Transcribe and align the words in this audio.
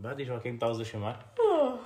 Vá, 0.00 0.14
diz 0.14 0.28
lá 0.28 0.38
quem 0.38 0.52
me 0.52 0.56
estavas 0.56 0.80
a 0.80 0.84
chamar. 0.84 1.34
Oh. 1.38 1.78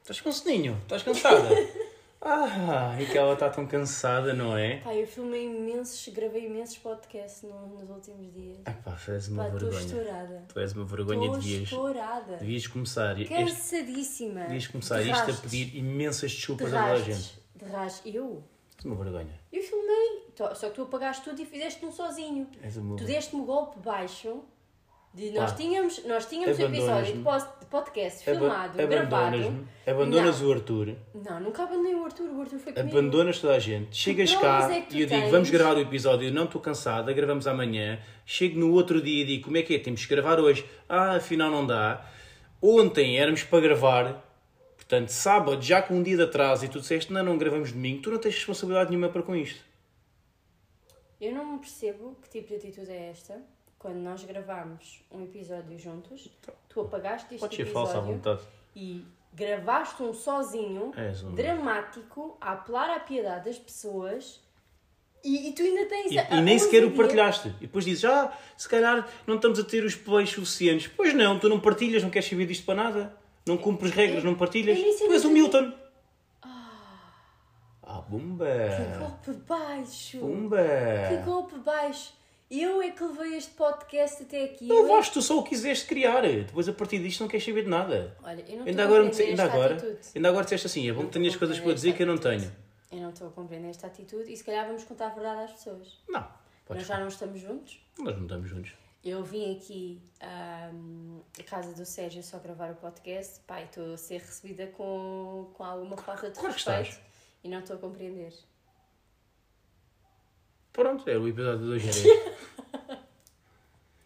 Estás 0.00 0.20
com 0.20 0.30
soninho? 0.30 0.78
Estás 0.82 1.02
cansada? 1.02 1.48
ah, 2.22 2.96
e 3.00 3.04
que 3.06 3.18
ela 3.18 3.32
está 3.34 3.50
tão 3.50 3.66
cansada, 3.66 4.32
não 4.32 4.56
é? 4.56 4.76
Pá, 4.78 4.94
eu 4.94 5.06
filmei 5.06 5.44
imensos, 5.46 6.06
gravei 6.14 6.46
imensos 6.46 6.78
podcasts 6.78 7.42
no- 7.42 7.66
nos 7.80 7.90
últimos 7.90 8.32
dias. 8.32 8.58
Ah, 8.64 8.72
pá, 8.72 8.92
tu 8.92 9.10
és 9.10 9.26
uma 9.28 9.42
Pá, 9.42 9.48
estou 9.48 9.70
vergonha. 9.70 9.84
estourada. 9.86 10.44
Tu 10.52 10.60
és 10.60 10.72
uma 10.72 10.84
vergonha, 10.84 11.24
Estou 11.26 11.36
devias, 11.40 11.62
estourada. 11.64 12.36
devias 12.36 12.66
começar. 12.68 13.20
Este, 13.20 13.34
Cansadíssima. 13.34 14.40
devias 14.42 14.66
começar 14.68 15.02
De 15.02 15.10
isto 15.10 15.30
a 15.30 15.34
pedir 15.34 15.76
imensas 15.76 16.30
De 16.30 16.36
desculpas 16.36 16.72
a 16.72 16.80
toda 16.80 16.92
a 16.92 17.00
gente. 17.00 17.42
De 17.56 17.64
rastos. 17.64 18.14
Eu? 18.14 18.44
És 18.78 18.84
uma 18.84 18.94
vergonha. 18.94 19.40
Eu 19.52 19.62
filmei. 19.64 20.28
Só 20.54 20.68
que 20.68 20.76
tu 20.76 20.82
apagaste 20.82 21.24
tudo 21.24 21.42
e 21.42 21.44
fizeste-me 21.44 21.90
sozinho. 21.92 22.48
És 22.62 22.76
uma 22.76 22.96
Tu 22.96 23.04
deste-me 23.04 23.42
o 23.42 23.44
golpe 23.44 23.80
baixo. 23.80 24.44
De 25.14 25.30
nós 25.30 25.50
Pá. 25.50 25.56
tínhamos, 25.56 26.04
nós 26.04 26.26
tínhamos 26.26 26.58
um 26.58 26.64
episódio 26.66 27.14
de, 27.14 27.24
podcast 27.70 28.24
filmado, 28.24 28.76
gravado. 28.76 29.68
Abandonas 29.86 30.40
o 30.42 30.52
Arthur. 30.52 30.94
Não, 31.14 31.40
nunca 31.40 31.62
abandonei 31.64 31.94
o 31.94 32.04
Arthur. 32.04 32.30
O 32.30 32.40
Arthur 32.40 32.58
foi 32.58 32.72
comigo. 32.72 32.98
Abandonas 32.98 33.40
toda 33.40 33.54
a 33.54 33.58
gente. 33.58 33.96
Chegas 33.96 34.34
cá 34.34 34.70
é 34.72 34.86
e 34.90 35.00
eu 35.00 35.06
digo, 35.06 35.20
tens? 35.20 35.30
vamos 35.30 35.50
gravar 35.50 35.76
o 35.76 35.80
episódio, 35.80 36.28
eu 36.28 36.32
não 36.32 36.44
estou 36.44 36.60
cansada, 36.60 37.12
gravamos 37.12 37.46
amanhã. 37.46 38.00
Chego 38.24 38.58
no 38.58 38.72
outro 38.72 39.00
dia 39.00 39.22
e 39.22 39.26
digo, 39.26 39.44
como 39.44 39.56
é 39.56 39.62
que 39.62 39.74
é? 39.74 39.78
Temos 39.78 40.04
que 40.04 40.14
gravar 40.14 40.38
hoje. 40.40 40.64
Ah, 40.88 41.16
afinal 41.16 41.50
não 41.50 41.66
dá. 41.66 42.06
Ontem 42.60 43.18
éramos 43.18 43.42
para 43.42 43.60
gravar, 43.60 44.24
portanto, 44.76 45.08
sábado, 45.08 45.62
já 45.62 45.80
com 45.80 45.94
um 45.94 46.02
dia 46.02 46.16
de 46.16 46.22
atraso, 46.22 46.64
e 46.64 46.68
tu 46.68 46.80
disseste, 46.80 47.12
não, 47.12 47.22
não 47.22 47.38
gravamos 47.38 47.72
domingo. 47.72 48.02
Tu 48.02 48.10
não 48.10 48.18
tens 48.18 48.34
responsabilidade 48.34 48.90
nenhuma 48.90 49.08
para 49.08 49.22
com 49.22 49.34
isto. 49.34 49.60
Eu 51.20 51.32
não 51.32 51.58
percebo 51.58 52.16
que 52.22 52.28
tipo 52.28 52.48
de 52.48 52.54
atitude 52.56 52.90
é 52.90 53.10
esta. 53.10 53.42
Quando 53.78 53.96
nós 53.98 54.24
gravámos 54.24 55.04
um 55.10 55.22
episódio 55.22 55.78
juntos, 55.78 56.28
tu 56.68 56.80
apagaste 56.80 57.34
este 57.34 57.40
Podes 57.40 57.56
ser 57.56 57.62
episódio 57.62 58.40
e 58.74 59.04
gravaste 59.32 60.02
um 60.02 60.12
sozinho, 60.12 60.92
És 60.96 61.22
um- 61.22 61.34
dramático, 61.34 62.36
a 62.40 62.52
apelar 62.52 62.90
à 62.90 62.98
piedade 63.00 63.44
das 63.44 63.58
pessoas 63.58 64.40
e, 65.24 65.48
e 65.48 65.52
tu 65.52 65.62
ainda 65.62 65.86
tens 65.86 66.10
E, 66.12 66.18
a- 66.18 66.28
e 66.38 66.40
nem 66.40 66.58
sequer 66.58 66.84
o 66.84 66.90
partilhaste. 66.90 67.48
E 67.60 67.66
depois 67.66 67.84
dizes, 67.84 68.04
ah, 68.04 68.32
se 68.56 68.68
calhar 68.68 69.08
não 69.26 69.36
estamos 69.36 69.58
a 69.60 69.64
ter 69.64 69.84
os 69.84 69.94
plays 69.94 70.30
suficientes. 70.30 70.88
Pois 70.96 71.14
não, 71.14 71.38
tu 71.38 71.48
não 71.48 71.60
partilhas, 71.60 72.02
não 72.02 72.10
queres 72.10 72.28
saber 72.28 72.46
disto 72.46 72.64
para 72.64 72.74
nada. 72.82 73.16
Não 73.46 73.56
cumpres 73.56 73.92
regras, 73.92 74.24
não 74.24 74.34
partilhas. 74.34 74.76
nem 74.76 74.92
sei 74.96 75.06
Tu 75.06 75.12
és 75.14 75.24
o 75.24 75.30
Milton. 75.30 75.72
Ah, 77.82 78.00
bumba. 78.06 78.44
Que 78.46 78.98
golpe 78.98 79.32
baixo! 79.48 80.18
Pumba. 80.18 80.58
Que 81.08 81.16
golpe 81.24 81.56
baixo! 81.60 82.12
Eu 82.50 82.80
é 82.80 82.90
que 82.90 83.04
levei 83.04 83.36
este 83.36 83.50
podcast 83.52 84.22
até 84.22 84.44
aqui. 84.44 84.66
Não 84.66 84.76
Eu 84.78 84.84
é- 84.86 84.88
vais, 84.88 85.10
tu 85.10 85.20
só 85.20 85.38
o 85.38 85.42
quiseste 85.42 85.86
criar. 85.86 86.22
Depois 86.22 86.66
a 86.68 86.72
partir 86.72 86.98
disto 86.98 87.20
não 87.20 87.28
queres 87.28 87.44
saber 87.44 87.64
de 87.64 87.68
nada. 87.68 88.16
Olha, 88.22 88.42
eu 88.48 88.58
não 88.60 88.66
Ainda 88.66 88.84
agora, 88.84 89.04
me 89.04 89.10
ainda, 89.22 89.44
agora, 89.44 89.74
atitude. 89.74 89.98
ainda 90.16 90.28
agora 90.30 90.44
disseste 90.44 90.66
assim, 90.66 90.88
é 90.88 90.92
bom 90.92 91.04
que 91.06 91.12
tenhas 91.12 91.36
coisas 91.36 91.60
para 91.60 91.74
dizer 91.74 91.94
que 91.94 92.02
eu 92.02 92.06
não 92.06 92.16
tenho. 92.16 92.50
Eu 92.90 93.00
não 93.00 93.10
estou 93.10 93.28
a 93.28 93.30
compreender 93.30 93.68
esta 93.68 93.86
atitude 93.86 94.32
e 94.32 94.36
se 94.36 94.42
calhar 94.42 94.66
vamos 94.66 94.82
contar 94.84 95.08
a 95.08 95.10
verdade 95.10 95.42
às 95.42 95.52
pessoas. 95.52 95.98
Não, 96.08 96.26
Nós 96.70 96.86
já 96.86 96.98
não 96.98 97.08
estamos 97.08 97.38
juntos. 97.38 97.78
Nós 97.98 98.16
não 98.16 98.22
estamos 98.22 98.48
juntos. 98.48 98.72
Eu 99.04 99.22
vim 99.22 99.54
aqui 99.54 100.00
à 100.20 100.70
casa 101.44 101.72
do 101.74 101.84
Sérgio 101.84 102.22
só 102.22 102.38
gravar 102.38 102.70
o 102.72 102.76
podcast. 102.76 103.40
E 103.50 103.62
estou 103.64 103.92
a 103.92 103.96
ser 103.98 104.20
recebida 104.20 104.66
com, 104.68 105.50
com 105.52 105.62
alguma 105.64 105.96
falta 105.98 106.30
de 106.30 106.38
claro 106.38 106.54
respeito 106.54 106.80
estás. 106.88 107.00
e 107.44 107.48
não 107.48 107.58
estou 107.60 107.76
a 107.76 107.78
compreender. 107.78 108.32
Pronto, 110.72 111.08
é 111.10 111.18
o 111.18 111.26
episódio 111.28 111.66
de 111.66 111.72
hoje 111.72 111.88
era 111.88 111.98
este. 111.98 112.38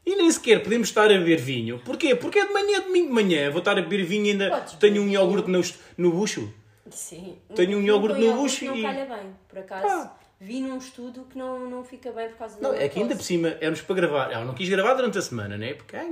E 0.06 0.16
nem 0.16 0.26
sequer 0.42 0.62
podemos 0.62 0.88
estar 0.88 1.04
a 1.04 1.14
beber 1.18 1.38
vinho. 1.38 1.78
Porquê? 1.84 2.14
Porque 2.16 2.40
é 2.40 2.46
de 2.46 2.52
manhã, 2.52 2.80
domingo 2.80 3.06
de 3.08 3.12
manhã. 3.14 3.50
Vou 3.50 3.60
estar 3.60 3.78
a 3.78 3.82
beber 3.82 4.04
vinho 4.04 4.26
e 4.26 4.30
ainda 4.32 4.50
Podes 4.50 4.74
tenho 4.74 5.02
um 5.02 5.08
iogurte 5.08 5.48
no, 5.50 5.62
no 5.96 6.10
bucho. 6.12 6.52
Sim. 6.90 7.38
Tenho 7.54 7.78
um 7.78 7.80
Não 7.80 7.86
iogurte 7.86 8.20
no 8.20 8.34
bucho 8.34 8.64
não 8.66 8.76
e- 8.76 8.82
calha 8.82 9.06
bem, 9.06 9.34
por 9.48 9.58
acaso. 9.60 9.86
Ah. 9.88 10.16
Vi 10.40 10.60
num 10.60 10.76
estudo 10.78 11.24
que 11.30 11.38
não, 11.38 11.70
não 11.70 11.84
fica 11.84 12.10
bem 12.10 12.28
por 12.30 12.38
causa 12.38 12.60
da 12.60 12.68
Não, 12.68 12.74
é 12.74 12.88
que 12.88 12.98
ainda 12.98 13.14
por 13.14 13.22
cima 13.22 13.56
éramos 13.60 13.80
para 13.80 13.94
gravar. 13.94 14.32
Ah, 14.34 14.44
não 14.44 14.54
quis 14.54 14.68
gravar 14.68 14.94
durante 14.94 15.16
a 15.16 15.22
semana, 15.22 15.56
né? 15.56 15.74
Porque. 15.74 15.96
Não 15.96 16.02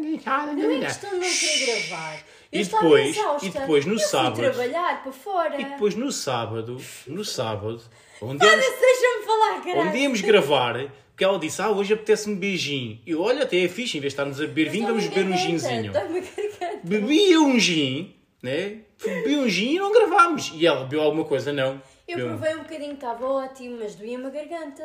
é 0.70 0.78
questão 0.78 1.10
de 1.10 1.16
não 1.16 1.22
querer 1.28 1.66
gravar. 1.88 2.20
Eu 2.52 2.60
E 2.60 2.64
depois- 2.64 3.16
e 3.42 3.48
depois 3.50 3.86
no 3.86 3.94
eu 3.94 3.98
sábado- 3.98 4.36
trabalhar 4.36 5.02
para 5.02 5.10
fora. 5.12 5.60
E 5.60 5.64
depois 5.64 5.96
no 5.96 6.12
sábado, 6.12 6.80
no 7.08 7.24
sábado, 7.24 7.82
onde 8.22 8.46
íamos, 8.46 8.64
Deixa-me 8.64 9.24
falar, 9.24 9.86
onde 9.88 9.98
íamos 9.98 10.20
gravar, 10.20 10.76
porque 11.20 11.24
ela 11.26 11.38
disse, 11.38 11.60
ah, 11.60 11.68
hoje 11.70 11.92
apetece-me 11.92 12.34
beijinho. 12.34 12.98
E 13.04 13.14
olha, 13.14 13.42
até 13.42 13.62
é 13.62 13.68
fixe, 13.68 13.98
em 13.98 14.00
vez 14.00 14.14
de 14.14 14.14
estarmos 14.14 14.40
a 14.40 14.46
beber 14.46 14.70
vinho, 14.70 14.86
vamos 14.86 15.06
beber 15.06 15.26
um 15.26 15.36
ginzinho. 15.36 15.92
Garganta. 15.92 16.80
Bebia 16.82 17.38
um 17.42 17.60
gin, 17.60 18.16
né? 18.42 18.78
Bebi 19.04 19.36
um 19.36 19.46
gin 19.46 19.74
e 19.74 19.78
não 19.78 19.92
gravámos. 19.92 20.50
E 20.54 20.66
ela 20.66 20.84
bebeu 20.84 21.02
alguma 21.02 21.24
coisa, 21.26 21.52
não. 21.52 21.74
Eu 22.08 22.16
Bebeu- 22.16 22.28
provei 22.38 22.54
um 22.54 22.62
bocadinho, 22.62 22.94
estava 22.94 23.26
ótimo, 23.26 23.76
mas 23.80 23.94
doía-me 23.96 24.24
a 24.24 24.30
garganta. 24.30 24.82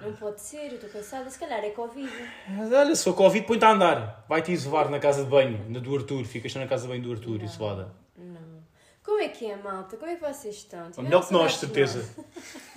Não 0.00 0.12
pode 0.14 0.40
ser, 0.40 0.66
eu 0.66 0.74
estou 0.74 0.90
cansada. 0.90 1.30
Se 1.30 1.38
calhar 1.38 1.64
é 1.64 1.70
Covid. 1.70 2.10
Mas 2.48 2.72
olha, 2.72 2.92
se 2.96 3.04
for 3.04 3.14
Covid, 3.14 3.46
põe-te 3.46 3.64
a 3.64 3.70
andar. 3.70 4.26
Vai-te 4.28 4.50
isolar 4.50 4.90
na 4.90 4.98
casa 4.98 5.22
de 5.22 5.30
banho, 5.30 5.64
na 5.68 5.78
do 5.78 5.94
Arthur. 5.94 6.24
Ficas 6.24 6.52
na 6.56 6.66
casa 6.66 6.82
de 6.82 6.88
banho 6.88 7.02
do 7.04 7.12
Arthur, 7.12 7.40
isolada. 7.44 7.94
Não. 8.18 8.64
Como 9.04 9.20
é 9.20 9.28
que 9.28 9.46
é, 9.48 9.54
malta? 9.54 9.96
Como 9.96 10.10
é 10.10 10.16
que 10.16 10.22
vocês 10.22 10.56
estão? 10.56 10.90
Melhor 10.98 11.24
que 11.24 11.32
nós, 11.32 11.54
certeza. 11.54 12.04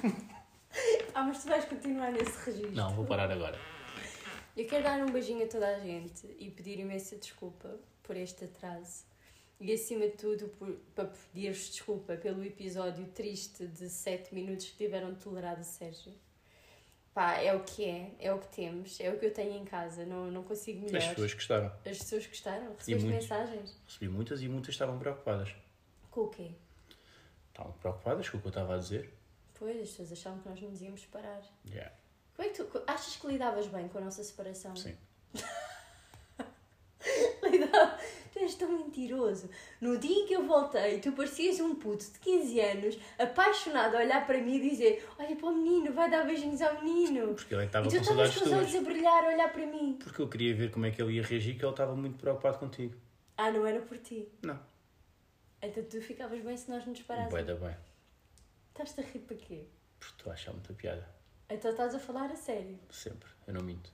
Ah, 1.13 1.23
mas 1.23 1.41
tu 1.41 1.49
vais 1.49 1.65
continuar 1.65 2.11
nesse 2.11 2.45
registro. 2.45 2.75
Não, 2.75 2.95
vou 2.95 3.05
parar 3.05 3.29
agora. 3.29 3.59
Eu 4.55 4.65
quero 4.67 4.83
dar 4.83 4.99
um 5.01 5.11
beijinho 5.11 5.43
a 5.43 5.47
toda 5.47 5.67
a 5.67 5.79
gente 5.79 6.27
e 6.37 6.49
pedir 6.49 6.79
imensa 6.79 7.17
desculpa 7.17 7.77
por 8.03 8.15
este 8.15 8.45
atraso. 8.45 9.05
E 9.59 9.73
acima 9.73 10.07
de 10.07 10.13
tudo, 10.13 10.47
por, 10.49 10.73
para 10.95 11.05
pedir-vos 11.05 11.69
desculpa 11.69 12.15
pelo 12.15 12.43
episódio 12.45 13.05
triste 13.07 13.67
de 13.67 13.89
7 13.89 14.33
minutos 14.33 14.67
que 14.67 14.77
tiveram 14.77 15.13
de 15.13 15.19
tolerar 15.19 15.59
o 15.59 15.63
Sérgio. 15.63 16.13
Pá, 17.13 17.35
é 17.35 17.53
o 17.53 17.63
que 17.63 17.83
é, 17.83 18.11
é 18.19 18.33
o 18.33 18.39
que 18.39 18.47
temos, 18.47 18.99
é 19.01 19.09
o 19.09 19.19
que 19.19 19.25
eu 19.25 19.33
tenho 19.33 19.57
em 19.57 19.65
casa, 19.65 20.05
não, 20.05 20.31
não 20.31 20.43
consigo 20.43 20.85
melhor. 20.85 20.99
As 21.01 21.07
pessoas 21.09 21.33
gostaram. 21.33 21.67
As 21.85 21.97
pessoas 21.97 22.27
gostaram? 22.27 22.75
Recebeste 22.75 23.05
muitos. 23.07 23.29
mensagens? 23.29 23.81
Recebi 23.85 24.07
muitas 24.09 24.41
e 24.41 24.47
muitas 24.47 24.69
estavam 24.69 24.97
preocupadas. 24.97 25.53
Com 26.09 26.21
o 26.21 26.29
quê? 26.29 26.51
Estavam 27.49 27.73
preocupadas 27.73 28.29
com 28.29 28.37
o 28.37 28.41
que 28.41 28.47
eu 28.47 28.49
estava 28.49 28.75
a 28.75 28.77
dizer. 28.77 29.13
Pois, 29.59 29.75
as 29.75 29.89
pessoas 29.89 30.13
achavam 30.13 30.39
que 30.39 30.47
nós 30.47 30.61
não 30.61 30.69
nos 30.69 30.81
íamos 30.81 31.01
separar. 31.01 31.41
Yeah. 31.65 31.91
Como 32.33 32.47
é 32.47 32.51
que 32.51 32.63
tu 32.63 32.81
achas 32.87 33.17
que 33.17 33.27
lidavas 33.27 33.67
bem 33.67 33.89
com 33.89 33.97
a 33.97 34.01
nossa 34.01 34.23
separação? 34.23 34.73
Sim. 34.73 34.95
Lidava. 37.43 37.99
Tu 38.31 38.39
és 38.39 38.55
tão 38.55 38.71
mentiroso. 38.71 39.49
No 39.81 39.97
dia 39.97 40.23
em 40.23 40.25
que 40.25 40.33
eu 40.33 40.47
voltei, 40.47 41.01
tu 41.01 41.11
parecias 41.11 41.59
um 41.59 41.75
puto 41.75 42.05
de 42.05 42.19
15 42.19 42.59
anos, 42.61 42.97
apaixonado 43.17 43.95
a 43.95 43.99
olhar 43.99 44.25
para 44.25 44.39
mim 44.39 44.55
e 44.55 44.69
dizer: 44.69 45.05
Olha 45.17 45.35
para 45.35 45.49
o 45.49 45.55
menino, 45.55 45.91
vai 45.91 46.09
dar 46.09 46.25
beijinhos 46.25 46.61
ao 46.61 46.81
menino. 46.81 47.33
Porque 47.33 47.53
ele 47.53 47.63
é 47.63 47.65
estava 47.65 47.87
e 47.87 47.89
tu 47.89 47.97
estavas 47.97 48.37
com 48.37 48.45
os 48.45 48.51
olhos 48.53 48.75
a 48.75 48.81
brilhar, 48.81 49.25
a 49.25 49.27
olhar 49.27 49.51
para 49.51 49.65
mim. 49.65 49.99
Porque 50.01 50.21
eu 50.21 50.29
queria 50.29 50.55
ver 50.55 50.71
como 50.71 50.85
é 50.85 50.91
que 50.91 51.01
ele 51.01 51.15
ia 51.15 51.23
reagir, 51.23 51.57
que 51.57 51.65
ele 51.65 51.71
estava 51.71 51.93
muito 51.93 52.17
preocupado 52.17 52.59
contigo. 52.59 52.95
Ah, 53.35 53.51
não 53.51 53.65
era 53.65 53.81
por 53.81 53.97
ti. 53.97 54.31
Não. 54.41 54.57
Então 55.61 55.83
tu 55.83 55.99
ficavas 55.99 56.39
bem 56.41 56.55
se 56.55 56.71
nós 56.71 56.85
nos 56.85 57.01
parássemos. 57.01 57.45
Dar 57.45 57.55
bem. 57.55 57.88
Estás-te 58.69 59.01
a 59.01 59.03
rir 59.03 59.19
para 59.19 59.35
quê? 59.37 59.65
Porque 59.99 60.13
estou 60.15 60.31
a 60.31 60.33
achar 60.33 60.51
muita 60.53 60.73
piada. 60.73 61.07
Então 61.49 61.71
estás 61.71 61.93
a 61.95 61.99
falar 61.99 62.31
a 62.31 62.35
sério. 62.35 62.79
Sempre. 62.89 63.29
Eu 63.47 63.53
não 63.53 63.61
minto. 63.61 63.91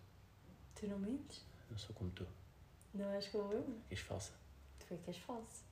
Tu 0.75 0.87
não 0.87 0.99
mentes? 0.99 1.43
Eu 1.71 1.77
sou 1.77 1.95
como 1.95 2.11
tu. 2.11 2.27
Não 2.93 3.09
és 3.11 3.27
como 3.29 3.51
eu? 3.51 3.65
És 3.89 3.99
falsa. 3.99 4.33
Tu 4.79 4.93
é 4.93 4.97
que 4.97 5.09
és 5.09 5.17
falso. 5.17 5.63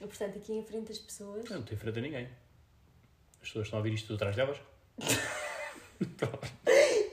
E 0.00 0.06
portanto, 0.06 0.38
aqui 0.38 0.52
em 0.52 0.64
frente 0.64 0.88
das 0.88 0.98
pessoas. 0.98 1.48
Eu 1.50 1.58
não 1.58 1.64
tenho 1.64 1.78
frente 1.78 1.98
a 1.98 2.02
ninguém. 2.02 2.26
As 3.42 3.48
pessoas 3.48 3.66
estão 3.66 3.78
a 3.78 3.80
ouvir 3.80 3.92
isto 3.94 4.06
tudo 4.06 4.16
atrás 4.16 4.36
delas. 4.36 4.58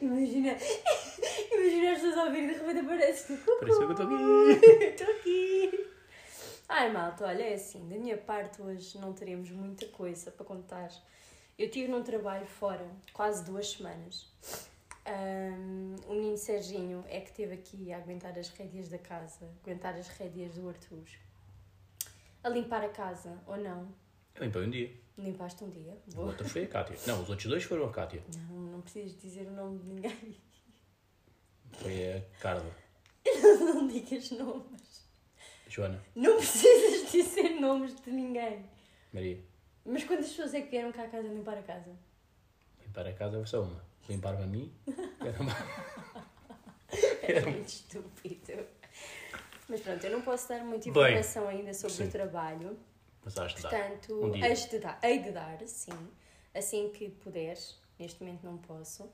Imagina, 0.02 0.58
imagina 1.54 1.92
as 1.92 2.00
pessoas 2.00 2.18
a 2.18 2.24
ouvir 2.24 2.44
e 2.44 2.48
de 2.48 2.54
repente 2.54 2.80
apareces 2.80 3.28
tu. 3.28 3.38
Pareceu 3.60 3.80
que 3.80 3.86
eu 3.86 3.92
estou 3.92 4.06
aqui. 4.08 4.66
Estou 4.86 5.16
aqui. 5.16 5.88
Ai 6.68 6.92
malta, 6.92 7.28
olha, 7.28 7.44
é 7.44 7.54
assim, 7.54 7.88
da 7.88 7.96
minha 7.98 8.18
parte 8.18 8.60
hoje 8.62 8.98
não 8.98 9.14
teremos 9.14 9.52
muita 9.52 9.86
coisa 9.88 10.32
para 10.32 10.46
contar. 10.46 10.90
Eu 11.62 11.68
estive 11.68 11.88
num 11.90 12.02
trabalho 12.02 12.48
fora 12.48 12.90
quase 13.14 13.46
duas 13.46 13.70
semanas. 13.70 14.28
Ahm, 15.06 15.96
o 16.08 16.16
menino 16.16 16.36
Serginho 16.36 17.06
é 17.08 17.22
que 17.22 17.30
esteve 17.30 17.54
aqui 17.54 17.94
a 17.94 17.98
aguentar 17.98 18.36
as 18.36 18.50
rédeas 18.50 18.90
da 18.90 18.98
casa, 18.98 19.48
aguentar 19.62 19.94
as 19.94 20.08
rédeas 20.08 20.56
do 20.56 20.68
Arthur. 20.68 21.04
A 22.44 22.50
limpar 22.50 22.84
a 22.84 22.90
casa, 22.90 23.40
ou 23.46 23.58
não? 23.58 23.94
Eu 24.34 24.44
limpei 24.44 24.64
um 24.64 24.72
dia. 24.72 24.92
Limpaste 25.16 25.64
um 25.64 25.70
dia? 25.70 25.96
O 26.08 26.16
Boa. 26.16 26.28
outro 26.30 26.50
foi 26.50 26.64
a 26.64 26.68
Cátia. 26.68 26.98
Não, 27.06 27.22
os 27.22 27.30
outros 27.30 27.48
dois 27.48 27.64
foram 27.64 27.86
a 27.86 27.92
Cátia. 27.92 28.24
Não, 28.50 28.56
não 28.56 28.82
precisas 28.82 29.16
dizer 29.22 29.46
o 29.46 29.52
nome 29.52 29.78
de 29.78 29.86
ninguém. 29.86 30.38
Foi 31.74 32.14
a 32.14 32.22
Carla. 32.40 32.76
Não 33.24 33.88
digas 33.88 34.32
nomes. 34.32 35.08
Joana. 35.68 36.04
Não 36.16 36.38
precisas 36.38 37.12
dizer 37.12 37.62
nomes 37.62 37.94
de 38.02 38.10
ninguém. 38.10 38.66
Maria. 39.14 39.51
Mas 39.86 40.04
quantas 40.04 40.28
pessoas 40.30 40.54
é 40.54 40.62
que 40.62 40.70
vieram 40.70 40.92
cá 40.92 41.04
a 41.04 41.08
casa 41.08 41.28
limpar 41.28 41.58
a 41.58 41.64
casa? 41.64 41.92
Limpar 42.82 43.08
a 43.08 43.14
casa 43.14 43.38
foi 43.38 43.48
só 43.48 43.64
uma. 43.64 43.84
Limpar-me 44.10 44.44
a 44.44 44.48
mim. 44.48 44.74
Era 45.20 45.42
uma... 45.42 45.56
É 47.22 47.40
muito 47.42 47.70
estúpido. 47.70 48.66
Mas 49.70 49.80
pronto, 49.80 50.04
eu 50.04 50.12
não 50.12 50.22
posso 50.22 50.50
dar 50.50 50.66
muita 50.66 50.92
Bem, 50.92 51.04
informação 51.04 51.48
ainda 51.48 51.74
sobre 51.74 51.96
sim. 51.96 52.08
o 52.08 52.12
trabalho. 52.12 52.78
Mas 53.24 53.38
acho 53.38 53.56
que 53.56 53.62
dá. 53.62 53.70
Portanto, 53.70 54.26
Um 54.26 54.32
de, 54.32 54.80
dar, 54.80 55.00
hei 55.02 55.20
de 55.20 55.32
dar, 55.32 55.66
sim. 55.66 56.10
Assim 56.54 56.90
que 56.90 57.10
puderes. 57.10 57.80
Neste 57.98 58.22
momento 58.22 58.44
não 58.44 58.58
posso. 58.58 59.10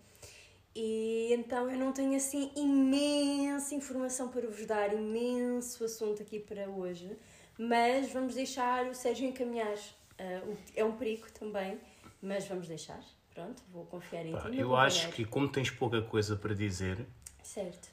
E 0.73 1.33
então 1.33 1.69
eu 1.69 1.77
não 1.77 1.91
tenho 1.91 2.15
assim 2.15 2.51
imensa 2.55 3.75
informação 3.75 4.29
para 4.29 4.47
vos 4.47 4.65
dar, 4.65 4.93
imenso 4.93 5.83
assunto 5.83 6.21
aqui 6.21 6.39
para 6.39 6.69
hoje. 6.69 7.17
Mas 7.57 8.11
vamos 8.11 8.33
deixar 8.33 8.87
o 8.87 8.95
Sérgio 8.95 9.27
encaminhar. 9.27 9.75
O- 10.23 10.57
é 10.75 10.83
um 10.83 10.91
perigo 10.93 11.27
também, 11.31 11.79
mas 12.21 12.47
vamos 12.47 12.67
deixar. 12.67 12.99
Pronto, 13.33 13.61
vou 13.71 13.85
confiar 13.85 14.25
em 14.25 14.31
Pá, 14.31 14.49
ti. 14.49 14.57
eu 14.57 14.75
acho 14.75 14.95
companheiro. 15.07 15.15
que, 15.15 15.25
como 15.25 15.47
tens 15.49 15.69
pouca 15.69 16.01
coisa 16.01 16.35
para 16.35 16.55
dizer, 16.55 17.05
Certo. 17.43 17.89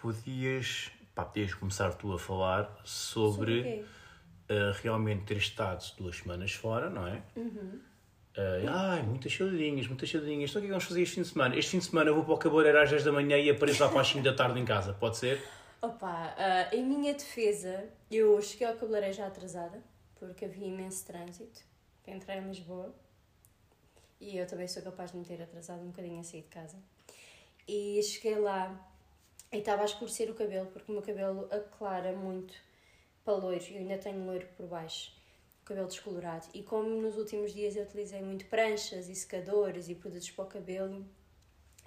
podias, 0.00 0.90
pá, 1.14 1.24
podias 1.24 1.54
começar 1.54 1.90
tu 1.94 2.12
a 2.12 2.18
falar 2.18 2.64
Sobre 2.84 3.60
sobre 3.62 3.80
uh, 4.50 4.72
realmente 4.82 5.24
ter 5.26 5.36
estado 5.36 5.84
duas 5.96 6.16
semanas 6.16 6.52
fora, 6.52 6.90
não 6.90 7.06
é? 7.06 7.22
Uhum. 7.36 7.80
Uh, 8.36 8.68
ai, 8.68 9.02
muitas 9.02 9.32
saudinhas, 9.32 9.86
muitas 9.86 10.10
saudinhas. 10.10 10.50
Então 10.50 10.60
o 10.60 10.62
que 10.62 10.66
é 10.66 10.68
que 10.68 10.72
vamos 10.72 10.84
fazer 10.84 11.02
este 11.02 11.14
fim 11.16 11.22
de 11.22 11.28
semana? 11.28 11.56
Este 11.56 11.70
fim 11.72 11.78
de 11.78 11.84
semana 11.84 12.10
eu 12.10 12.14
vou 12.14 12.24
para 12.24 12.34
o 12.34 12.38
cabeleireiro 12.38 12.80
às 12.80 12.90
10 12.90 13.04
da 13.04 13.12
manhã 13.12 13.36
e 13.36 13.50
apareço 13.50 13.82
lá 13.82 13.88
para 13.88 14.00
as 14.00 14.08
5 14.08 14.22
da 14.24 14.32
tarde 14.34 14.58
em 14.58 14.64
casa, 14.64 14.92
pode 14.92 15.16
ser? 15.16 15.40
Opa, 15.82 16.34
ah, 16.36 16.68
em 16.74 16.84
minha 16.84 17.12
defesa, 17.14 17.84
eu 18.10 18.40
cheguei 18.42 18.66
ao 18.66 18.74
cabeleireiro 18.74 19.14
já 19.16 19.26
atrasada, 19.26 19.82
porque 20.20 20.44
havia 20.44 20.68
imenso 20.68 21.04
trânsito 21.04 21.62
para 22.04 22.14
entrar 22.14 22.36
em 22.36 22.46
Lisboa. 22.46 22.94
E 24.20 24.36
eu 24.36 24.46
também 24.46 24.68
sou 24.68 24.82
capaz 24.82 25.10
de 25.10 25.16
me 25.16 25.24
ter 25.24 25.42
atrasado 25.42 25.80
um 25.82 25.86
bocadinho 25.86 26.20
a 26.20 26.22
sair 26.22 26.42
de 26.42 26.48
casa. 26.48 26.76
E 27.66 28.00
cheguei 28.02 28.38
lá 28.38 28.86
e 29.50 29.56
estava 29.56 29.82
a 29.82 29.86
escurecer 29.86 30.30
o 30.30 30.34
cabelo, 30.34 30.66
porque 30.66 30.92
o 30.92 30.94
meu 30.94 31.02
cabelo 31.02 31.48
aclara 31.50 32.12
muito 32.12 32.54
para 33.24 33.34
loiro. 33.34 33.64
Eu 33.70 33.78
ainda 33.78 33.96
tenho 33.96 34.24
loiro 34.26 34.46
por 34.56 34.66
baixo, 34.66 35.16
cabelo 35.64 35.88
descolorado. 35.88 36.46
E 36.52 36.62
como 36.62 36.88
nos 37.00 37.16
últimos 37.16 37.54
dias 37.54 37.74
eu 37.74 37.84
utilizei 37.84 38.20
muito 38.22 38.44
pranchas 38.44 39.08
e 39.08 39.14
secadores 39.14 39.88
e 39.88 39.94
produtos 39.94 40.30
para 40.30 40.44
o 40.44 40.48
cabelo, 40.48 41.06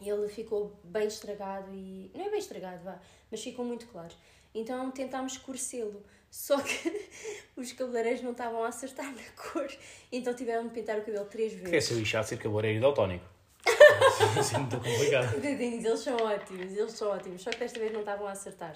ele 0.02 0.28
ficou 0.28 0.80
bem 0.84 1.08
estragado 1.08 1.72
e. 1.72 2.10
Não 2.16 2.26
é 2.26 2.30
bem 2.32 2.40
estragado, 2.40 2.84
vá, 2.84 3.00
mas 3.30 3.44
ficou 3.44 3.64
muito 3.64 3.88
claro. 3.88 4.16
Então 4.56 4.90
tentámos 4.92 5.34
escurecê-lo. 5.34 6.04
Só 6.34 6.60
que 6.60 7.10
os 7.56 7.74
cabeleireiros 7.74 8.24
não 8.24 8.32
estavam 8.32 8.64
a 8.64 8.70
acertar 8.70 9.06
na 9.06 9.22
cor. 9.36 9.72
Então 10.12 10.34
tiveram 10.34 10.68
de 10.68 10.74
pintar 10.74 10.98
o 10.98 11.04
cabelo 11.04 11.26
três 11.26 11.54
vezes. 11.54 11.70
Quer 11.70 11.82
ser 11.82 11.94
lixado 11.94 12.26
ser 12.26 12.38
cabeleireiro 12.38 12.82
daltónico. 12.82 13.24
Isso 14.42 14.56
é 14.56 14.58
muito 14.58 14.78
complicado. 14.78 15.32
Tadinhos, 15.40 15.86
eles 15.86 16.00
são 16.00 16.18
ótimos, 16.18 16.76
eles 16.76 16.92
são 16.94 17.10
ótimos, 17.10 17.44
só 17.44 17.52
que 17.52 17.60
desta 17.60 17.80
vez 17.80 17.94
não 17.94 18.00
estavam 18.00 18.26
a 18.26 18.32
acertar. 18.32 18.76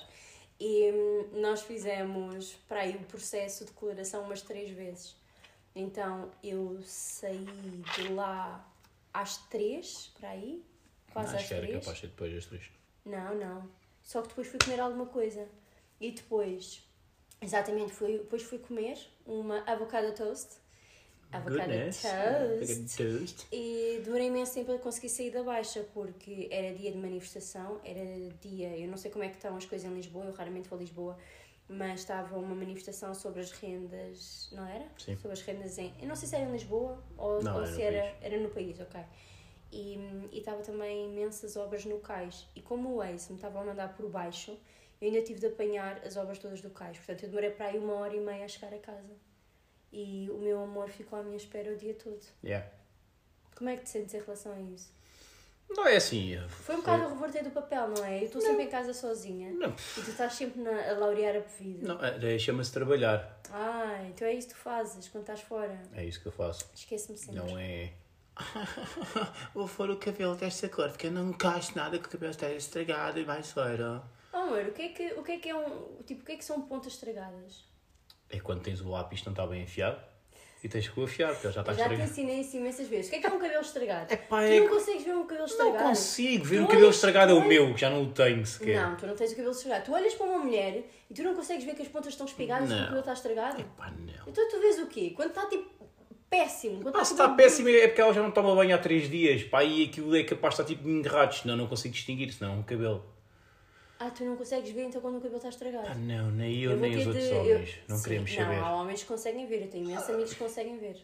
E 0.59 0.91
hum, 0.91 1.41
nós 1.41 1.63
fizemos 1.63 2.53
para 2.67 2.81
aí 2.81 2.95
o 2.95 3.03
processo 3.05 3.65
de 3.65 3.71
coloração 3.71 4.21
umas 4.21 4.43
três 4.43 4.69
vezes. 4.69 5.15
Então 5.75 6.29
eu 6.43 6.79
saí 6.83 7.43
de 7.95 8.09
lá 8.09 8.63
às 9.11 9.37
três, 9.47 10.11
para 10.19 10.29
aí, 10.29 10.63
quase 11.11 11.29
às 11.29 11.41
Acho 11.41 11.47
que 11.47 11.53
era 11.55 11.79
capaz 11.79 11.97
de 11.97 12.07
depois 12.07 12.33
das 12.35 12.45
três. 12.45 12.71
Não, 13.03 13.33
não. 13.33 13.67
Só 14.03 14.21
que 14.21 14.27
depois 14.27 14.47
fui 14.47 14.59
comer 14.63 14.79
alguma 14.79 15.07
coisa. 15.07 15.47
E 15.99 16.11
depois, 16.11 16.86
exatamente, 17.41 17.91
fui, 17.93 18.17
depois 18.19 18.43
fui 18.43 18.59
comer 18.59 18.97
uma 19.25 19.59
avocado 19.65 20.11
toast. 20.13 20.55
Avocado 21.31 21.71
toast. 21.71 22.97
Toast. 22.97 23.47
E 23.51 24.01
demorei 24.03 24.27
imenso 24.27 24.53
tempo 24.53 24.71
a 24.71 24.77
conseguir 24.79 25.09
sair 25.09 25.31
da 25.31 25.43
baixa, 25.43 25.85
porque 25.93 26.47
era 26.51 26.73
dia 26.73 26.91
de 26.91 26.97
manifestação, 26.97 27.81
era 27.83 28.29
dia, 28.41 28.77
eu 28.77 28.87
não 28.87 28.97
sei 28.97 29.11
como 29.11 29.23
é 29.23 29.29
que 29.29 29.35
estão 29.35 29.55
as 29.57 29.65
coisas 29.65 29.89
em 29.89 29.93
Lisboa, 29.93 30.25
eu 30.25 30.33
raramente 30.33 30.69
vou 30.69 30.77
a 30.77 30.81
Lisboa, 30.81 31.17
mas 31.69 31.99
estava 31.99 32.37
uma 32.37 32.55
manifestação 32.55 33.13
sobre 33.13 33.41
as 33.41 33.51
rendas, 33.51 34.49
não 34.53 34.65
era? 34.65 34.85
Sim. 34.97 35.17
Sobre 35.17 35.33
as 35.33 35.41
rendas 35.41 35.77
em, 35.77 35.93
eu 36.01 36.07
não 36.07 36.15
sei 36.15 36.29
se 36.29 36.35
era 36.35 36.45
em 36.45 36.51
Lisboa 36.51 37.03
ou, 37.17 37.43
Não, 37.43 37.55
ou 37.55 37.61
era 37.61 37.69
no 37.69 37.75
se 37.75 37.81
era, 37.81 38.01
país. 38.01 38.15
era 38.21 38.37
no 38.39 38.49
país, 38.49 38.79
ok. 38.79 39.01
E, 39.69 39.99
e 40.31 40.39
estava 40.39 40.61
também 40.61 41.07
imensas 41.11 41.57
obras 41.57 41.83
no 41.83 41.99
cais, 41.99 42.47
e 42.55 42.61
como 42.61 42.95
o 42.95 43.03
Ace 43.03 43.29
me 43.29 43.37
estava 43.37 43.59
a 43.59 43.65
mandar 43.65 43.93
por 43.97 44.09
baixo, 44.09 44.57
eu 44.99 45.07
ainda 45.07 45.21
tive 45.21 45.39
de 45.39 45.47
apanhar 45.47 46.01
as 46.05 46.17
obras 46.17 46.39
todas 46.39 46.61
do 46.61 46.69
cais, 46.69 46.97
portanto 46.97 47.23
eu 47.23 47.29
demorei 47.29 47.51
para 47.51 47.67
aí 47.67 47.77
uma 47.77 47.93
hora 47.93 48.15
e 48.15 48.19
meia 48.19 48.45
a 48.45 48.47
chegar 48.47 48.73
a 48.73 48.79
casa. 48.79 49.15
E 49.91 50.29
o 50.31 50.37
meu 50.37 50.61
amor 50.61 50.89
ficou 50.89 51.17
à 51.17 51.23
minha 51.23 51.37
espera 51.37 51.71
o 51.71 51.75
dia 51.77 51.93
todo. 51.93 52.21
Yeah. 52.43 52.67
Como 53.55 53.69
é 53.69 53.77
que 53.77 53.83
te 53.83 53.89
sentes 53.89 54.13
em 54.13 54.19
relação 54.19 54.53
a 54.53 54.59
isso? 54.59 54.91
Não 55.69 55.85
é 55.85 55.97
assim. 55.97 56.37
Foi 56.47 56.75
um 56.75 56.79
bocado 56.79 57.03
a 57.03 57.09
reverter 57.09 57.43
do 57.43 57.51
papel, 57.51 57.89
não 57.89 58.05
é? 58.05 58.19
Eu 58.19 58.25
estou 58.25 58.41
sempre 58.41 58.63
em 58.63 58.69
casa 58.69 58.93
sozinha 58.93 59.51
Não, 59.51 59.69
e 59.69 60.01
tu 60.01 60.09
estás 60.09 60.33
sempre 60.33 60.61
na, 60.61 60.91
a 60.91 60.93
laurear 60.93 61.35
a 61.35 61.39
vida. 61.39 61.87
não 61.87 61.99
é, 62.01 62.39
chama-se 62.39 62.71
trabalhar. 62.71 63.41
Ah, 63.51 64.01
então 64.07 64.27
é 64.27 64.33
isso 64.33 64.47
que 64.47 64.53
tu 64.53 64.59
fazes 64.59 65.07
quando 65.09 65.23
estás 65.23 65.41
fora. 65.41 65.81
É 65.93 66.05
isso 66.05 66.21
que 66.21 66.27
eu 66.27 66.31
faço. 66.31 66.69
Esquece-me 66.73 67.17
sempre. 67.17 67.35
Não 67.35 67.57
é. 67.57 67.91
Vou 69.53 69.67
pôr 69.67 69.89
o 69.89 69.97
cabelo 69.97 70.35
desta 70.35 70.69
cor, 70.69 70.89
porque 70.89 71.07
eu 71.07 71.11
não 71.11 71.31
gosto 71.31 71.75
nada 71.75 71.97
que 71.97 72.05
o 72.05 72.09
cabelo 72.09 72.31
esteja 72.31 72.55
estragado 72.55 73.19
e 73.19 73.25
mais 73.25 73.51
fora. 73.51 74.03
Oh, 74.37 74.41
amor, 74.41 74.65
o 74.67 74.71
que 74.71 74.81
é 74.83 74.87
que, 74.89 75.13
o 75.13 75.23
que, 75.23 75.31
é, 75.31 75.37
que 75.37 75.49
é 75.49 75.55
um. 75.55 75.97
Tipo, 76.05 76.21
o 76.21 76.25
que 76.25 76.31
é 76.33 76.35
que 76.35 76.45
são 76.45 76.61
pontas 76.61 76.93
estragadas? 76.93 77.65
É 78.29 78.39
quando 78.39 78.61
tens 78.61 78.81
o 78.81 78.89
lápis 78.89 79.19
que 79.21 79.25
não 79.25 79.33
está 79.33 79.47
bem 79.47 79.63
afiado 79.63 79.99
e 80.63 80.67
tens 80.69 80.87
que 80.87 80.99
o 80.99 81.03
afiar, 81.05 81.31
porque 81.31 81.47
ele 81.47 81.53
já 81.53 81.61
está 81.61 81.71
Eu 81.71 81.77
já 81.77 81.83
te 81.87 81.93
estragado. 81.93 82.11
ensinei 82.11 82.41
isso 82.41 82.57
imensas 82.57 82.87
vezes. 82.87 83.07
O 83.07 83.09
que 83.11 83.15
é 83.15 83.19
que 83.19 83.25
é 83.27 83.29
um 83.29 83.39
cabelo 83.39 83.61
estragado? 83.61 84.13
Epá, 84.13 84.37
tu 84.41 84.43
é 84.43 84.59
não 84.59 84.67
consegues 84.69 85.03
ver 85.03 85.15
um 85.15 85.21
cabelo 85.23 85.39
Não 85.39 85.45
estragado. 85.45 85.83
consigo 85.89 86.45
ver 86.45 86.57
Tu 86.57 86.63
um 86.63 86.67
cabelo 86.67 86.89
estragado 86.89 87.31
é 87.31 87.35
o 87.35 87.47
meu, 87.47 87.73
que 87.73 87.81
já 87.81 87.89
não 87.89 88.03
o 88.03 88.11
tenho 88.11 88.45
sequer. 88.45 88.81
Não, 88.81 88.95
tu 88.97 89.07
não 89.07 89.15
tens 89.15 89.31
o 89.31 89.35
cabelo 89.35 89.51
estragado. 89.53 89.85
Tu 89.85 89.93
olhas 89.93 90.13
para 90.13 90.25
uma 90.25 90.39
mulher 90.39 90.83
e 91.09 91.13
tu 91.13 91.23
não 91.23 91.33
consegues 91.35 91.63
ver 91.63 91.73
que 91.75 91.81
as 91.83 91.87
pontas 91.87 92.09
estão 92.13 92.25
espigadas 92.25 92.69
e 92.69 92.73
que 92.73 92.73
o 92.73 92.77
Não. 92.77 92.83
cabelo 92.85 92.99
está 93.01 93.13
estragado. 93.13 93.61
Epá, 93.61 93.91
não. 93.91 94.27
Então 94.27 94.49
tu 94.49 94.59
vês 94.59 94.79
o 94.79 94.87
quê? 94.87 95.13
Quando 95.15 95.29
está 95.29 95.45
tipo 95.47 95.69
péssimo. 96.29 96.81
Quando 96.81 96.93
Pá, 96.95 97.05
se 97.05 97.13
está 97.13 97.25
está 97.25 97.35
péssimo 97.35 97.69
é 97.69 97.87
porque 97.87 98.01
ela 98.01 98.13
já 98.13 98.21
não 98.21 98.31
toma 98.31 98.53
banho 98.53 98.75
há 98.75 98.77
3 98.77 99.09
dias. 99.09 99.43
Pá, 99.43 99.63
e 99.63 99.85
aquilo 99.85 100.13
é 100.15 100.23
capaz 100.23 100.55
de 100.55 100.61
estar 100.61 100.75
tipo 100.75 100.89
enterrado, 100.89 101.33
senão 101.33 101.55
não 101.55 101.67
consigo 101.67 101.93
distinguir, 101.93 102.33
senão 102.33 102.53
é 102.53 102.55
um 102.57 102.63
cabelo. 102.63 103.05
Ah, 103.99 104.11
tu 104.11 104.23
não 104.23 104.35
consegues 104.35 104.69
ver 104.71 104.83
então 104.83 105.01
quando 105.01 105.15
o 105.17 105.21
cabelo 105.21 105.37
está 105.37 105.49
estragado. 105.49 105.87
Pá, 105.87 105.95
não, 105.95 106.29
nem 106.31 106.59
eu, 106.61 106.71
vou 106.71 106.79
nem 106.81 106.97
os 106.97 107.07
outros 107.07 107.25
de- 107.27 107.33
homens. 107.33 107.69
eu- 107.69 107.75
Não 107.89 107.97
Sim, 107.97 108.03
queremos 108.03 108.31
não, 108.35 108.43
saber. 108.43 108.59
há 108.59 108.75
homens 108.75 109.01
que 109.01 109.07
conseguem 109.07 109.47
ver. 109.47 109.61
Eu 109.63 109.69
tenho 109.69 109.85
imensos 109.85 110.09
amigos 110.09 110.33
que 110.33 110.39
conseguem 110.39 110.77
ver. 110.77 110.97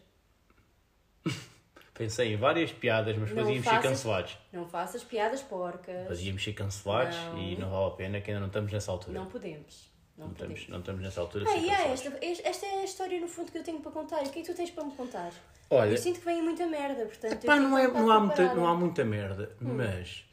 Pensei 1.92 2.32
em 2.32 2.36
várias 2.36 2.72
piadas, 2.72 3.16
mas 3.16 3.30
Não 3.30 3.36
fazíamos 3.44 3.68
ser 3.68 3.80
cancelados. 3.80 4.38
Não 4.52 4.66
faças 4.68 5.04
piadas 5.04 5.42
porcas. 5.42 6.08
Fazíamos 6.08 6.42
ser 6.42 6.52
cancelados 6.52 7.16
Não. 7.16 7.38
e 7.40 7.56
não 7.56 7.70
vale 7.70 7.86
a 7.86 7.90
pena 7.90 8.20
que 8.20 8.30
ainda 8.30 8.40
não 8.40 8.48
estamos 8.48 8.72
nessa 8.72 8.90
altura. 8.90 9.16
Não 9.18 9.26
podemos. 9.26 9.92
Não, 10.18 10.26
Não 10.26 10.34
podemos. 10.34 10.58
estamos, 10.60 10.68
não 10.72 10.78
estamos 10.80 11.02
nessa 11.02 11.20
altura. 11.20 11.44
Ah, 11.48 11.52
cancelados. 11.54 12.06
esta, 12.20 12.48
esta 12.48 12.66
é 12.66 12.80
a 12.80 12.84
história 12.84 13.20
no 13.20 13.28
fundo 13.28 13.52
que 13.52 13.58
eu 13.58 13.62
tenho 13.62 13.78
para 13.80 13.92
contar. 13.92 14.22
O 14.24 14.30
que 14.30 14.40
é 14.40 14.42
que 14.42 14.48
tu 14.52 14.54
tens 14.56 14.70
para 14.72 14.84
me 14.84 14.92
contar? 14.92 15.32
Olha, 15.70 15.90
Eu 15.90 15.96
sinto 15.98 16.18
que 16.18 16.24
vem 16.24 16.42
muita 16.42 16.66
merda, 16.66 17.06
portanto. 17.06 17.32
eu 17.32 17.38
Pá, 17.46 17.54
tenho 17.56 17.68
não, 17.68 17.78
é, 17.78 17.86
não, 17.88 18.10
há 18.10 18.20
muita, 18.20 18.54
não 18.54 18.66
há 18.66 18.74
muita 18.74 19.04
merda, 19.04 19.50
Hum. 19.62 19.74
mas 19.74 20.24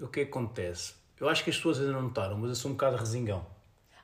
o 0.00 0.08
que 0.08 0.20
é 0.20 0.24
que 0.24 0.30
acontece? 0.30 0.94
Eu 1.20 1.28
acho 1.28 1.44
que 1.44 1.50
as 1.50 1.56
pessoas 1.56 1.78
ainda 1.80 1.92
não 1.92 2.02
notaram, 2.02 2.36
mas 2.38 2.50
eu 2.50 2.56
sou 2.56 2.70
um 2.70 2.74
bocado 2.74 2.96
resingão. 2.96 3.46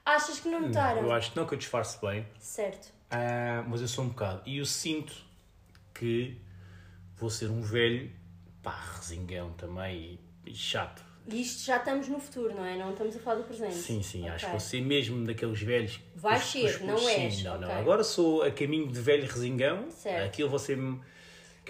Achas 0.04 0.40
que 0.40 0.48
não 0.48 0.60
notaram? 0.60 1.02
Eu 1.02 1.12
acho 1.12 1.32
que 1.32 1.36
não 1.36 1.46
que 1.46 1.54
eu 1.54 1.58
disfarce 1.58 2.00
bem, 2.00 2.26
Certo. 2.38 2.92
ah, 3.10 3.64
mas 3.68 3.80
eu 3.80 3.88
sou 3.88 4.04
um 4.04 4.08
bocado. 4.08 4.42
E 4.46 4.58
eu 4.58 4.64
sinto 4.64 5.12
que 5.94 6.40
vou 7.16 7.28
ser 7.28 7.50
um 7.50 7.60
velho, 7.60 8.10
pá, 8.62 8.78
resingão 8.96 9.52
também 9.52 10.18
e, 10.46 10.50
e 10.50 10.54
chato. 10.54 11.04
E 11.28 11.42
isto 11.42 11.64
já 11.66 11.76
estamos 11.76 12.08
no 12.08 12.18
futuro, 12.18 12.54
não 12.54 12.64
é? 12.64 12.76
Não 12.78 12.92
estamos 12.92 13.14
a 13.14 13.18
falar 13.20 13.36
do 13.36 13.44
presente. 13.44 13.74
Sim, 13.74 14.02
sim, 14.02 14.26
acho 14.28 14.50
que 14.50 14.58
ser 14.58 14.80
mesmo 14.80 15.24
daqueles 15.26 15.60
velhos. 15.60 16.00
Vais 16.16 16.42
os- 16.42 16.50
ser, 16.50 16.64
os- 16.64 16.80
não 16.80 16.96
sim, 16.98 17.06
és, 17.10 17.42
Não, 17.42 17.58
não. 17.60 17.68
ok. 17.68 17.80
Agora 17.80 18.02
sou 18.02 18.42
a 18.42 18.50
caminho 18.50 18.88
de 18.90 19.00
velho 19.00 19.26
resingão. 19.26 19.90
Certo. 19.90 20.24
Aquilo 20.26 20.48
vou 20.48 20.58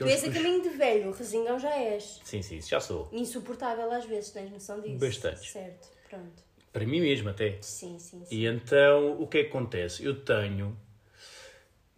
Tu 0.01 0.09
és 0.09 0.25
a 0.25 0.33
caminho 0.33 0.63
de 0.63 0.71
velho, 0.71 1.13
resingão 1.13 1.59
já 1.59 1.77
és. 1.77 2.23
Sim, 2.25 2.41
sim, 2.41 2.57
isso 2.57 2.71
já 2.71 2.81
sou. 2.81 3.07
Insuportável 3.13 3.93
às 3.93 4.07
vezes, 4.07 4.31
tens 4.31 4.51
noção 4.51 4.81
disso? 4.81 4.97
Bastante. 4.99 5.47
Certo, 5.47 5.89
pronto. 6.09 6.43
Para 6.73 6.87
mim 6.87 7.03
mesmo, 7.03 7.29
até. 7.29 7.59
Sim, 7.61 7.99
sim, 7.99 8.25
sim. 8.25 8.35
E 8.35 8.47
então, 8.47 9.21
o 9.21 9.27
que 9.27 9.37
é 9.37 9.45
que 9.45 9.51
acontece? 9.51 10.03
Eu 10.03 10.25
tenho 10.25 10.75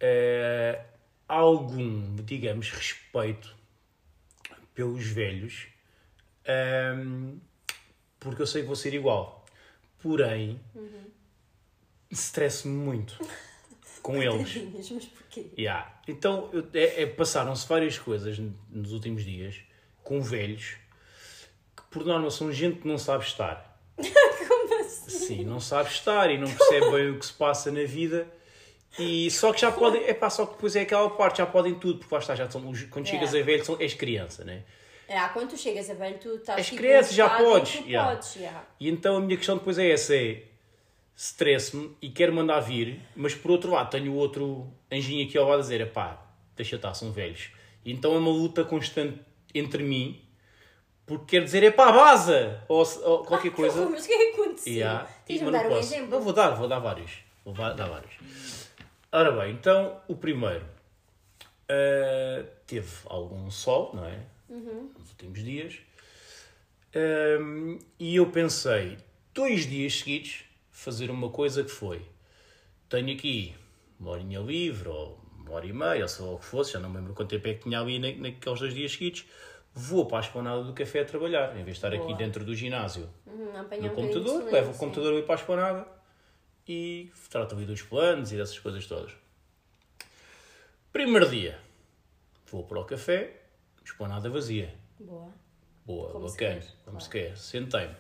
eh, 0.00 0.84
algum, 1.28 2.16
digamos, 2.16 2.70
respeito 2.70 3.54
pelos 4.74 5.06
velhos, 5.06 5.68
ehm, 6.44 7.38
porque 8.18 8.42
eu 8.42 8.46
sei 8.48 8.62
que 8.62 8.66
vou 8.66 8.74
ser 8.74 8.94
igual. 8.94 9.46
Porém, 10.00 10.60
estresso-me 12.10 12.74
muito 12.74 13.16
com 14.02 14.22
eles. 14.22 14.54
Mas 14.90 15.04
porquê? 15.06 15.46
Yeah. 15.58 16.00
Então, 16.08 16.50
eu- 16.52 16.66
é- 16.74 17.02
é- 17.02 17.06
passaram-se 17.06 17.66
várias 17.68 17.98
coisas 17.98 18.38
nos 18.70 18.92
últimos 18.92 19.24
dias 19.24 19.56
com 20.02 20.20
velhos 20.20 20.74
que, 21.76 21.82
por 21.90 22.04
norma, 22.04 22.30
são 22.30 22.52
gente 22.52 22.80
que 22.80 22.88
não 22.88 22.98
sabe 22.98 23.24
estar. 23.24 23.80
Como 23.96 24.80
assim? 24.80 25.10
Sim, 25.10 25.44
não 25.44 25.60
sabe 25.60 25.90
estar 25.90 26.30
e 26.30 26.38
não 26.38 26.46
percebe 26.48 26.90
bem 26.90 27.10
o 27.10 27.18
que 27.18 27.26
se 27.26 27.32
passa 27.32 27.70
na 27.70 27.84
vida. 27.84 28.26
E 28.98 29.30
só 29.30 29.52
que 29.54 29.60
já 29.60 29.72
podem, 29.72 30.04
é 30.04 30.12
pá, 30.12 30.28
só 30.28 30.44
que 30.44 30.52
depois 30.54 30.76
é 30.76 30.82
aquela 30.82 31.08
parte, 31.08 31.38
já 31.38 31.46
podem 31.46 31.74
tudo, 31.74 32.00
porque 32.00 32.14
lá 32.14 32.20
está, 32.20 32.34
já 32.34 32.50
são, 32.50 32.60
quando 32.90 33.06
chegas 33.06 33.32
Yeah. 33.32 33.38
a 33.38 33.42
velho, 33.42 33.64
são, 33.64 33.76
és 33.80 33.94
criança, 33.94 34.44
né? 34.44 34.64
É, 35.08 35.18
quando 35.28 35.50
tu 35.50 35.56
chegas 35.56 35.88
a 35.88 35.94
velho, 35.94 36.18
tu 36.18 36.34
estás 36.36 36.60
As 36.60 36.66
tipo, 36.66 36.78
crianças 36.78 37.10
num 37.10 37.16
já 37.16 37.30
podes, 37.38 37.72
Tu 37.78 37.88
yeah. 37.88 38.10
podes, 38.10 38.36
yeah. 38.36 38.64
E 38.78 38.88
então 38.90 39.16
a 39.16 39.20
minha 39.20 39.36
questão 39.36 39.56
depois 39.56 39.78
é 39.78 39.90
essa: 39.90 40.14
é 40.14 40.42
stress-me 41.16 41.96
e 42.00 42.10
quero 42.10 42.32
mandar 42.32 42.60
vir, 42.60 43.00
mas 43.14 43.34
por 43.34 43.50
outro 43.50 43.72
lado 43.72 43.90
tenho 43.90 44.14
outro 44.14 44.72
anjinho 44.90 45.26
aqui 45.26 45.36
ao 45.38 45.46
lado 45.48 45.58
a 45.58 45.62
dizer, 45.62 45.92
pá, 45.92 46.22
deixa 46.56 46.76
estar, 46.76 46.94
são 46.94 47.12
velhos. 47.12 47.50
Então 47.84 48.14
é 48.14 48.18
uma 48.18 48.30
luta 48.30 48.64
constante 48.64 49.18
entre 49.54 49.82
mim, 49.82 50.20
porque 51.06 51.36
quer 51.36 51.44
dizer, 51.44 51.62
é 51.62 51.70
pá, 51.70 51.92
baza! 51.92 52.62
Ou, 52.68 52.80
ou 53.04 53.24
qualquer 53.24 53.50
Que 53.50 53.56
coisa. 53.56 53.88
Mas 53.88 54.04
o 54.04 54.08
que 54.08 54.14
é 54.14 54.18
que 54.32 54.40
aconteceu? 54.40 54.72
Yeah. 54.72 55.08
Tens 55.26 55.40
de 55.40 55.50
dar 55.50 55.66
um 55.66 55.68
posso. 55.68 55.78
exemplo. 55.80 56.10
Não, 56.10 56.20
vou 56.20 56.32
dar, 56.32 56.50
vou 56.50 56.68
dar 56.68 56.78
vários. 56.78 57.10
Vou 57.44 57.54
dar 57.54 57.74
vários. 57.74 58.12
Ora 59.10 59.32
bem, 59.32 59.52
então 59.52 60.00
o 60.08 60.16
primeiro 60.16 60.64
ah, 61.68 62.44
teve 62.66 62.90
algum 63.06 63.50
sol, 63.50 63.92
não 63.94 64.04
é? 64.04 64.18
Uhum. 64.48 64.90
Nos 64.98 65.10
últimos 65.10 65.42
dias. 65.42 65.78
Ahm, 66.94 67.78
e 67.98 68.16
eu 68.16 68.26
pensei, 68.30 68.98
dois 69.32 69.66
dias 69.66 69.98
seguidos, 69.98 70.44
fazer 70.82 71.10
uma 71.10 71.30
coisa 71.30 71.62
que 71.64 71.70
foi: 71.70 72.02
tenho 72.88 73.12
aqui 73.14 73.54
uma 74.00 74.10
horinha 74.10 74.40
livre, 74.40 74.88
ou 74.88 75.18
uma 75.38 75.52
hora 75.52 75.66
e 75.66 75.72
meia, 75.72 76.02
ou 76.02 76.08
só 76.08 76.34
o 76.34 76.38
que 76.38 76.44
fosse, 76.44 76.72
já 76.72 76.80
não 76.80 76.90
me 76.90 76.96
lembro 76.98 77.14
quanto 77.14 77.30
tempo 77.30 77.46
é 77.48 77.54
que 77.54 77.62
tinha 77.62 77.80
ali 77.80 77.98
na- 77.98 78.28
naqueles 78.30 78.60
dois 78.60 78.74
dias 78.74 78.92
seguidos. 78.92 79.24
Vou 79.74 80.04
para 80.06 80.18
a 80.18 80.20
esplanada 80.20 80.62
do 80.64 80.72
café 80.74 81.00
a 81.00 81.04
trabalhar, 81.04 81.52
em 81.52 81.64
vez 81.64 81.66
de 81.66 81.72
estar 81.72 81.88
aqui 81.88 82.04
Boa. 82.04 82.16
dentro 82.18 82.44
do 82.44 82.54
ginásio 82.54 83.08
Uhum, 83.26 83.52
no 83.80 83.86
um 83.86 83.94
computador, 83.94 84.44
levo 84.52 84.72
o 84.72 84.76
computador 84.76 85.14
ali 85.14 85.22
para 85.22 85.34
a 85.34 85.38
esplanada 85.38 85.88
e 86.68 87.10
trato 87.30 87.54
ali 87.54 87.64
dos 87.64 87.80
planos 87.80 88.32
e 88.32 88.36
dessas 88.36 88.58
coisas 88.58 88.86
todas. 88.86 89.12
Primeiro 90.92 91.28
dia, 91.30 91.58
vou 92.50 92.64
para 92.64 92.80
o 92.80 92.84
café, 92.84 93.40
esplanada 93.84 94.28
vazia. 94.28 94.74
Boa. 95.00 95.30
Boa, 95.86 96.10
Como 96.12 96.28
se 96.28 96.34
bacana, 96.36 96.60
quer, 96.60 96.66
como 96.84 96.98
claro. 96.98 97.00
se 97.04 97.10
quer. 97.10 97.36
Sentei-me. 97.38 97.94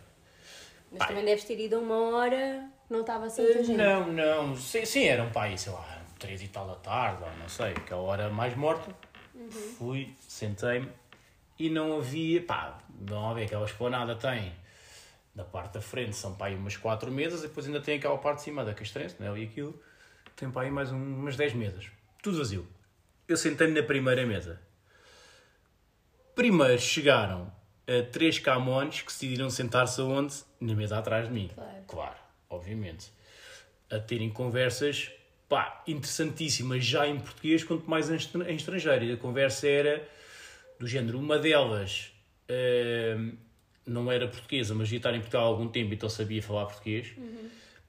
Mas 0.90 0.98
Pai. 0.98 1.08
também 1.08 1.24
deves 1.24 1.44
ter 1.44 1.58
ido 1.58 1.78
uma 1.78 1.98
hora 2.16 2.70
não 2.92 3.00
estava 3.00 3.26
assim 3.26 3.42
muita 3.42 3.64
gente. 3.64 3.76
Não, 3.76 4.12
não, 4.12 4.56
sim, 4.56 4.84
sim 4.84 5.04
eram 5.04 5.30
para 5.30 5.42
aí, 5.42 5.58
sei 5.58 5.72
lá, 5.72 6.02
três 6.18 6.42
e 6.42 6.48
tal 6.48 6.66
da 6.66 6.74
tarde, 6.76 7.22
ou 7.24 7.30
não 7.38 7.48
sei, 7.48 7.70
aquela 7.72 8.02
hora 8.02 8.28
mais 8.30 8.56
morta. 8.56 8.94
Uhum. 9.34 9.50
Fui, 9.50 10.14
sentei-me 10.28 10.88
e 11.58 11.68
não 11.70 11.98
havia, 11.98 12.42
pá, 12.42 12.78
não 13.00 13.30
havia 13.30 13.44
aquela 13.44 13.64
esplanada, 13.64 14.14
tem 14.14 14.52
da 15.34 15.44
parte 15.44 15.72
da 15.72 15.80
frente 15.80 16.14
são 16.14 16.34
para 16.34 16.48
aí 16.48 16.54
umas 16.56 16.76
quatro 16.76 17.10
mesas 17.10 17.40
e 17.40 17.48
depois 17.48 17.66
ainda 17.66 17.80
tem 17.80 17.96
aquela 17.96 18.18
parte 18.18 18.38
de 18.38 18.42
cima 18.44 18.64
da 18.64 18.74
castrense, 18.74 19.16
não 19.18 19.34
é? 19.34 19.40
E 19.40 19.44
aquilo 19.44 19.80
tem 20.36 20.50
para 20.50 20.62
aí 20.62 20.70
mais 20.70 20.92
um- 20.92 20.96
umas 21.20 21.36
10 21.36 21.54
mesas. 21.54 21.90
Tudo 22.22 22.36
vazio. 22.38 22.68
Eu 23.26 23.36
sentei-me 23.38 23.72
na 23.80 23.86
primeira 23.86 24.26
mesa. 24.26 24.60
Primeiro 26.34 26.78
chegaram 26.78 27.50
três 28.12 28.38
camões 28.38 29.00
que 29.00 29.06
decidiram 29.06 29.48
sentar-se 29.50 30.00
aonde? 30.00 30.34
Na 30.60 30.74
mesa 30.74 30.98
atrás 30.98 31.28
de 31.28 31.32
mim. 31.34 31.50
Claro. 31.86 32.16
Obviamente. 32.54 33.10
A 33.90 33.98
terem 33.98 34.30
conversas 34.30 35.10
pá, 35.48 35.82
interessantíssimas 35.86 36.84
já 36.84 37.06
em 37.06 37.18
português, 37.20 37.62
quanto 37.62 37.88
mais 37.88 38.08
em 38.10 38.14
estra- 38.16 38.50
em 38.50 38.56
estrangeiro. 38.56 39.04
E 39.04 39.12
a 39.12 39.16
conversa 39.16 39.68
era 39.68 40.08
do 40.78 40.86
género, 40.86 41.18
uma 41.18 41.38
delas 41.38 42.12
uh, 42.48 43.36
não 43.86 44.10
era 44.10 44.26
portuguesa, 44.28 44.74
mas 44.74 44.90
ia 44.90 44.96
estar 44.96 45.14
em 45.14 45.20
Portugal 45.20 45.44
há 45.44 45.46
algum 45.48 45.68
tempo, 45.68 45.92
então 45.92 46.08
sabia 46.08 46.42
falar 46.42 46.66
português. 46.66 47.08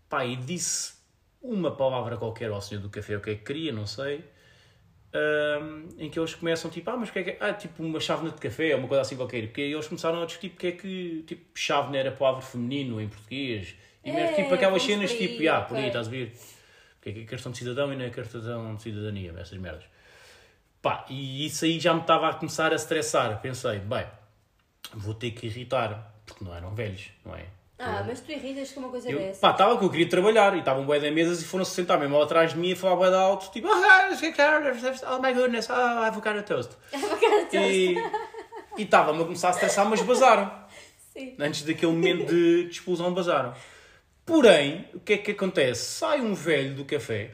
Pá, 0.10 0.26
e 0.26 0.36
disse 0.36 0.94
uma 1.42 1.72
palavra 1.76 2.18
qualquer 2.18 2.50
ao 2.52 2.62
senhor 2.62 2.82
do 2.82 2.90
café, 2.90 3.16
o 3.18 3.22
que 3.22 3.30
é 3.32 3.36
que 3.36 3.44
queria, 3.44 3.72
não 3.72 3.86
sei. 3.86 4.24
Ahm, 5.14 5.88
em 6.00 6.10
que 6.10 6.20
eles 6.20 6.34
começam 6.34 6.72
tipo, 6.72 6.90
ah, 6.90 6.98
mas 6.98 7.10
o 7.10 7.14
que 7.14 7.20
é 7.20 7.24
que 7.24 7.30
é? 7.32 7.38
Ah, 7.40 7.54
tipo 7.54 7.84
uma 7.84 8.00
chávena 8.00 8.32
de 8.32 8.38
café, 8.42 8.76
uma 8.76 8.88
coisa 8.88 9.02
assim 9.02 9.16
qualquer. 9.16 9.46
Porque 9.48 9.62
eles 9.62 9.88
começaram 9.88 10.22
a 10.22 10.26
discutir 10.26 10.50
porque 10.50 10.68
é 10.68 10.72
que 10.72 11.24
tipo, 11.28 11.44
chávena 11.58 11.98
era 11.98 12.12
palavra 12.12 12.42
feminino 12.42 13.00
em 13.00 13.08
português. 13.08 13.76
E 14.04 14.10
É, 14.10 14.14
mesmo 14.14 14.36
tipo 14.36 14.54
aquelas 14.54 14.84
cenas 14.84 15.12
tipo, 15.12 15.50
ah, 15.50 15.62
por 15.62 15.78
aí, 15.78 15.88
estás 15.88 16.08
a 16.08 16.10
ver? 16.12 16.36
Porque 16.96 17.10
é 17.10 17.14
que 17.14 17.20
é 17.22 17.24
cartão 17.26 17.52
de 17.52 17.58
cidadão 17.58 17.92
e 17.94 17.96
não 17.96 18.06
é 18.06 18.10
cartão 18.10 18.76
de 18.76 18.82
cidadania, 18.84 19.34
essas 19.40 19.58
merdas. 19.58 19.84
Pá, 20.82 21.06
e 21.10 21.46
isso 21.46 21.64
aí 21.66 21.80
já 21.80 21.94
me 21.94 22.02
estava 22.02 22.30
a 22.30 22.34
começar 22.34 22.72
a 22.72 22.76
estressar. 22.76 23.42
Pensei, 23.42 23.80
bem, 23.80 24.06
vou 24.94 25.14
ter 25.14 25.32
que 25.32 25.48
irritar, 25.48 26.14
porque 26.26 26.44
não 26.44 26.54
eram 26.56 26.74
velhos, 26.76 27.10
não 27.26 27.36
é? 27.36 27.46
Ah, 27.80 28.04
mas 28.06 28.22
tu 28.22 28.32
irritas 28.32 28.72
com 28.72 28.82
uma 28.82 28.90
coisa 28.90 29.10
Eu, 29.10 29.20
dessa. 29.20 29.42
pá, 29.42 29.52
estava 29.52 29.78
que 29.78 29.84
eu 29.84 29.90
queria 29.90 30.08
trabalhar 30.08 30.56
e 30.56 30.60
estavam 30.60 30.86
bué 30.86 31.00
de 31.00 31.12
mesas 31.12 31.42
e 31.42 31.46
foram-se 31.46 31.72
sentar 31.72 32.00
mesmo 32.00 32.22
atrás 32.22 32.52
de 32.52 32.58
mim 32.58 32.70
e 32.70 32.76
falar 32.76 32.96
bué 32.96 33.10
de 33.10 33.16
alto, 33.16 33.52
tipo, 33.52 33.68
oh, 33.68 33.72
oh 33.72 35.20
my 35.22 35.34
goodness, 35.34 35.70
oh, 35.70 35.74
avocado 35.74 36.44
toast. 36.44 36.78
E 37.52 37.96
e 38.78 38.84
estava-me 38.84 39.22
a 39.22 39.26
começar 39.26 39.50
a 39.50 39.52
estressar, 39.52 39.86
mas 39.88 40.02
basaram. 40.02 40.52
Sim. 41.14 41.36
Antes 41.40 41.64
daquele 41.64 41.92
momento 41.92 42.26
de, 42.28 42.64
de 42.66 42.72
explosão, 42.72 43.14
basaram. 43.14 43.54
Porém, 44.26 44.88
o 44.94 45.00
que 45.00 45.14
é 45.14 45.18
que 45.18 45.32
acontece? 45.32 45.84
Sai 45.98 46.22
um 46.22 46.34
velho 46.34 46.76
do 46.76 46.86
café 46.86 47.32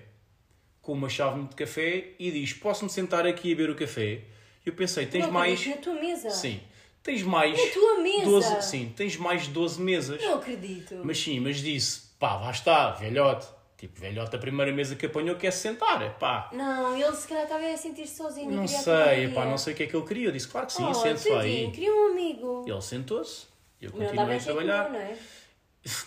com 0.81 0.93
uma 0.93 1.09
chave 1.09 1.41
de 1.43 1.55
café 1.55 2.11
e 2.17 2.31
diz: 2.31 2.53
Posso-me 2.53 2.89
sentar 2.89 3.25
aqui 3.27 3.53
a 3.53 3.55
beber 3.55 3.69
o 3.69 3.75
café? 3.75 4.21
Eu 4.65 4.73
pensei: 4.73 5.05
Tens 5.05 5.25
Não 5.25 5.31
mais. 5.31 5.65
Na 5.67 5.77
tua 5.77 5.93
mesa. 5.95 6.29
Sim, 6.31 6.59
tens 7.03 7.21
mais. 7.23 7.57
Na 7.57 7.71
tua 7.73 7.99
mesa. 7.99 8.25
12... 8.25 8.61
Sim, 8.63 8.93
tens 8.95 9.17
mais 9.17 9.47
12 9.47 9.81
mesas. 9.81 10.21
Não 10.21 10.35
acredito. 10.35 10.95
Mas 11.03 11.19
sim, 11.19 11.39
mas 11.39 11.57
disse, 11.57 12.01
pá, 12.17 12.35
lá 12.37 12.51
está, 12.51 12.91
velhote. 12.91 13.47
Tipo, 13.77 13.97
velhote, 14.01 14.35
a 14.35 14.39
primeira 14.39 14.73
mesa 14.73 14.93
que 14.93 15.05
apanhou 15.05 15.37
quer 15.37 15.51
se 15.51 15.59
sentar, 15.59 16.17
pá. 16.19 16.49
Não, 16.51 16.97
ele 16.97 17.15
se 17.15 17.25
calhar 17.27 17.43
estava 17.43 17.65
a 17.65 17.77
sentir-se 17.77 18.17
sozinho. 18.17 18.51
Não 18.51 18.67
sei, 18.67 19.29
pá, 19.29 19.45
não 19.45 19.57
sei 19.57 19.73
o 19.73 19.77
que 19.77 19.83
é 19.83 19.87
que 19.87 19.95
ele 19.95 20.05
queria. 20.05 20.27
Eu 20.27 20.31
disse, 20.33 20.49
claro 20.49 20.67
que 20.67 20.73
sim, 20.73 20.83
Oh, 20.83 20.93
sente-se 20.93 21.31
aí. 21.31 21.71
queria 21.71 21.93
um 21.93 22.11
amigo. 22.11 22.65
Ele 22.67 22.81
sentou-se, 22.81 23.45
eu 23.81 23.89
continuei 23.91 24.35
a 24.35 24.39
trabalhar. 24.39 24.83
não, 24.85 24.93
não 24.93 24.99
é? 24.99 25.15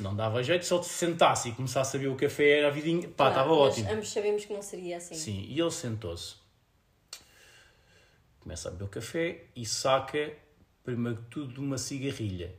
Não 0.00 0.14
dava 0.14 0.43
jeito, 0.43 0.64
se 0.67 0.73
ele 0.75 0.83
se 0.83 0.91
sentasse 0.91 1.49
e 1.49 1.52
começasse 1.52 1.97
a 1.97 2.00
ver 2.00 2.09
o 2.09 2.14
café, 2.14 2.59
era 2.59 2.69
a 2.69 2.71
vidinha, 2.71 3.09
pá, 3.09 3.31
Claro, 3.31 3.31
estava 3.33 3.49
mas 3.50 3.59
ótimo. 3.59 3.91
ambos 3.93 4.12
sabemos 4.12 4.45
que 4.45 4.52
não 4.52 4.62
seria 4.62 4.99
assim. 4.99 5.14
Sim, 5.14 5.47
e 5.49 5.59
ele 5.59 5.71
sentou-se. 5.71 6.35
Começa 8.41 8.69
a 8.69 8.73
beber 8.73 8.85
o 8.85 8.88
café 8.88 9.45
e 9.57 9.64
saca, 9.64 10.33
primeiro 10.85 11.21
de 11.23 11.26
tudo, 11.29 11.61
uma 11.61 11.79
cigarrilha. 11.79 12.55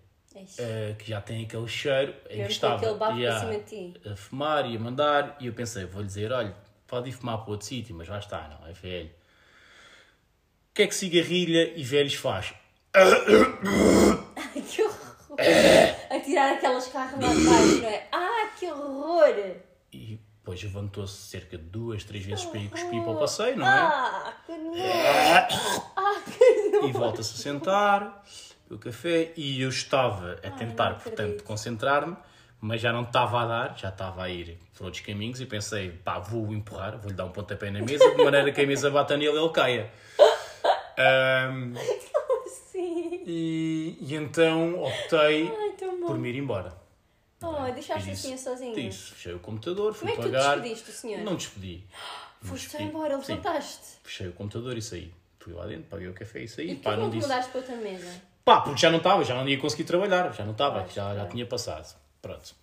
Eh, 0.58 0.96
que 0.98 1.08
já 1.08 1.22
tem 1.22 1.46
aquele 1.46 1.68
cheiro 1.68 2.14
para 2.14 3.40
cima 3.40 3.60
de 3.60 3.92
ti. 3.94 3.94
a 4.10 4.16
fumar 4.16 4.66
e 4.70 4.76
a 4.76 4.80
mandar, 4.80 5.38
e 5.40 5.46
eu 5.46 5.54
pensei, 5.54 5.86
vou-lhe 5.86 6.08
dizer, 6.08 6.32
olha, 6.32 6.56
pode 6.88 7.10
ir 7.10 7.12
fumar 7.12 7.38
para 7.44 7.52
outro 7.52 7.68
sítio, 7.68 7.94
mas 7.96 8.08
já 8.08 8.18
está, 8.18 8.48
não, 8.48 8.68
é 8.68 8.74
velho. 8.74 9.10
O 9.10 10.74
que 10.74 10.82
é 10.82 10.88
que 10.88 10.96
cigarrilha 10.96 11.72
e 11.78 11.84
velhos 11.84 12.16
faz? 12.16 12.52
Ai, 12.96 14.62
que 14.62 14.82
horror. 14.82 15.38
Tirar 16.34 16.54
aquelas 16.54 16.88
baixo, 16.88 17.16
não 17.18 17.88
é? 17.88 18.08
Ah, 18.12 18.50
que 18.58 18.72
horror. 18.72 19.56
E 19.92 20.20
depois 20.38 20.62
levantou-se 20.64 21.16
cerca 21.16 21.58
de 21.58 21.64
duas, 21.64 22.04
três 22.04 22.26
vezes 22.26 22.44
para 22.46 22.60
ir 22.60 22.70
cuspir 22.70 23.02
para 23.04 23.12
o 23.12 23.20
passeio, 23.20 23.58
não 23.58 23.66
é? 23.66 23.70
Ah, 23.70 24.34
que 24.46 24.52
nojo. 24.58 24.82
Ah, 25.96 26.22
que 26.26 26.70
nojo. 26.72 26.88
E 26.88 26.92
volta-se 26.92 27.34
a 27.36 27.38
sentar, 27.38 28.24
o 28.70 28.78
café, 28.78 29.32
e 29.38 29.62
eu 29.62 29.70
estava 29.70 30.40
a 30.44 30.52
tentar, 30.52 30.92
não 30.92 31.00
portanto, 31.00 31.44
concentrar-me, 31.44 32.18
mas 32.60 32.82
já 32.82 32.92
não 32.92 33.04
estava 33.04 33.42
a 33.44 33.46
dar, 33.46 33.78
já 33.78 33.90
estava 33.90 34.24
a 34.24 34.30
ir 34.30 34.58
por 34.76 34.86
outros 34.86 35.06
caminhos 35.06 35.40
e 35.40 35.46
pensei, 35.46 35.92
pá, 35.92 36.18
vou 36.18 36.52
empurrar, 36.52 36.98
vou-lhe 36.98 37.16
dar 37.16 37.26
um 37.26 37.32
pontapé 37.32 37.70
na 37.70 37.82
mesa, 37.82 38.10
de 38.16 38.24
maneira 38.24 38.52
que 38.52 38.62
a 38.62 38.66
mesa 38.66 38.90
bata 38.90 39.16
nele 39.16 39.38
e 39.38 39.38
ele 39.38 39.50
caia. 39.50 39.92
Sim. 40.96 42.23
E, 43.26 43.98
e 44.02 44.16
então 44.16 44.82
optei 44.84 45.52
Ai, 45.56 45.72
por 46.06 46.18
me 46.18 46.30
ir 46.30 46.36
embora. 46.38 46.76
Oh, 47.42 47.72
deixaste 47.74 48.10
E 48.10 48.14
o 48.14 48.16
senhor 48.16 48.38
sozinho. 48.38 48.74
Disse, 48.74 49.12
fechei 49.12 49.34
o 49.34 49.40
computador, 49.40 49.94
fui 49.94 50.08
Como 50.08 50.12
é 50.12 50.16
que 50.16 50.22
tu 50.22 50.34
pagar. 50.34 50.56
despediste 50.56 50.90
o 50.90 50.94
senhor? 50.94 51.24
Não 51.24 51.36
despedi. 51.36 51.84
Foste 52.42 52.64
despedi. 52.68 52.84
embora, 52.90 53.22
Sim. 53.22 53.34
levantaste. 53.34 53.86
Fechei 54.04 54.28
o 54.30 54.34
computador 54.34 54.78
e 54.78 54.82
saí. 54.82 55.14
Fui 55.40 55.54
lá 55.54 55.66
dentro, 55.66 55.84
paguei 55.90 56.08
o 56.08 56.14
café 56.14 56.42
e 56.44 56.48
saí. 56.48 56.72
E 56.72 56.76
Pá, 56.78 56.96
não 56.96 57.10
te 57.10 57.18
disse. 57.18 57.28
mudaste 57.28 57.52
para 57.52 57.60
outra 57.60 57.76
mesa? 57.76 58.22
Pá, 58.46 58.62
porque 58.62 58.80
já 58.80 58.90
não 58.90 58.98
estava, 58.98 59.24
já 59.26 59.36
não 59.36 59.48
ia 59.48 59.58
conseguir 59.58 59.84
trabalhar, 59.84 60.32
já 60.34 60.44
não 60.46 60.52
estava, 60.54 60.88
já, 60.88 61.16
já 61.16 61.26
tinha 61.28 61.46
passado. 61.46 61.96
Pronto. 62.22 62.56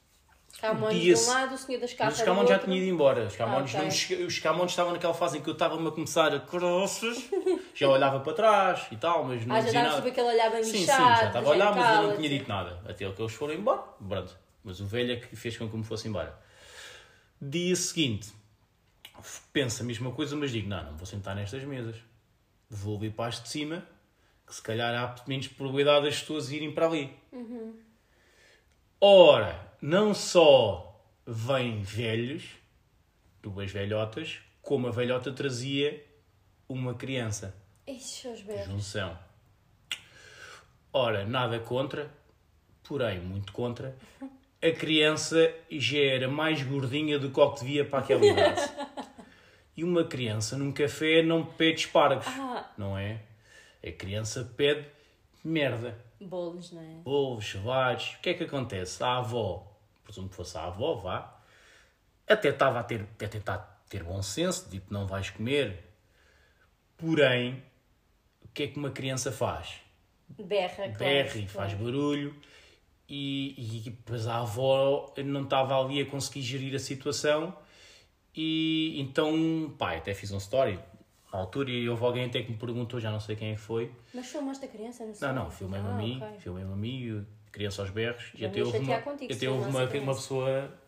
Camões 0.59 1.01
de 1.01 1.15
um 1.15 1.27
lado, 1.29 1.55
o 1.55 1.59
senhor 1.59 1.81
das 1.81 1.91
Mas 1.91 1.99
cartas 1.99 2.19
os 2.19 2.25
Camões 2.25 2.49
já 2.49 2.59
tinham 2.59 2.77
ido 2.77 2.87
embora. 2.87 3.25
Os 3.27 3.37
Camões, 3.37 3.75
Ah, 3.75 3.79
ok. 3.79 4.19
não 4.19 4.27
os 4.27 4.39
Camões 4.41 4.71
estavam 4.73 4.93
naquela 4.93 5.15
fase 5.15 5.39
em 5.39 5.41
que 5.43 5.49
eu 5.49 5.53
estava-me 5.55 5.89
a 5.89 5.91
começar 5.91 6.35
a 6.35 6.41
croças, 6.41 7.17
já 7.75 7.89
olhava 7.89 8.21
para 8.21 8.33
trás 8.35 8.87
e 8.91 8.97
tal, 8.97 9.25
mas 9.25 9.47
não 9.47 9.55
Ah, 9.55 9.61
já 9.61 9.67
dizia 9.67 9.83
nada. 9.85 9.97
tipo 9.97 10.09
aquele 10.09 10.27
olhar 10.29 10.51
bem 10.51 10.63
Sim, 10.63 10.73
sim, 10.73 10.81
bichado, 10.81 11.21
já 11.21 11.27
estava 11.29 11.47
a 11.47 11.51
olhar, 11.51 11.75
mas 11.75 11.97
eu 11.97 12.03
não 12.09 12.17
tinha 12.17 12.29
dito 12.29 12.49
nada. 12.49 12.79
Até 12.87 13.11
que 13.11 13.23
eles 13.23 13.33
foram 13.33 13.55
embora, 13.55 13.83
pronto. 14.07 14.37
Mas 14.63 14.81
o 14.81 14.87
velho 14.87 15.13
é 15.13 15.17
que 15.17 15.35
fez 15.35 15.57
com 15.57 15.69
que 15.69 15.77
me 15.77 15.85
fosse 15.85 16.07
embora. 16.09 16.39
Dia 17.41 17.75
seguinte, 17.77 18.31
penso 19.55 19.83
a 19.83 19.87
mesma 19.87 20.11
coisa, 20.13 20.37
mas 20.37 20.51
digo, 20.51 20.69
não, 20.69 20.83
não 20.85 20.97
vou 20.97 21.07
sentar 21.07 21.35
nestas 21.35 21.65
mesas. 21.65 21.97
Vou 22.69 22.99
vir 22.99 23.13
para 23.13 23.27
as 23.29 23.43
de 23.43 23.49
cima, 23.49 23.83
que 24.47 24.55
se 24.55 24.61
calhar 24.63 24.95
há 24.95 25.15
menos 25.27 25.49
probabilidade 25.49 26.05
das 26.05 26.21
pessoas 26.21 26.51
irem 26.53 26.71
para 26.73 26.87
ali. 26.87 27.17
Ora, 29.01 29.70
não 29.81 30.13
só 30.15 31.01
vêm 31.27 31.83
velhos, 31.83 32.45
duas 33.43 33.71
velhotas, 33.71 34.39
como 34.63 34.87
a 34.87 34.91
velhota 34.91 35.33
trazia 35.33 36.05
uma 36.69 36.95
criança. 36.95 37.55
Seus 37.99 38.41
berros. 38.43 38.67
Junção. 38.67 39.19
Ora, 40.93 41.25
nada 41.25 41.59
contra, 41.59 42.11
porém, 42.87 43.21
muito 43.21 43.53
contra, 43.53 43.97
a 44.63 44.71
criança 44.73 45.53
já 45.71 45.99
era 45.99 46.29
mais 46.29 46.63
gordinha 46.63 47.19
do 47.19 47.31
que 47.31 47.41
o 47.41 47.51
que 47.53 47.61
devia 47.61 47.85
para 47.85 48.01
aquela 48.01 48.25
idade. 48.27 48.61
E 49.77 49.83
uma 49.85 50.05
criança 50.05 50.57
num 50.59 50.73
café 50.73 51.23
não 51.23 51.45
pede 51.45 51.81
espargos, 51.81 52.27
Ah. 52.27 52.71
não 52.77 52.97
é? 52.99 53.21
A 53.85 53.91
criança 53.93 54.45
pede 54.57 54.87
merda. 55.43 55.99
Bolos, 56.21 56.71
não 56.73 56.83
é? 56.83 56.95
Bolos, 57.03 57.45
chavados. 57.45 58.15
O 58.19 58.21
que 58.21 58.31
é 58.31 58.35
que 58.35 58.45
acontece? 58.45 59.03
A 59.03 59.17
avó, 59.19 59.70
presumo 60.11 60.29
que 60.29 60.35
fosse 60.35 60.59
a 60.59 60.65
avó, 60.65 60.95
vá, 60.95 61.41
até 62.29 62.49
estava 62.51 62.81
a, 62.81 62.83
ter, 62.83 63.03
até 63.03 63.29
tentar 63.29 63.83
ter 63.89 64.03
bom 64.03 64.23
senso, 64.23 64.69
tipo, 64.69 64.93
não 64.93 65.07
vais 65.07 65.31
comer. 65.31 65.85
Porém, 66.97 67.63
o 68.45 68.49
que 68.49 68.65
é 68.65 68.67
que 68.67 68.79
uma 68.79 68.91
criança 68.91 69.33
faz? 69.33 69.81
Berra, 70.29 70.89
berra 70.89 71.39
e 71.39 71.47
faz 71.47 71.75
barulho 71.75 72.35
e, 73.09 73.79
e 73.79 73.91
depois 73.91 74.27
a 74.29 74.39
avó 74.39 75.13
não 75.25 75.43
estava 75.43 75.79
ali 75.81 76.01
a 76.01 76.07
conseguir 76.07 76.43
gerir 76.43 76.75
a 76.75 76.79
situação 76.79 77.57
e 78.35 79.01
então, 79.01 79.75
pá, 79.77 79.97
até 79.97 80.15
fiz 80.15 80.31
um 80.31 80.39
story 80.39 80.79
na 81.33 81.39
altura 81.41 81.71
e 81.71 81.89
houve 81.89 82.05
alguém 82.05 82.27
até 82.27 82.43
que 82.43 82.53
me 82.53 82.59
perguntou, 82.59 83.01
já 83.01 83.11
não 83.11 83.19
sei 83.19 83.35
quem 83.35 83.51
é 83.51 83.55
que 83.55 83.61
foi, 83.61 83.93
Mas 84.15 84.27
filmaste 84.27 84.65
a 84.65 84.69
criança, 84.69 85.05
não 85.05 85.15
sei. 85.15 85.29
não, 85.29 85.35
não, 85.35 85.51
filmei-me 85.51 85.89
a 85.89 85.91
ah, 85.91 85.97
mim, 85.97 86.21
ok. 86.23 86.39
filmei-me 86.39 86.73
a 86.73 86.77
mim, 86.77 87.27
criança 87.53 87.83
aos 87.83 87.91
berros 87.91 88.25
e 88.35 88.41
Já 88.41 88.47
até 88.49 88.55
me 88.55 88.59
ia 88.61 88.67
houve 88.67 88.79
uma, 88.79 88.99
contigo 89.01 89.33
até 89.33 89.49
houve 89.51 89.69
uma, 89.69 89.83
a 89.83 89.99
uma 89.99 90.15
pessoa, 90.15 90.79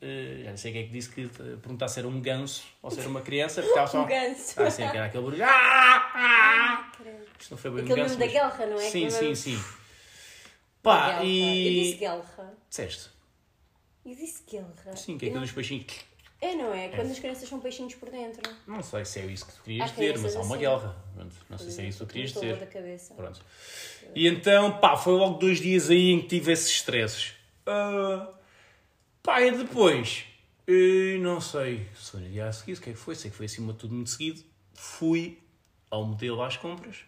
eh, 0.00 0.40
já 0.44 0.50
não 0.50 0.56
sei 0.56 0.72
quem 0.72 0.82
é 0.82 0.84
que 0.86 0.92
disse 0.92 1.10
que 1.10 1.22
eh, 1.22 1.56
perguntar 1.60 1.88
se 1.88 1.98
era 1.98 2.08
um 2.08 2.20
ganso 2.20 2.64
ou 2.82 2.90
se 2.90 3.00
era 3.00 3.08
uma 3.08 3.20
criança, 3.22 3.60
porque 3.62 3.68
estava 3.70 3.86
só... 3.88 4.02
Um 4.02 4.06
ganso. 4.06 4.62
Ah, 4.62 4.70
sim, 4.70 4.88
que 4.88 4.96
era 4.96 5.06
aquele 5.06 5.24
barulho. 5.24 5.44
Ah, 5.44 6.12
ah. 6.14 6.92
Credo. 6.96 7.24
Isto 7.38 7.50
não 7.50 7.58
foi 7.58 7.70
bem 7.70 7.80
um 7.80 7.84
Aquele 7.84 8.00
ganso, 8.02 8.18
mesmo 8.18 8.32
da 8.34 8.40
guerra, 8.40 8.66
não 8.66 8.76
é? 8.76 8.80
Sim, 8.80 9.06
Aquele 9.06 9.10
sim, 9.10 9.28
mesmo- 9.28 9.58
sim. 9.58 9.64
Pá, 10.82 11.22
e... 11.22 11.66
Eu 11.78 11.84
disse 11.84 11.96
guelra. 11.98 12.54
Disseste? 12.68 13.10
Eu 14.04 14.14
disse 14.16 14.42
guelra. 14.50 14.96
Sim, 14.96 15.16
que 15.18 15.26
é 15.26 15.30
não- 15.30 15.40
dos 15.40 15.52
peixinhos. 15.52 15.86
É, 16.42 16.56
não 16.56 16.74
é? 16.74 16.88
Quando 16.88 17.08
as 17.12 17.20
crianças 17.20 17.48
são 17.48 17.60
peixinhos 17.60 17.94
por 17.94 18.10
dentro. 18.10 18.42
Não 18.66 18.82
sei 18.82 19.04
se 19.04 19.20
é 19.20 19.26
isso 19.26 19.46
que 19.46 19.52
tu 19.52 19.62
querias 19.62 19.90
Há 19.90 19.94
dizer, 19.94 20.18
mas 20.18 20.34
há 20.34 20.40
uma 20.40 20.56
assim. 20.56 20.64
guerra. 20.64 21.04
Pronto, 21.14 21.36
Não 21.48 21.56
sei 21.56 21.70
se 21.70 21.80
é 21.80 21.84
isso 21.86 21.98
que 22.00 22.04
tu 22.04 22.08
querias 22.12 22.32
dizer. 22.32 22.56
da 22.56 22.66
cabeça. 22.66 23.14
Pronto. 23.14 23.40
E 24.12 24.26
então, 24.26 24.80
pá, 24.80 24.96
foi 24.96 25.12
logo 25.12 25.38
dois 25.38 25.60
dias 25.60 25.88
aí 25.88 26.10
em 26.10 26.20
que 26.20 26.26
tive 26.26 26.50
esses 26.50 26.68
stresses. 26.72 27.34
Ah, 27.64 28.28
pá, 29.22 29.40
e 29.40 29.52
depois, 29.56 30.24
eh, 30.66 31.16
não 31.20 31.40
sei 31.40 31.86
se 31.94 32.16
no 32.16 32.28
dia 32.28 32.48
a 32.48 32.52
seguir, 32.52 32.72
o 32.72 32.80
que 32.80 32.90
é 32.90 32.92
que 32.92 32.98
foi? 32.98 33.14
Sei 33.14 33.30
que 33.30 33.36
foi 33.36 33.46
acima 33.46 33.72
de 33.72 33.78
tudo 33.78 33.94
muito 33.94 34.10
seguido. 34.10 34.42
Fui 34.74 35.38
ao 35.88 36.04
modelo 36.04 36.42
às 36.42 36.56
compras 36.56 37.04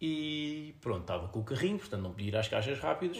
e 0.00 0.74
pronto, 0.80 1.00
estava 1.00 1.26
com 1.28 1.40
o 1.40 1.44
carrinho, 1.44 1.78
portanto 1.78 2.02
não 2.02 2.10
podia 2.12 2.28
ir 2.28 2.36
às 2.36 2.46
caixas 2.46 2.78
rápidas. 2.78 3.16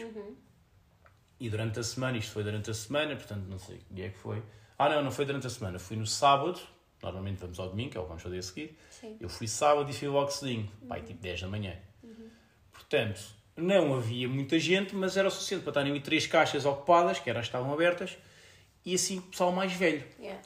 E 1.41 1.51
durante 1.51 1.81
a 1.81 1.83
semana, 1.83 2.17
isto 2.17 2.31
foi 2.31 2.45
durante 2.45 2.71
a 2.71 2.75
semana, 2.75 3.17
portanto 3.17 3.45
não 3.49 3.59
sei 3.59 3.79
que 3.79 3.93
dia 3.93 4.07
é 4.07 4.11
que 4.11 4.19
foi. 4.19 4.41
Ah, 4.79 4.89
não, 4.89 5.03
não 5.03 5.11
foi 5.11 5.25
durante 5.25 5.47
a 5.47 5.51
semana, 5.51 5.79
fui 5.79 5.97
no 5.97 6.07
sábado. 6.07 6.61
Normalmente 7.03 7.39
vamos 7.39 7.59
ao 7.59 7.69
domingo, 7.69 7.91
que 7.91 7.99
é 7.99 8.01
o 8.01 8.05
que 8.05 8.09
vamos 8.09 8.23
fazer 8.23 8.39
a 8.39 8.43
seguir. 8.43 8.79
Sim. 8.91 9.17
Eu 9.21 9.29
fui 9.29 9.47
sábado 9.47 9.91
e 9.91 9.93
fui 9.93 10.09
logo 10.09 10.31
cedinho, 10.31 10.71
pai, 10.89 11.03
tipo 11.03 11.21
10 11.21 11.43
da 11.43 11.49
manhã. 11.49 11.77
Portanto, 12.73 13.21
não 13.57 13.95
havia 13.95 14.29
muita 14.29 14.59
gente, 14.59 14.95
mas 14.95 15.17
era 15.17 15.29
o 15.29 15.31
suficiente 15.31 15.63
para 15.63 15.71
estarem 15.71 15.93
ali 15.93 16.01
três 16.01 16.27
caixas 16.27 16.65
ocupadas, 16.65 17.19
que 17.19 17.31
eram 17.31 17.41
estavam 17.41 17.73
abertas, 17.73 18.17
e 18.85 18.95
assim 18.95 19.21
pessoal 19.21 19.53
mais 19.53 19.73
velho. 19.73 20.05
Yeah. 20.19 20.41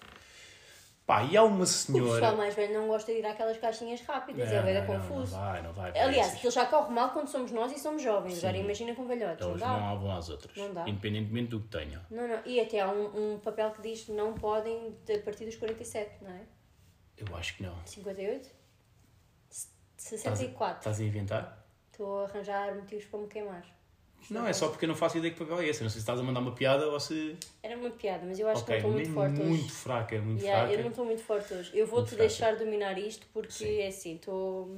Pá, 1.08 1.22
e 1.24 1.34
há 1.38 1.42
uma 1.42 1.62
O 1.62 1.66
senhora. 1.66 2.12
pessoal 2.20 2.36
mais 2.36 2.54
velho 2.54 2.74
não 2.74 2.86
gosta 2.86 3.10
de 3.10 3.20
ir 3.20 3.24
àquelas 3.24 3.56
caixinhas 3.56 4.02
rápidas, 4.02 4.52
é 4.52 4.60
bem 4.62 4.74
não, 4.74 4.80
não, 4.82 4.86
confuso. 5.00 5.34
Não 5.34 5.40
vai, 5.42 5.62
não 5.62 5.72
vai. 5.72 5.98
Aliás, 5.98 6.34
aquilo 6.34 6.52
já 6.52 6.66
corre 6.66 6.92
mal 6.92 7.08
quando 7.14 7.28
somos 7.28 7.50
nós 7.50 7.72
e 7.72 7.78
somos 7.78 8.02
jovens. 8.02 8.36
Agora 8.44 8.58
imagina 8.58 8.94
com 8.94 9.06
velhotes, 9.06 9.40
não 9.40 9.52
Eles 9.52 9.60
dá? 9.62 9.68
não 9.80 9.98
vão 10.00 10.14
às 10.14 10.28
outras, 10.28 10.54
Não 10.54 10.74
dá. 10.74 10.86
independentemente 10.86 11.48
do 11.48 11.60
que 11.62 11.68
tenham. 11.68 12.02
Não, 12.10 12.28
não. 12.28 12.38
E 12.44 12.60
até 12.60 12.80
há 12.80 12.90
um, 12.90 13.34
um 13.34 13.38
papel 13.38 13.70
que 13.70 13.80
diz 13.80 14.04
que 14.04 14.12
não 14.12 14.34
podem 14.34 14.94
a 15.08 15.18
partir 15.24 15.46
dos 15.46 15.56
47, 15.56 16.22
não 16.22 16.30
é? 16.30 16.42
Eu 17.16 17.34
acho 17.36 17.56
que 17.56 17.62
não. 17.62 17.74
58? 17.86 18.50
S- 19.50 19.68
Estás 19.96 20.26
a- 20.26 20.36
64. 20.36 20.78
Estás 20.80 21.00
a 21.00 21.04
inventar? 21.04 21.66
Estou 21.90 22.20
a 22.20 22.24
arranjar 22.24 22.74
motivos 22.74 23.06
para 23.06 23.18
me 23.20 23.28
queimar. 23.28 23.64
Não, 24.30 24.46
é 24.46 24.52
só 24.52 24.68
porque 24.68 24.84
eu 24.84 24.88
não 24.88 24.94
faço 24.96 25.16
ideia 25.18 25.32
que 25.32 25.38
papel 25.38 25.60
é 25.60 25.66
esse. 25.68 25.82
Não 25.82 25.88
sei 25.88 25.94
se 25.94 26.02
estás 26.02 26.20
a 26.20 26.22
mandar 26.22 26.40
uma 26.40 26.52
piada 26.52 26.86
ou 26.88 27.00
se. 27.00 27.36
Era 27.62 27.76
uma 27.76 27.90
piada, 27.90 28.26
mas 28.26 28.38
eu 28.38 28.46
acho 28.48 28.62
ok, 28.62 28.76
que 28.76 28.82
não 28.82 28.98
estou 28.98 29.00
muito 29.00 29.14
forte 29.14 29.40
muito 29.46 29.64
hoje. 29.64 29.70
fraca, 29.74 30.20
muito 30.20 30.40
Yeah, 30.42 30.60
fraca. 30.66 30.74
eu 30.78 30.82
não 30.82 30.90
estou 30.90 31.04
muito 31.06 31.22
forte 31.22 31.54
hoje. 31.54 31.70
Eu 31.74 31.86
vou-te 31.86 32.08
Muito 32.10 32.18
deixar 32.18 32.56
dominar 32.56 32.98
isto 32.98 33.26
porque 33.32 33.52
Sim. 33.52 33.78
é 33.80 33.86
assim, 33.86 34.14
estou 34.16 34.76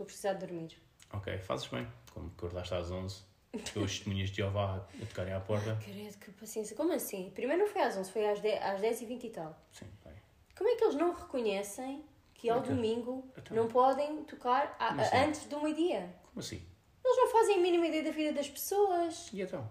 a 0.00 0.04
precisar 0.04 0.32
de 0.34 0.46
dormir. 0.46 0.76
Ok, 1.12 1.36
fazes 1.38 1.66
bem. 1.66 1.86
Como 2.14 2.28
acordaste 2.36 2.74
às 2.74 2.90
11, 2.90 3.22
com 3.52 3.80
os 3.80 3.90
testemunhas 3.92 4.30
de 4.30 4.36
Jeová 4.38 4.76
a 5.02 5.06
tocarem 5.06 5.34
à 5.34 5.40
porta. 5.40 5.76
Credo, 5.84 6.16
que 6.18 6.30
paciência. 6.32 6.74
Como 6.76 6.92
assim? 6.92 7.30
Primeiro 7.34 7.62
não 7.64 7.68
foi 7.70 7.82
às 7.82 7.96
11, 7.96 8.10
foi 8.10 8.26
às 8.28 8.40
10, 8.40 8.62
às 8.62 8.80
10 8.80 9.02
e 9.02 9.06
20 9.06 9.24
e 9.26 9.30
tal. 9.30 9.58
Sim, 9.72 9.86
bem. 10.04 10.14
Como 10.56 10.70
é 10.70 10.76
que 10.76 10.84
eles 10.84 10.94
não 10.96 11.12
reconhecem 11.14 12.02
que 12.34 12.48
ao 12.48 12.60
Então. 12.60 12.74
domingo 12.74 13.24
Então. 13.36 13.56
não 13.56 13.68
podem 13.68 14.22
tocar 14.24 14.74
a- 14.78 14.94
assim? 14.94 15.16
antes 15.16 15.44
do 15.46 15.60
meio-dia? 15.60 16.08
Como 16.32 16.40
assim? 16.40 16.62
Eles 17.08 17.16
não 17.16 17.28
fazem 17.28 17.56
a 17.56 17.60
mínima 17.60 17.86
ideia 17.86 18.02
da 18.02 18.10
vida 18.10 18.32
das 18.32 18.48
pessoas. 18.50 19.30
E 19.32 19.40
então? 19.40 19.66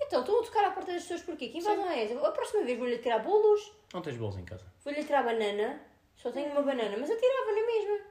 Então, 0.00 0.20
estão 0.20 0.40
a 0.40 0.42
tocar 0.44 0.64
à 0.64 0.70
porta 0.72 0.92
das 0.92 1.02
pessoas 1.02 1.22
porquê? 1.22 1.48
Que 1.48 1.58
invasão 1.58 1.88
é 1.88 2.02
essa? 2.04 2.26
A 2.26 2.32
próxima 2.32 2.64
vez 2.64 2.76
vou-lhe 2.76 2.98
tirar 2.98 3.20
bolos, 3.20 3.72
Não 3.92 4.02
tens 4.02 4.16
bolos 4.16 4.36
em 4.36 4.44
casa? 4.44 4.64
vou-lhe 4.84 5.04
tirar 5.04 5.22
banana. 5.22 5.80
Só 6.16 6.32
tenho 6.32 6.50
uma 6.50 6.62
banana, 6.62 6.96
mas 6.98 7.08
eu 7.10 7.16
tirava 7.18 7.52
na 7.52 7.66
mesma. 7.66 8.06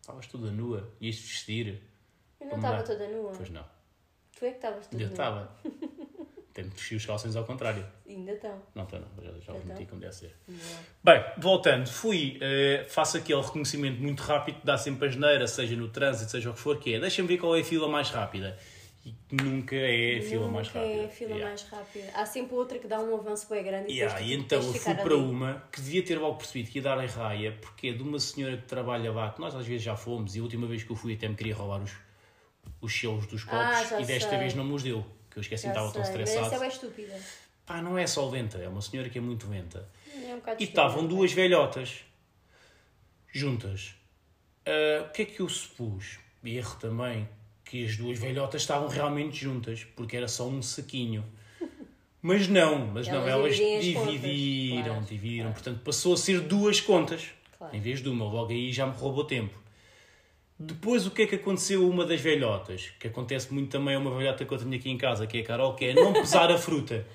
Estavas 0.00 0.26
toda 0.26 0.50
nua. 0.50 0.92
Ias 1.00 1.16
vestir? 1.18 1.82
Eu 2.40 2.46
não 2.48 2.56
estava 2.56 2.82
toda 2.82 3.08
nua. 3.08 3.32
Pois 3.36 3.50
não. 3.50 3.64
Tu 4.38 4.44
é 4.44 4.50
que 4.50 4.56
estavas 4.56 4.86
toda 4.86 5.02
Ainda 5.02 5.06
nua. 5.06 5.12
estava. 5.12 5.56
Tenho 6.62 6.70
que 6.74 6.94
os 6.94 7.06
calções 7.06 7.36
ao 7.36 7.44
contrário. 7.44 7.86
Ainda 8.08 8.32
estão. 8.32 8.62
Não 8.74 8.84
estou, 8.84 9.00
não. 9.00 9.24
Já, 9.24 9.32
já 9.40 9.52
os 9.54 9.64
meti 9.64 9.86
como 9.86 10.00
deve 10.00 10.14
ser. 10.14 10.34
Boa. 10.46 10.58
Bem, 11.02 11.24
voltando, 11.38 11.88
fui, 11.88 12.38
eh, 12.40 12.84
faço 12.88 13.16
aquele 13.16 13.40
reconhecimento 13.40 14.00
muito 14.00 14.20
rápido 14.20 14.60
que 14.60 14.66
dá 14.66 14.76
sempre 14.76 15.08
a 15.08 15.10
geneira, 15.10 15.46
seja 15.46 15.76
no 15.76 15.88
trânsito, 15.88 16.30
seja 16.30 16.50
o 16.50 16.54
que 16.54 16.60
for, 16.60 16.78
que 16.78 16.94
é, 16.94 17.00
deixa-me 17.00 17.28
ver 17.28 17.38
qual 17.38 17.56
é 17.56 17.60
a 17.60 17.64
fila 17.64 17.88
mais 17.88 18.10
rápida. 18.10 18.58
E 19.06 19.14
nunca 19.32 19.74
é 19.76 20.18
a 20.18 20.22
fila 20.22 20.46
mais 20.48 20.66
Nunca 20.66 20.80
rápida. 20.80 21.00
É 21.00 21.04
a 21.06 21.08
fila 21.08 21.30
Yeah. 21.30 21.48
mais 21.48 21.62
rápida. 21.62 22.10
Há 22.14 22.26
sempre 22.26 22.54
outra 22.54 22.78
que 22.78 22.86
dá 22.86 23.00
um 23.00 23.14
avanço 23.16 23.48
bem 23.48 23.64
grande 23.64 23.90
e 23.90 23.96
Yeah, 23.96 24.20
e 24.20 24.34
então 24.34 24.58
eu 24.58 24.74
fui 24.74 24.94
para 24.94 25.14
ali. 25.14 25.22
uma 25.22 25.64
que 25.72 25.80
devia 25.80 26.04
ter 26.04 26.18
logo 26.18 26.36
percebido 26.36 26.70
que 26.70 26.78
ia 26.80 26.82
dar 26.82 27.02
em 27.02 27.06
raia, 27.06 27.56
porque 27.62 27.88
é 27.88 27.92
de 27.94 28.02
uma 28.02 28.18
senhora 28.20 28.58
que 28.58 28.64
trabalha 28.66 29.10
lá, 29.10 29.30
que 29.30 29.40
nós 29.40 29.54
às 29.54 29.64
vezes 29.66 29.82
já 29.82 29.96
fomos, 29.96 30.36
e 30.36 30.40
a 30.40 30.42
última 30.42 30.66
vez 30.66 30.82
que 30.82 30.90
eu 30.90 30.96
fui 30.96 31.14
até 31.14 31.26
me 31.26 31.34
queria 31.34 31.54
roubar 31.54 31.80
os, 31.80 31.92
os 32.82 32.92
selos 33.00 33.26
dos 33.26 33.42
copos, 33.42 33.90
Ah, 33.92 34.02
e 34.02 34.04
desta 34.04 34.28
sei. 34.28 34.38
vez 34.38 34.54
não 34.54 34.64
me 34.64 34.74
os 34.74 34.82
deu, 34.82 35.02
que 35.30 35.38
eu 35.38 35.40
esqueci, 35.40 35.68
estava 35.68 35.90
tão 35.92 36.02
estressado. 36.02 36.46
essa 36.54 36.64
é 36.64 36.68
estúpida. 36.68 37.18
Pá, 37.64 37.80
não 37.80 37.96
é 37.96 38.06
só 38.06 38.28
lenta, 38.28 38.58
é 38.58 38.68
uma 38.68 38.82
senhora 38.82 39.08
que 39.08 39.18
é 39.18 39.20
muito 39.20 39.48
lenta. 39.48 39.88
É 40.12 40.34
um 40.34 40.40
E 40.58 40.64
estavam 40.64 41.06
duas 41.06 41.32
velhotas 41.32 42.00
juntas. 43.32 43.94
Ah, 44.66 45.06
o 45.08 45.12
que 45.12 45.22
é 45.22 45.24
que 45.24 45.40
eu 45.40 45.48
supus? 45.48 46.18
Erro 46.42 46.76
também, 46.80 47.28
que 47.64 47.84
as 47.84 47.96
duas 47.96 48.18
velhotas 48.18 48.62
estavam 48.62 48.88
realmente 48.88 49.36
juntas, 49.36 49.84
porque 49.94 50.16
era 50.16 50.26
só 50.26 50.48
um 50.48 50.62
saquinho. 50.62 51.24
Mas 52.22 52.48
não, 52.48 52.86
mas 52.88 53.08
não, 53.08 53.14
Elas 53.26 53.30
elas 53.30 53.56
dividem 53.56 53.78
as 53.78 53.94
contas, 53.94 54.12
dividiram, 54.12 54.84
claro, 54.84 55.00
dividiram. 55.06 55.52
Portanto, 55.52 55.80
passou 55.82 56.12
a 56.12 56.16
ser 56.18 56.40
duas 56.42 56.78
contas, 56.78 57.30
Claro. 57.56 57.74
em 57.74 57.80
vez 57.80 58.02
de 58.02 58.10
uma. 58.10 58.26
Logo 58.26 58.50
aí 58.52 58.70
já 58.70 58.86
me 58.86 58.92
roubou 58.94 59.24
tempo. 59.24 59.58
Depois, 60.62 61.06
o 61.06 61.10
que 61.10 61.22
é 61.22 61.26
que 61.26 61.36
aconteceu 61.36 61.82
a 61.82 61.86
uma 61.88 62.04
das 62.04 62.20
velhotas? 62.20 62.90
Que 63.00 63.08
acontece 63.08 63.50
muito 63.52 63.70
também 63.70 63.94
a 63.94 63.98
uma 63.98 64.14
velhota 64.14 64.44
que 64.44 64.52
eu 64.52 64.58
tenho 64.58 64.74
aqui 64.74 64.90
em 64.90 64.98
casa, 64.98 65.26
que 65.26 65.38
é 65.38 65.40
a 65.40 65.44
Carol, 65.44 65.74
que 65.74 65.86
é 65.86 65.94
não 65.94 66.12
pesar 66.12 66.50
a 66.50 66.58
fruta. 66.58 67.06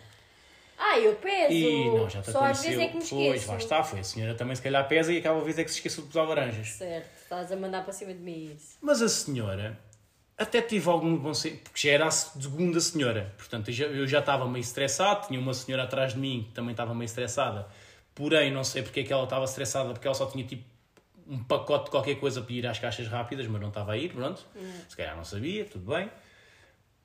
Ah, 0.76 0.98
eu 1.00 1.14
peso! 1.16 1.54
E 1.54 1.86
não, 1.86 2.10
já 2.10 2.22
te 2.24 2.32
Só 2.32 2.40
às 2.44 2.60
aconteceu. 2.60 2.72
vezes 2.72 2.84
é 2.84 2.88
que 2.88 2.98
me 2.98 3.04
pois, 3.08 3.36
esqueço. 3.36 3.52
lá 3.52 3.58
está, 3.58 3.84
foi. 3.84 4.00
A 4.00 4.04
senhora 4.04 4.34
também 4.34 4.56
se 4.56 4.64
calhar 4.64 4.88
pesa 4.88 5.14
e 5.14 5.18
aquela 5.20 5.40
vez 5.42 5.60
é 5.60 5.64
que 5.64 5.70
se 5.70 5.78
esqueceu 5.78 6.02
de 6.04 6.08
pesar 6.10 6.24
laranjas. 6.24 6.70
Certo, 6.70 7.08
estás 7.22 7.52
a 7.52 7.56
mandar 7.56 7.84
para 7.84 7.94
cima 7.94 8.14
de 8.16 8.20
mim 8.20 8.52
isso. 8.56 8.78
Mas 8.82 9.00
a 9.04 9.08
senhora 9.08 9.80
até 10.38 10.60
tive 10.62 10.90
algum 10.90 11.16
bom 11.16 11.34
senso, 11.34 11.58
porque 11.64 11.88
já 11.88 11.94
era 11.94 12.08
a 12.08 12.12
segunda 12.12 12.80
senhora. 12.80 13.32
Portanto, 13.38 13.70
eu 13.70 13.74
já, 13.74 13.86
eu 13.86 14.08
já 14.08 14.20
estava 14.20 14.48
meio 14.50 14.62
estressado, 14.64 15.28
tinha 15.28 15.40
uma 15.40 15.54
senhora 15.54 15.84
atrás 15.84 16.14
de 16.14 16.20
mim 16.20 16.46
que 16.50 16.54
também 16.56 16.72
estava 16.72 16.94
meio 16.96 17.06
estressada. 17.06 17.68
Porém, 18.16 18.52
não 18.52 18.64
sei 18.64 18.82
porque 18.82 19.02
é 19.02 19.04
que 19.04 19.14
ela 19.14 19.24
estava 19.26 19.46
estressada, 19.46 19.92
porque 19.94 20.08
ela 20.08 20.16
só 20.16 20.26
tinha 20.26 20.44
tipo 20.44 20.64
um 21.28 21.44
pacote 21.44 21.86
de 21.86 21.92
qualquer 21.92 22.16
coisa 22.20 22.42
para 22.42 22.54
ir 22.54 22.66
às 22.68 22.78
caixas 22.80 23.08
rápidas, 23.08 23.48
mas 23.48 23.62
não 23.62 23.70
estava 23.70 23.94
a 23.94 23.98
ir, 23.98 24.12
pronto. 24.14 24.46
Se 24.88 24.96
calhar 24.96 25.16
não 25.16 25.24
sabia, 25.24 25.66
tudo 25.66 25.92
bem. 25.94 26.10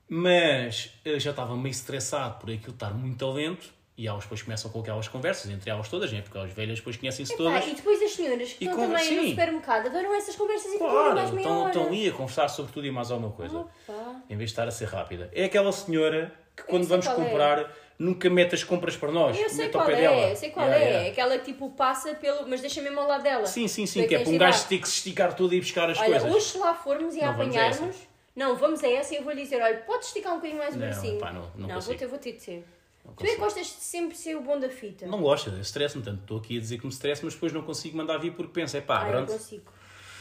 Mas 0.07 0.91
eu 1.05 1.19
já 1.19 1.29
estava 1.31 1.55
meio 1.55 1.71
estressado 1.71 2.37
por 2.39 2.49
aquilo 2.51 2.73
estar 2.73 2.93
muito 2.93 3.29
lento. 3.31 3.73
E 3.97 4.07
elas 4.07 4.23
depois 4.23 4.41
começam 4.41 4.71
com 4.71 4.79
aquelas 4.79 5.07
conversas, 5.07 5.51
entre 5.51 5.69
elas 5.69 5.87
todas, 5.87 6.11
né? 6.11 6.21
porque 6.21 6.37
as 6.37 6.51
velhas 6.51 6.79
depois 6.79 6.97
conhecem-se 6.97 7.37
todas. 7.37 7.67
E 7.67 7.75
depois 7.75 8.01
as 8.01 8.11
senhoras 8.13 8.53
que 8.53 8.63
E 8.65 8.67
estão 8.67 8.79
com- 8.87 8.89
também 8.91 9.15
no 9.15 9.21
sim. 9.23 9.29
supermercado 9.29 9.87
adoram 9.87 10.15
essas 10.15 10.35
conversas 10.35 10.73
e 10.73 10.77
Claro, 10.79 11.13
mais 11.15 11.29
meia 11.31 11.67
estão, 11.67 11.85
ali 11.87 12.07
a 12.09 12.11
conversar 12.11 12.47
sobre 12.47 12.71
tudo 12.71 12.87
e 12.87 12.91
mais 12.91 13.11
alguma 13.11 13.31
coisa. 13.31 13.59
Opa. 13.59 14.21
Em 14.29 14.35
vez 14.37 14.49
de 14.49 14.53
estar 14.53 14.67
a 14.67 14.71
ser 14.71 14.87
rápida. 14.87 15.29
É 15.33 15.43
aquela 15.43 15.71
senhora 15.71 16.33
que 16.55 16.63
quando 16.63 16.87
vamos 16.87 17.05
é. 17.05 17.13
comprar 17.13 17.71
nunca 18.01 18.29
mete 18.29 18.55
as 18.55 18.63
compras 18.63 18.95
para 18.97 19.11
nós. 19.11 19.37
Eu 19.39 19.49
sei 19.49 19.65
mete 19.65 19.75
ao 19.75 19.81
qual 19.81 19.85
pé 19.87 19.93
é, 19.93 20.01
dela. 20.01 20.29
eu 20.29 20.35
sei 20.35 20.49
qual 20.49 20.65
Yeah, 20.67 20.85
é. 20.85 20.89
yeah. 20.89 21.09
Aquela 21.11 21.37
que 21.37 21.45
tipo 21.45 21.69
passa 21.71 22.13
pelo. 22.15 22.47
Mas 22.47 22.61
deixa 22.61 22.81
mesmo 22.81 22.99
ao 22.99 23.07
lado 23.07 23.23
dela. 23.23 23.45
Sim, 23.45 23.67
sim, 23.67 23.85
sim, 23.85 24.07
que 24.07 24.15
é 24.15 24.19
para 24.23 24.29
um 24.31 24.37
gajo 24.37 24.65
ter 24.67 24.79
que 24.79 24.87
se 24.87 24.95
esticar 24.97 25.33
tudo 25.35 25.53
e 25.53 25.57
ir 25.57 25.61
buscar 25.61 25.89
as 25.89 25.97
Olha, 25.99 26.19
coisas. 26.19 26.31
hoje 26.35 26.45
se 26.45 26.57
lá 26.57 26.73
formos 26.73 27.15
e 27.15 27.21
a 27.21 27.27
Não 27.27 27.37
vamos 27.37 27.55
a 27.55 27.59
apanharmos, 27.59 27.95
Não, 28.35 28.55
vamos 28.55 28.83
a 28.83 28.89
essa 28.89 29.13
e 29.13 29.17
eu 29.17 29.23
vou 29.23 29.33
lhe 29.33 29.43
dizer, 29.43 29.61
olha, 29.61 29.77
podes 29.79 30.07
esticar 30.07 30.33
um 30.33 30.35
bocadinho 30.37 30.59
mais 30.59 30.75
o 30.75 30.79
Não, 30.79 30.87
bracinho. 30.87 31.19
pá, 31.19 31.31
não- 31.31 31.51
não 31.55 31.67
vou 31.67 31.75
consigo. 31.75 31.97
ter, 31.99 32.07
vou 32.07 32.19
ter 32.19 32.31
de 32.33 32.41
ser. 32.41 32.63
Tu 33.03 33.07
é 33.07 33.11
que 33.11 33.15
consigo. 33.23 33.41
gostas 33.41 33.65
de 33.67 33.71
sempre 33.83 34.15
ser 34.17 34.35
o 34.35 34.41
bom 34.41 34.59
da 34.59 34.69
fita. 34.69 35.05
Não 35.07 35.21
gosto, 35.21 35.49
eu 35.49 35.59
estresse-me 35.59 36.03
tanto. 36.03 36.21
Estou 36.21 36.37
aqui 36.37 36.57
a 36.57 36.59
dizer 36.61 36.77
que 36.77 36.85
me 36.85 36.91
estresse, 36.93 37.23
mas 37.25 37.33
depois 37.33 37.51
não 37.51 37.61
consigo 37.63 37.97
mandar 37.97 38.17
vir 38.19 38.31
porque 38.33 38.51
penso, 38.53 38.77
é 38.77 38.81
pá, 38.81 39.01
ah, 39.01 39.05
eu 39.07 39.11
pronto. 39.11 39.31
consigo. 39.33 39.71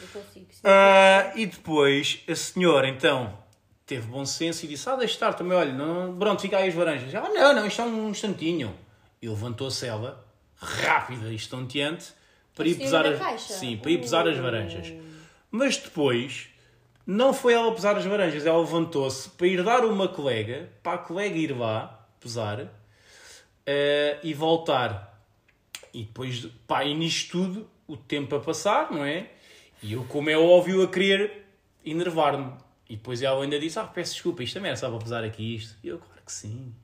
Eu 0.02 0.08
consigo. 0.08 0.46
sim. 0.50 0.60
Ah, 0.64 1.32
e 1.36 1.44
depois 1.46 2.22
a 2.28 2.34
senhora 2.34 2.88
então 2.88 3.38
teve 3.90 4.06
bom 4.06 4.24
senso 4.24 4.64
e 4.64 4.68
disse: 4.68 4.88
Ah, 4.88 4.94
deixa 4.94 5.14
estar 5.14 5.34
também, 5.34 5.58
olha, 5.58 5.72
não... 5.72 6.16
pronto, 6.16 6.40
fica 6.40 6.58
aí 6.58 6.68
as 6.68 6.74
laranjas. 6.76 7.12
Ah, 7.12 7.28
não, 7.28 7.52
não, 7.52 7.66
isto 7.66 7.82
é 7.82 7.84
um 7.84 8.08
instantinho. 8.08 8.72
E 9.20 9.28
levantou-se 9.28 9.84
ela, 9.84 10.24
rápida 10.56 11.28
e 11.28 11.34
estonteante, 11.34 12.12
para 12.54 12.68
ir 12.68 12.76
pesar 12.76 13.04
as... 13.04 13.42
Sim, 13.42 13.76
para 13.76 13.90
ir 13.90 13.98
pesar 13.98 14.28
as 14.28 14.38
Uh. 14.38 14.42
laranjas. 14.42 14.92
Mas 15.50 15.76
depois 15.76 16.48
não 17.04 17.34
foi 17.34 17.54
ela 17.54 17.74
pesar 17.74 17.96
as 17.96 18.06
laranjas, 18.06 18.46
ela 18.46 18.60
levantou-se 18.60 19.28
para 19.30 19.48
ir 19.48 19.64
dar 19.64 19.84
uma 19.84 20.06
colega, 20.06 20.70
para 20.84 20.92
a 20.92 20.98
colega 20.98 21.36
ir 21.36 21.50
lá 21.50 22.06
pesar 22.20 22.68
eh, 23.66 24.18
e 24.22 24.32
voltar. 24.32 25.20
E 25.92 26.04
depois, 26.04 26.46
pá, 26.68 26.84
e 26.84 26.94
nisto 26.94 27.32
tudo, 27.32 27.68
o 27.88 27.96
tempo 27.96 28.36
a 28.36 28.40
passar, 28.40 28.92
não 28.92 29.04
é? 29.04 29.30
E 29.82 29.94
eu, 29.94 30.04
como 30.04 30.30
é 30.30 30.38
óbvio, 30.38 30.80
a 30.84 30.86
querer 30.86 31.44
enervar-me. 31.84 32.52
E 32.90 32.96
depois 32.96 33.22
ela 33.22 33.42
ainda 33.42 33.58
disse: 33.58 33.78
Ah, 33.78 33.84
peço 33.84 34.12
desculpa, 34.14 34.42
isto 34.42 34.54
também 34.54 34.68
era 34.70 34.76
só 34.76 34.90
para 34.90 34.98
pesar 34.98 35.22
aqui 35.24 35.54
isto. 35.54 35.76
E 35.82 35.88
eu, 35.88 35.98
claro 35.98 36.20
que 36.26 36.32
sim. 36.32 36.74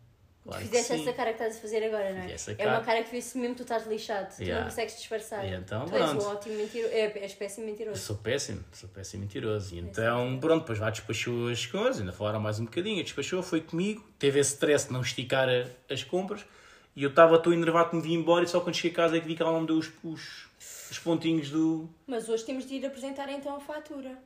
Claro 0.44 0.62
Fizeste 0.62 0.92
essa 0.92 1.12
cara 1.12 1.30
que 1.32 1.42
estás 1.42 1.56
a 1.56 1.60
fazer 1.60 1.82
agora, 1.84 2.12
não 2.12 2.20
é? 2.22 2.32
Essa 2.32 2.52
É 2.52 2.54
cara. 2.54 2.70
uma 2.70 2.80
cara 2.80 3.02
que 3.02 3.10
vê-se 3.10 3.36
mesmo 3.36 3.56
que 3.56 3.58
tu 3.58 3.62
estás 3.64 3.84
lixado. 3.88 4.32
Tu 4.36 4.42
Yeah. 4.44 4.60
não 4.64 4.70
consegues 4.70 4.96
disfarçar. 4.96 5.44
E 5.44 5.52
então, 5.52 5.84
tu 5.86 5.96
és 5.96 6.04
pronto. 6.08 6.24
um 6.24 6.28
ótimo 6.28 6.54
mentiroso. 6.54 6.94
É, 6.94 7.18
és 7.18 7.34
péssimo 7.34 7.64
Eu 7.66 7.70
mentiroso. 7.72 7.98
sou 8.00 8.14
péssimo, 8.14 8.64
sou 8.72 8.88
péssimo 8.88 9.22
mentiroso. 9.24 9.74
E 9.74 9.78
então, 9.80 10.38
pronto, 10.38 10.60
depois 10.60 10.78
lá 10.78 10.88
despachou 10.90 11.48
as 11.48 11.66
coisas, 11.66 11.98
ainda 11.98 12.12
falaram 12.12 12.38
mais 12.38 12.60
um 12.60 12.64
bocadinho, 12.64 13.02
despachou, 13.02 13.42
foi 13.42 13.60
comigo, 13.60 14.08
teve 14.20 14.38
esse 14.38 14.52
stress 14.52 14.86
de 14.86 14.92
não 14.92 15.00
esticar 15.00 15.48
a- 15.48 15.66
as 15.92 16.04
compras, 16.04 16.46
e 16.94 17.02
eu 17.02 17.10
estava 17.10 17.36
tão 17.40 17.52
enervado 17.52 17.90
que 17.90 17.96
me 17.96 18.02
vim 18.02 18.14
embora 18.14 18.44
e 18.44 18.46
só 18.46 18.60
quando 18.60 18.76
cheguei 18.76 18.92
a 18.92 18.94
casa 18.94 19.16
é 19.16 19.20
que 19.20 19.26
vi 19.26 19.34
que 19.34 19.42
ela 19.42 19.50
não 19.50 19.62
me 19.62 19.66
deu 19.66 19.78
os, 19.78 19.90
os, 20.04 20.46
os 20.92 20.98
pontinhos 21.00 21.50
do... 21.50 21.88
Mas 22.06 22.28
hoje 22.28 22.44
temos 22.44 22.64
de 22.68 22.76
ir 22.76 22.86
apresentar 22.86 23.28
então 23.30 23.56
a 23.56 23.58
fatura. 23.60 24.16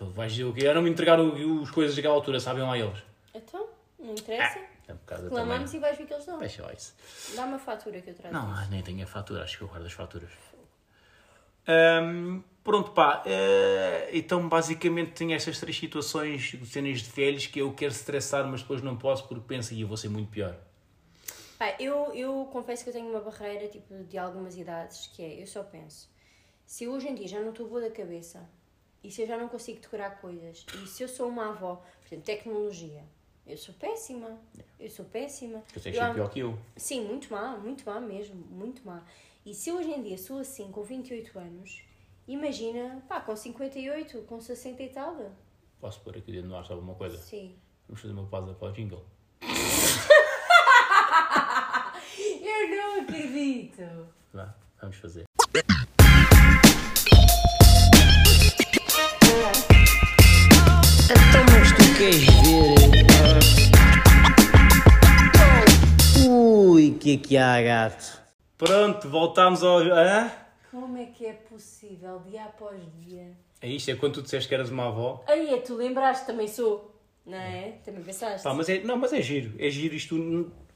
Não, 0.00 0.08
tu 0.08 0.14
vais 0.14 0.32
dizer 0.32 0.44
o 0.44 0.52
quê? 0.52 0.66
Era-me 0.66 0.90
entregar 0.90 1.20
o- 1.20 1.60
os 1.62 1.70
coisas 1.70 1.94
daquela 1.94 2.14
altura, 2.14 2.40
sabem 2.40 2.62
lá 2.62 2.76
eles. 2.76 3.02
Então, 3.34 3.68
não 3.98 4.12
interessa. 4.14 4.58
É 4.88 4.92
por 4.94 5.04
causa 5.06 5.22
também. 5.24 5.38
Reclamamos 5.44 5.74
e 5.74 5.78
vais 5.78 5.96
ver 5.96 6.06
que 6.06 6.12
eles 6.12 6.26
dão. 6.26 6.38
Deixa 6.38 6.62
lá 6.64 6.72
isso. 6.72 6.94
Dá-me 7.36 7.54
a 7.54 7.58
fatura 7.58 8.00
que 8.00 8.10
eu 8.10 8.14
trago. 8.14 8.34
Não, 8.34 8.50
ah, 8.52 8.66
nem 8.70 8.82
tenho 8.82 9.02
a 9.02 9.06
fatura, 9.06 9.42
acho 9.44 9.56
que 9.58 9.64
eu 9.64 9.68
guardo 9.68 9.86
as 9.86 9.92
faturas. 9.92 10.30
Ahm, 11.66 12.42
pronto, 12.64 12.90
pá. 12.90 13.22
eh, 13.24 14.10
então, 14.12 14.48
basicamente, 14.48 15.12
tenho 15.12 15.32
estas 15.32 15.60
três 15.60 15.76
situações 15.78 16.42
de 16.42 16.66
cenas 16.66 17.00
de 17.02 17.10
velhos 17.10 17.46
que 17.46 17.60
eu 17.60 17.72
quero 17.72 17.92
estressar, 17.92 18.44
mas 18.46 18.62
depois 18.62 18.82
não 18.82 18.96
posso 18.96 19.28
porque 19.28 19.44
penso 19.46 19.72
e 19.72 19.80
eu 19.82 19.88
vou 19.88 19.96
ser 19.96 20.08
muito 20.08 20.28
pior. 20.30 20.56
Pá, 21.58 21.76
eu, 21.78 22.12
eu 22.14 22.48
confesso 22.52 22.82
que 22.82 22.90
eu 22.90 22.94
tenho 22.94 23.08
uma 23.08 23.20
barreira 23.20 23.68
tipo, 23.68 23.94
de 24.04 24.18
algumas 24.18 24.56
idades 24.58 25.06
que 25.14 25.22
é, 25.22 25.40
eu 25.40 25.46
só 25.46 25.62
penso, 25.62 26.10
se 26.66 26.82
eu 26.84 26.92
hoje 26.92 27.08
em 27.08 27.14
dia 27.14 27.28
já 27.28 27.40
não 27.40 27.50
estou 27.50 27.68
boa 27.68 27.80
da 27.80 27.90
cabeça 27.90 28.44
e 29.02 29.10
se 29.10 29.22
eu 29.22 29.26
já 29.26 29.36
não 29.36 29.48
consigo 29.48 29.80
decorar 29.80 30.20
coisas 30.20 30.64
e 30.82 30.86
se 30.86 31.02
eu 31.02 31.08
sou 31.08 31.28
uma 31.28 31.50
avó, 31.50 31.76
por 31.76 32.06
exemplo, 32.08 32.24
tecnologia, 32.24 33.04
eu 33.46 33.56
sou 33.58 33.74
péssima, 33.74 34.38
eu 34.78 34.88
sou 34.90 35.04
péssima. 35.04 35.62
Tu 35.72 35.80
tens 35.80 35.98
há- 35.98 36.14
pior 36.14 36.30
que 36.30 36.40
eu. 36.40 36.58
Sim, 36.76 37.04
muito 37.06 37.30
má, 37.32 37.56
muito 37.56 37.84
má 37.84 38.00
mesmo, 38.00 38.36
muito 38.36 38.84
má. 38.86 39.02
E 39.44 39.54
se 39.54 39.72
hoje 39.72 39.90
em 39.90 40.02
dia 40.02 40.16
sou 40.16 40.38
assim 40.38 40.70
com 40.70 40.82
28 40.84 41.36
anos, 41.38 41.82
imagina, 42.28 43.02
pá, 43.08 43.20
com 43.20 43.34
58, 43.34 44.22
com 44.22 44.40
60 44.40 44.82
e 44.82 44.88
tal. 44.90 45.32
Posso 45.80 46.00
pôr 46.00 46.16
aqui 46.16 46.30
dentro 46.30 46.48
no 46.48 46.56
ar 46.56 46.64
só 46.64 46.74
alguma 46.74 46.94
coisa? 46.94 47.16
Sim. 47.18 47.56
Vamos 47.88 48.00
fazer 48.00 48.12
uma 48.14 48.26
pausa 48.26 48.54
para 48.54 48.68
o 48.68 48.72
jingle. 48.72 49.04
Eu 52.40 52.68
não 52.76 53.00
acredito! 53.02 53.82
Vá, 54.32 54.54
vamos 54.80 54.96
fazer. 54.96 55.24
Que 67.02 67.14
é 67.14 67.16
que 67.16 67.36
há, 67.36 67.60
gato? 67.60 68.22
Pronto, 68.56 69.08
voltámos 69.08 69.64
ao. 69.64 69.78
Hã? 69.80 70.30
Como 70.70 70.96
é 70.96 71.06
que 71.06 71.26
é 71.26 71.32
possível, 71.32 72.20
dia 72.20 72.44
após 72.44 72.80
dia? 72.94 73.36
É 73.60 73.68
isto, 73.68 73.90
é 73.90 73.96
quando 73.96 74.14
tu 74.14 74.22
disseste 74.22 74.48
que 74.48 74.54
eras 74.54 74.70
uma 74.70 74.86
avó. 74.86 75.24
Aí, 75.26 75.52
é, 75.52 75.58
tu 75.58 75.74
lembraste, 75.74 76.26
também 76.26 76.46
sou, 76.46 76.96
não 77.26 77.36
é? 77.36 77.72
Também 77.84 78.04
pensaste? 78.04 78.44
Pá, 78.44 78.54
mas 78.54 78.68
é, 78.68 78.84
não, 78.84 78.96
mas 78.96 79.12
é 79.12 79.20
giro. 79.20 79.52
É 79.58 79.68
giro 79.68 79.96
isto, 79.96 80.14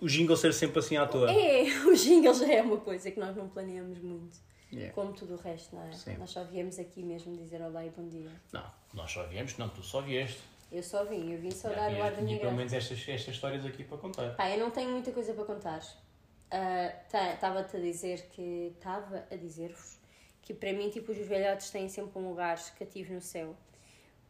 o 0.01 0.09
jingle 0.09 0.37
ser 0.37 0.53
sempre 0.53 0.81
assim 0.81 0.97
à 0.97 1.07
toa. 1.07 1.31
É, 1.31 1.62
o 1.87 1.95
jingle 1.95 2.35
já 2.35 2.53
é 2.53 2.61
uma 2.61 2.79
coisa 2.79 3.09
que 3.09 3.21
nós 3.21 3.37
não 3.37 3.49
planeamos 3.49 4.01
muito. 4.01 4.37
Yeah. 4.73 4.93
Como 4.93 5.12
tudo 5.12 5.35
o 5.35 5.37
resto, 5.37 5.77
não 5.77 5.87
é? 5.87 5.93
Sim. 5.93 6.17
Nós 6.19 6.31
só 6.31 6.43
viemos 6.43 6.81
aqui 6.81 7.05
mesmo 7.05 7.37
dizer 7.37 7.62
olá 7.62 7.87
e 7.87 7.91
bom 7.91 8.07
dia. 8.09 8.33
Não, 8.53 8.65
nós 8.95 9.12
só 9.12 9.25
viemos, 9.29 9.57
não, 9.59 9.69
tu 9.69 9.81
só 9.81 10.01
vieste. 10.01 10.41
Eu 10.73 10.83
só 10.83 11.05
vim, 11.05 11.33
eu 11.33 11.39
vim 11.39 11.53
só 11.53 11.69
dar 11.69 11.93
o 11.93 12.03
ar 12.03 12.11
da 12.11 12.21
minha 12.21 12.39
pelo 12.39 12.41
graça. 12.41 12.57
menos 12.57 12.73
estas, 12.73 13.09
estas 13.09 13.35
histórias 13.35 13.65
aqui 13.65 13.85
para 13.85 13.97
contar. 13.97 14.35
Pá, 14.35 14.51
eu 14.51 14.59
não 14.59 14.73
tenho 14.73 14.91
muita 14.91 15.12
coisa 15.12 15.33
para 15.33 15.45
contar. 15.45 15.81
Estava-te 16.52 17.76
a 17.76 17.80
dizer 17.80 18.28
que. 18.30 18.72
Estava 18.76 19.26
a 19.30 19.37
dizer-vos 19.37 19.98
que 20.46 20.54
para 20.54 20.72
mim, 20.72 20.88
tipo, 20.90 21.11
os 21.11 21.18
velhotes 21.18 21.70
têm 21.70 21.88
sempre 21.88 22.16
um 22.20 22.28
lugar 22.28 22.56
cativo 22.78 23.12
no 23.12 23.20
céu. 23.20 23.56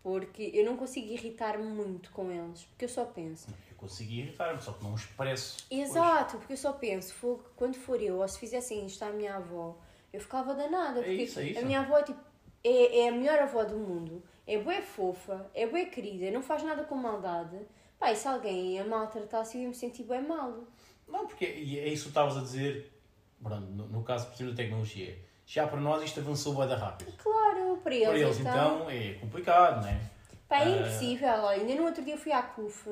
Porque 0.02 0.50
eu 0.54 0.64
não 0.64 0.76
consigo 0.76 1.08
irritar-me 1.08 1.66
muito 1.66 2.10
com 2.10 2.30
eles. 2.30 2.64
Porque 2.64 2.86
eu 2.86 2.88
só 2.88 3.04
penso. 3.04 3.48
Eu 3.68 3.76
consegui 3.76 4.20
irritar-me, 4.20 4.62
só 4.62 4.72
que 4.72 4.82
não 4.82 4.94
expresso. 4.94 5.66
Exato, 5.70 6.38
porque 6.38 6.54
eu 6.54 6.56
só 6.56 6.72
penso, 6.72 7.12
fogo, 7.12 7.44
quando 7.54 7.74
for 7.74 8.00
eu, 8.00 8.18
ou 8.18 8.28
se 8.28 8.38
fizessem 8.38 8.86
isto 8.86 9.02
à 9.02 9.10
minha 9.10 9.36
avó, 9.36 9.76
eu 10.10 10.20
ficava 10.20 10.54
danada. 10.54 11.02
Porque 11.02 11.24
isso, 11.24 11.40
é 11.40 11.50
isso. 11.50 11.58
a 11.58 11.62
minha 11.62 11.80
avó 11.80 11.98
é, 11.98 12.02
tipo, 12.04 12.20
é, 12.64 13.00
é 13.00 13.08
a 13.08 13.12
melhor 13.12 13.38
avó 13.40 13.64
do 13.64 13.76
mundo, 13.76 14.22
é 14.46 14.58
bué 14.58 14.80
fofa, 14.80 15.50
é 15.52 15.66
bué 15.66 15.84
querida, 15.84 16.30
não 16.30 16.42
faz 16.42 16.62
nada 16.62 16.84
com 16.84 16.94
maldade. 16.94 17.58
Pá, 17.98 18.12
e 18.12 18.16
se 18.16 18.26
alguém 18.26 18.80
a 18.80 18.84
maltratasse, 18.84 19.56
eu 19.56 19.62
ia 19.62 19.68
me 19.68 19.74
sentir 19.74 20.04
bem 20.04 20.22
mal. 20.22 20.64
Não, 21.06 21.26
porque 21.26 21.44
é 21.44 21.88
isso 21.88 22.04
que 22.04 22.08
estavas 22.08 22.36
a 22.36 22.40
dizer, 22.40 22.92
no, 23.40 23.60
no 23.60 24.02
caso, 24.02 24.26
por 24.26 24.34
exemplo, 24.34 24.52
da 24.54 24.56
tecnologia. 24.62 25.18
Já 25.46 25.66
para 25.66 25.80
nós 25.80 26.02
isto 26.02 26.18
avançou 26.20 26.54
bem 26.54 26.76
rápido. 26.76 27.12
Claro, 27.18 27.78
para 27.82 27.94
eles, 27.94 28.08
Para 28.08 28.18
eles, 28.18 28.40
então, 28.40 28.90
é 28.90 29.14
complicado, 29.14 29.82
não 29.82 29.88
é? 29.88 30.00
Pá, 30.48 30.56
é 30.58 30.62
Ah. 30.64 30.68
impossível. 30.80 31.28
Olha, 31.28 31.60
ainda 31.60 31.74
no 31.76 31.84
outro 31.84 32.02
dia 32.04 32.14
eu 32.14 32.18
fui 32.18 32.32
à 32.32 32.42
CUF, 32.42 32.90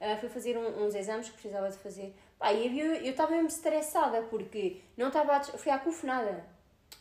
ah, 0.00 0.16
fui 0.18 0.28
fazer 0.30 0.56
um- 0.56 0.86
uns 0.86 0.94
exames 0.94 1.26
que 1.28 1.34
precisava 1.34 1.70
de 1.70 1.76
fazer. 1.78 2.14
Pá, 2.38 2.52
e 2.52 2.78
eu 2.80 2.94
estava 3.10 3.32
mesmo 3.32 3.48
estressada 3.48 4.22
porque 4.22 4.80
não 4.96 5.08
estava 5.08 5.38
fui 5.58 5.70
à 5.70 5.78
CUF 5.78 6.06
nada. 6.06 6.44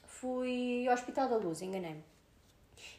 Fui 0.06 0.86
ao 0.88 0.94
Hospital 0.94 1.30
da 1.30 1.38
Luz, 1.38 1.62
enganei-me. 1.62 2.04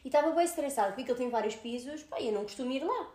E 0.03 0.07
estava 0.07 0.31
bem 0.31 0.43
estressada 0.45 0.93
porque 0.93 1.09
ele 1.11 1.17
tem 1.17 1.29
vários 1.29 1.55
pisos, 1.55 2.03
pá, 2.03 2.19
e 2.19 2.27
eu 2.27 2.33
não 2.33 2.43
costumo 2.43 2.71
ir 2.71 2.83
lá. 2.83 3.07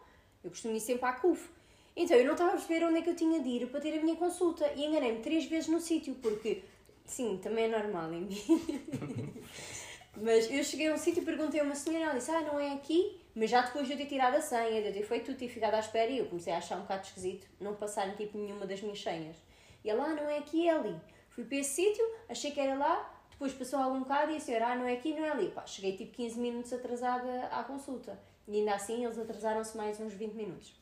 Eu 0.45 0.51
costumo 0.51 0.75
ir 0.77 0.81
sempre 0.81 1.05
à 1.07 1.13
CUF. 1.13 1.51
Então 2.01 2.17
eu 2.17 2.25
não 2.25 2.33
estava 2.35 2.51
a 2.51 2.53
perceber 2.53 2.87
onde 2.87 2.99
é 2.99 3.03
que 3.03 3.11
eu 3.11 3.17
tinha 3.17 3.41
de 3.41 3.49
ir 3.49 3.67
para 3.67 3.81
ter 3.81 3.99
a 3.99 4.01
minha 4.01 4.15
consulta 4.15 4.73
e 4.77 4.85
enganei-me 4.85 5.19
três 5.19 5.47
vezes 5.47 5.69
no 5.69 5.81
sítio 5.81 6.15
porque, 6.23 6.63
sim, 7.05 7.41
também 7.43 7.65
é 7.65 7.69
normal 7.69 8.13
em 8.13 8.21
mim. 8.21 9.35
Mas 10.17 10.49
eu 10.49 10.63
cheguei 10.63 10.87
a 10.89 10.95
um 10.95 10.97
sítio 10.97 11.23
e 11.23 11.25
perguntei 11.25 11.59
a 11.59 11.65
uma 11.65 11.75
senhora, 11.75 12.05
ela 12.05 12.15
disse, 12.15 12.31
ah, 12.31 12.41
não 12.41 12.59
é 12.61 12.73
aqui? 12.73 13.21
Mas 13.35 13.51
já 13.51 13.63
depois 13.63 13.89
de 13.89 13.95
eu 13.95 13.97
ter 13.99 14.07
tirado 14.07 14.37
a 14.37 14.41
senha, 14.41 14.81
de 14.81 14.89
eu 14.89 14.93
ter 14.93 15.03
feito 15.03 15.27
tudo, 15.27 15.39
ter 15.39 15.49
ficado 15.49 15.75
à 15.75 15.81
espera, 15.81 16.09
e 16.09 16.19
eu 16.19 16.27
comecei 16.27 16.53
a 16.53 16.59
achar 16.59 16.77
um 16.77 16.83
bocado 16.83 17.05
esquisito 17.05 17.49
não 17.61 17.75
passarem 17.75 18.15
tipo 18.15 18.39
nenhuma 18.39 18.65
das 18.65 18.81
minhas 18.81 19.03
senhas. 19.03 19.37
E 19.85 19.91
ela, 19.91 20.05
ah, 20.05 20.15
não 20.15 20.29
é 20.29 20.39
aqui, 20.39 20.69
é 20.69 20.77
ali. 20.77 20.97
Fui 21.31 21.45
para 21.45 21.57
esse 21.57 21.83
sítio, 21.83 22.05
achei 22.29 22.53
que 22.53 22.61
era 22.61 22.79
lá, 22.79 23.13
depois 23.29 23.53
passou 23.53 23.81
algum 23.81 23.99
bocado 23.99 24.31
e 24.31 24.37
a 24.37 24.41
senhora, 24.41 24.69
ah, 24.69 24.77
não 24.77 24.87
é 24.87 24.93
aqui, 24.93 25.15
não 25.15 25.25
é 25.25 25.31
ali. 25.31 25.51
Pá, 25.51 25.67
cheguei 25.67 25.97
tipo 25.97 26.13
15 26.13 26.39
minutos 26.39 26.73
atrasada 26.73 27.47
à 27.47 27.65
consulta. 27.65 28.17
E 28.47 28.57
ainda 28.57 28.75
assim 28.75 29.05
eles 29.05 29.19
atrasaram-se 29.19 29.77
mais 29.77 29.99
uns 29.99 30.13
20 30.13 30.35
minutos. 30.35 30.79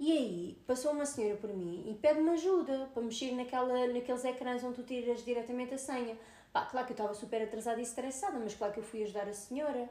E 0.00 0.12
aí, 0.12 0.58
passou 0.66 0.92
uma 0.92 1.04
senhora 1.04 1.36
por 1.36 1.50
mim 1.50 1.84
e 1.88 1.94
pede-me 1.94 2.30
ajuda 2.30 2.88
para 2.94 3.02
mexer 3.02 3.32
naquela, 3.32 3.86
naqueles 3.88 4.24
ecrãs 4.24 4.62
onde 4.62 4.76
tu 4.76 4.82
tiras 4.84 5.24
diretamente 5.24 5.74
a 5.74 5.78
senha. 5.78 6.16
Pá, 6.52 6.66
claro 6.66 6.86
que 6.86 6.92
eu 6.92 6.94
estava 6.94 7.12
super 7.14 7.42
atrasada 7.42 7.80
e 7.80 7.82
estressada, 7.82 8.38
mas 8.38 8.54
claro 8.54 8.72
que 8.72 8.78
eu 8.78 8.84
fui 8.84 9.02
ajudar 9.02 9.28
a 9.28 9.32
senhora. 9.32 9.88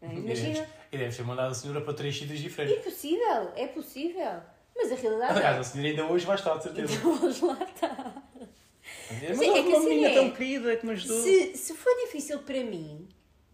é? 0.00 0.14
Imagina, 0.14 0.66
E 0.92 0.96
deve 0.98 1.12
ser 1.12 1.24
mandado 1.24 1.50
a 1.50 1.54
senhora 1.54 1.80
para 1.80 1.94
três 1.94 2.16
sítios 2.16 2.38
é 2.38 2.42
diferentes. 2.42 2.84
possível, 2.84 3.52
é 3.56 3.66
possível. 3.66 4.40
Mas 4.76 4.92
a 4.92 4.94
realidade 4.94 5.32
Aliás, 5.32 5.56
a 5.56 5.60
é. 5.60 5.62
senhora 5.64 5.88
ainda 5.90 6.06
hoje 6.06 6.26
vai 6.26 6.36
estar, 6.36 6.56
de 6.56 6.62
certeza. 6.62 6.94
Então, 6.94 7.24
hoje 7.24 7.44
lá 7.44 7.58
está. 7.64 8.22
Mas 9.10 9.40
é 9.42 9.50
houve 9.50 9.62
que 9.64 9.68
uma 9.68 9.80
menina 9.80 10.08
é. 10.08 10.14
tão 10.14 10.30
querida 10.30 10.76
que 10.76 10.86
me 10.86 10.92
ajudou. 10.92 11.20
Se, 11.22 11.56
se 11.56 11.74
foi 11.74 12.06
difícil 12.06 12.38
para 12.38 12.62
mim, 12.62 13.08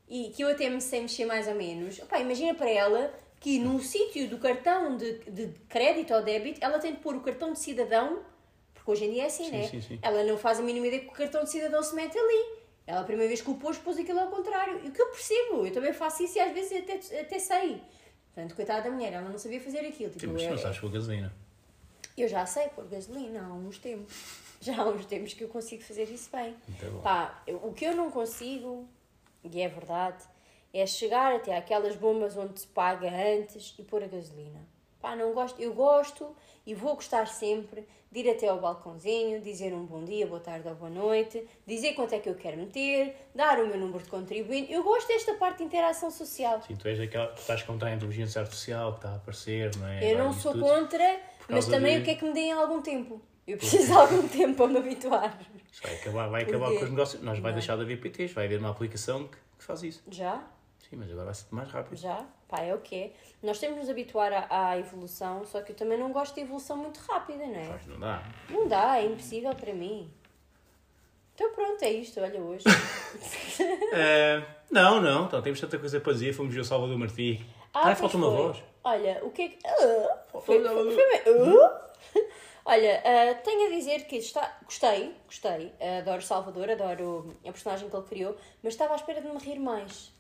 e 0.09 0.31
que 0.31 0.43
eu 0.43 0.49
até 0.49 0.69
me 0.69 0.81
sei 0.81 1.01
mexer 1.01 1.25
mais 1.25 1.49
ou 1.49 1.55
menos, 1.55 1.99
opá, 2.01 2.21
imagina 2.21 2.55
para 2.55 2.71
ela 2.71 3.13
que 3.41 3.59
no 3.59 3.79
sítio 3.81 4.29
do 4.29 4.39
cartão 4.39 4.97
de, 4.97 5.19
de 5.31 5.49
crédito 5.69 6.13
ou 6.15 6.23
débito, 6.23 6.59
ela 6.63 6.79
tem 6.79 6.93
de 6.95 6.99
pôr 7.01 7.15
o 7.17 7.21
cartão 7.21 7.53
de 7.53 7.59
cidadão, 7.59 8.23
porque 8.75 8.91
hoje 8.91 9.05
em 9.05 9.13
dia 9.13 9.25
é 9.25 9.27
assim, 9.27 9.45
Sim, 9.45 9.51
né? 9.53 9.69
sim, 9.69 9.81
sim. 9.81 9.99
Ela 10.03 10.25
não 10.25 10.37
faz 10.39 10.59
a 10.59 10.63
mínima 10.63 10.87
ideia 10.87 11.03
que 11.03 11.09
o 11.09 11.13
cartão 11.13 11.45
de 11.45 11.51
cidadão 11.51 11.83
se 11.83 11.95
mete 11.95 12.19
ali. 12.19 12.57
Ela 12.87 13.01
a 13.01 13.05
primeira 13.05 13.29
vez 13.29 13.41
que 13.41 13.51
o 13.51 13.55
pôs, 13.57 13.77
pôs 13.79 13.99
aquilo 13.99 14.21
ao 14.21 14.29
contrário. 14.31 14.81
E 14.85 14.89
o 14.89 14.93
que 14.93 15.01
eu 15.03 15.09
percebo, 15.09 15.67
eu 15.67 15.73
também 15.73 15.93
faço 15.93 16.23
isso 16.23 16.39
e 16.39 16.41
às 16.41 16.53
vezes 16.53 16.73
até, 16.83 17.21
até 17.21 17.39
sei. 17.39 17.83
Portanto, 18.35 18.55
coitada 18.55 18.83
da 18.83 18.91
mulher, 18.91 19.13
ela 19.13 19.29
não 19.29 19.39
sabia 19.39 19.61
fazer 19.61 19.81
aquilo. 19.81 20.11
Tipo, 20.11 20.21
Sim, 20.21 20.33
mas 20.33 20.43
eu, 20.43 20.51
não 20.51 20.59
sabes 20.59 20.79
a 20.83 20.89
gasolina. 20.89 21.33
eu 22.17 22.29
já 22.29 22.47
sei 22.47 22.69
pôr 22.69 22.85
gasolina 22.87 23.45
há 23.47 23.53
uns 23.53 23.79
tempos. 23.79 24.15
Já 24.59 24.81
há 24.81 24.89
uns 24.89 25.05
tempos 25.05 25.35
que 25.35 25.45
eu 25.45 25.49
consigo 25.49 25.83
fazer 25.83 26.05
isso 26.05 26.31
bem. 26.35 26.57
Pá, 27.03 27.43
eu- 27.47 27.59
o 27.63 27.75
que 27.75 27.85
eu 27.85 27.95
não 27.95 28.11
consigo, 28.11 28.89
e 29.45 29.61
é 29.61 29.69
verdade, 29.69 30.25
é 30.73 30.87
chegar 30.87 31.35
até 31.35 31.57
aquelas 31.57 31.97
bombas 31.97 32.37
onde 32.37 32.61
se 32.61 32.67
paga 32.67 33.09
antes 33.11 33.75
e 33.79 33.83
pôr 33.83 34.03
a 34.03 34.07
gasolina. 34.07 34.61
Pá, 35.01 35.15
não 35.15 35.33
gosto. 35.33 35.61
Eu 35.61 35.73
gosto 35.75 36.35
e 36.67 36.75
vou 36.75 36.95
gostar 36.97 37.27
sempre 37.27 37.87
de 38.11 38.21
ir 38.21 38.31
até 38.31 38.49
ao 38.49 38.59
balcãozinho, 38.61 39.41
dizer 39.41 39.73
um 39.75 39.85
bom 39.85 40.03
dia, 40.05 40.27
boa 40.27 40.41
tarde 40.41 40.67
ou 40.69 40.75
boa 40.75 40.91
noite, 40.91 41.47
dizer 41.67 41.93
quanto 41.95 42.15
é 42.15 42.19
que 42.19 42.29
eu 42.29 42.35
quero 42.35 42.57
meter, 42.57 43.15
dar 43.35 43.59
o 43.61 43.67
meu 43.67 43.77
número 43.79 44.03
de 44.03 44.09
contribuinte. 44.09 44.73
Eu 44.73 44.83
gosto 44.83 45.07
desta 45.09 45.35
parte 45.35 45.59
de 45.59 45.65
interação 45.65 46.11
social. 46.11 46.63
Sim, 46.63 46.77
tu 46.77 46.89
és 46.89 46.99
aquela 46.99 47.27
tu 47.29 47.41
estás 47.41 47.63
contra 47.63 47.89
a 47.91 47.95
inteligência 47.95 48.41
artificial 48.41 48.93
que 48.93 48.99
está 48.99 49.11
a 49.11 49.17
aparecer, 49.17 49.77
não 49.77 49.87
é? 49.87 50.13
Eu 50.13 50.19
não 50.19 50.33
sou 50.33 50.53
tudo. 50.53 50.65
contra, 50.65 51.21
mas 51.49 51.67
também 51.67 51.97
de- 51.97 52.03
o 52.03 52.05
que 52.05 52.11
é 52.13 52.15
que 52.15 52.25
me 52.25 52.33
deem 52.33 52.53
algum 52.53 52.81
tempo. 52.81 53.21
Eu 53.47 53.59
preciso 53.59 53.87
de 53.87 53.93
algum 53.93 54.27
tempo 54.27 54.57
para 54.57 54.67
me 54.67 54.79
habituar. 54.79 55.39
Isso 55.71 55.83
vai 55.83 55.95
acabar, 55.95 56.29
vai 56.29 56.43
acabar 56.43 56.69
com 56.71 56.85
os 56.85 56.91
negócios. 56.91 57.23
Nós 57.23 57.39
vai 57.39 57.53
Não. 57.53 57.59
deixar 57.59 57.77
de 57.77 57.83
haver 57.83 58.01
PTs, 58.01 58.33
vai 58.33 58.47
haver 58.47 58.59
uma 58.59 58.71
aplicação 58.71 59.29
que, 59.29 59.37
que 59.59 59.65
faz 59.65 59.83
isso. 59.85 60.03
Já? 60.11 60.43
Sim, 60.89 60.97
mas 60.97 61.11
agora 61.11 61.25
vai 61.27 61.35
ser 61.35 61.47
mais 61.51 61.69
rápido. 61.71 61.97
Já? 61.99 62.25
Pá, 62.49 62.61
é 62.61 62.73
o 62.75 62.79
que 62.79 62.95
é. 62.95 63.13
Nós 63.43 63.59
temos 63.59 63.75
de 63.77 63.81
nos 63.83 63.91
habituar 63.91 64.33
à, 64.33 64.71
à 64.71 64.79
evolução, 64.79 65.45
só 65.45 65.61
que 65.61 65.73
eu 65.73 65.77
também 65.77 65.99
não 65.99 66.13
gosto 66.13 66.35
de 66.35 66.43
evolução 66.43 66.77
muito 66.77 66.99
rápida, 66.99 67.45
não 67.45 67.57
é? 67.57 67.69
Mas 67.69 67.87
não 67.87 67.99
dá. 67.99 68.23
Não 68.49 68.69
dá, 68.69 68.99
é 68.99 69.05
impossível 69.07 69.55
para 69.55 69.73
mim. 69.75 70.09
Então 71.35 71.53
pronto, 71.53 71.83
é 71.83 71.91
isto, 71.91 72.21
olha 72.21 72.41
hoje. 72.41 72.65
Eh, 73.93 74.43
não, 74.71 75.01
não, 75.01 75.27
então 75.27 75.43
temos 75.43 75.61
tanta 75.61 75.79
coisa 75.79 76.01
para 76.01 76.13
dizer. 76.13 76.33
Fomos 76.33 76.55
ver 76.55 76.61
o 76.61 76.65
Salvador 76.65 76.97
Martí. 76.97 77.45
Ah, 77.75 77.83
pois 77.83 77.99
falta 77.99 78.17
uma 78.17 78.29
foi. 78.31 78.37
voz. 78.37 78.63
Olha, 78.85 79.21
o 79.25 79.31
que 79.31 79.43
é 79.43 79.49
que. 79.49 79.59
Ah, 79.67 80.19
foi, 80.41 80.41
Foi- 80.41 80.95
foi. 80.95 81.23
Ah? 81.27 81.83
Olha, 82.65 83.03
ah, 83.05 83.35
tenho 83.45 83.69
a 83.69 83.71
dizer 83.71 84.07
que 84.07 84.17
está... 84.17 84.59
gostei, 84.65 85.15
gostei. 85.27 85.73
Adoro 86.01 86.23
Salvador, 86.23 86.71
adoro 86.71 87.37
a 87.47 87.53
personagem 87.53 87.89
que 87.89 87.95
ele 87.95 88.07
criou, 88.07 88.37
mas 88.63 88.73
estava 88.73 88.95
à 88.95 88.97
espera 88.97 89.21
de 89.21 89.29
me 89.29 89.39
rir 89.39 89.61
mais. 89.61 90.13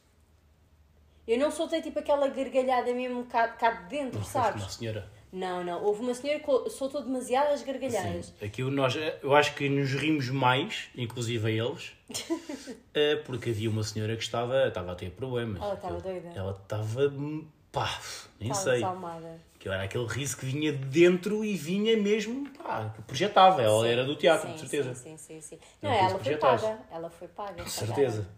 Eu 1.26 1.38
não 1.38 1.50
soltei 1.50 1.82
tipo 1.82 1.98
aquela 1.98 2.28
gargalhada 2.28 2.92
mesmo 2.94 3.24
cá, 3.24 3.48
cá 3.48 3.70
de 3.70 3.88
dentro, 3.88 4.20
Foste 4.20 4.32
sabes? 4.32 4.62
Uma 4.62 4.68
senhora. 4.70 5.10
Não, 5.32 5.62
não. 5.64 5.82
Houve 5.82 6.00
uma 6.02 6.14
senhora 6.14 6.38
que 6.40 6.70
soltou 6.70 7.02
demasiadas 7.02 7.62
gargalhadas. 7.62 8.26
Sim. 8.26 8.46
Aqui 8.46 8.62
nós, 8.62 8.96
eu 9.22 9.34
acho 9.34 9.54
que 9.54 9.68
nos 9.68 9.92
rimos 9.92 10.30
mais, 10.30 10.88
inclusive 10.96 11.46
a 11.46 11.50
eles, 11.50 11.92
eh, 12.94 13.16
porque 13.16 13.50
havia 13.50 13.68
uma 13.68 13.82
senhora 13.82 14.16
que 14.16 14.22
estava, 14.22 14.68
estava 14.68 14.92
a 14.92 14.94
ter 14.94 15.10
problemas. 15.10 15.60
Ela 15.60 15.74
estava 15.74 16.00
doida. 16.00 16.28
Ela 16.34 16.52
estava, 16.52 17.12
pá, 17.72 18.00
nem 18.40 18.50
Estava 18.50 18.70
sei. 18.70 18.74
desalmada. 18.74 19.40
Que 19.58 19.68
era 19.68 19.82
aquele 19.82 20.06
riso 20.06 20.36
que 20.36 20.46
vinha 20.46 20.72
de 20.72 20.84
dentro 20.84 21.44
e 21.44 21.56
vinha 21.56 21.96
mesmo, 21.96 22.48
pá, 22.50 22.92
que 22.94 23.02
projetava. 23.02 23.60
Ela 23.60 23.82
Sim, 23.84 23.90
era 23.90 24.04
do 24.04 24.14
teatro, 24.14 24.48
sim, 24.48 24.54
de 24.54 24.60
certeza. 24.60 24.94
Sim, 24.94 25.16
sim, 25.16 25.40
sim. 25.40 25.40
sim. 25.40 25.58
Não 25.82 25.90
Não, 25.90 25.98
ela 25.98 26.18
foi 26.18 26.36
paga. 26.36 26.78
Ela 26.90 27.10
foi 27.10 27.28
paga. 27.28 27.64
De 27.64 27.70
certeza. 27.70 28.28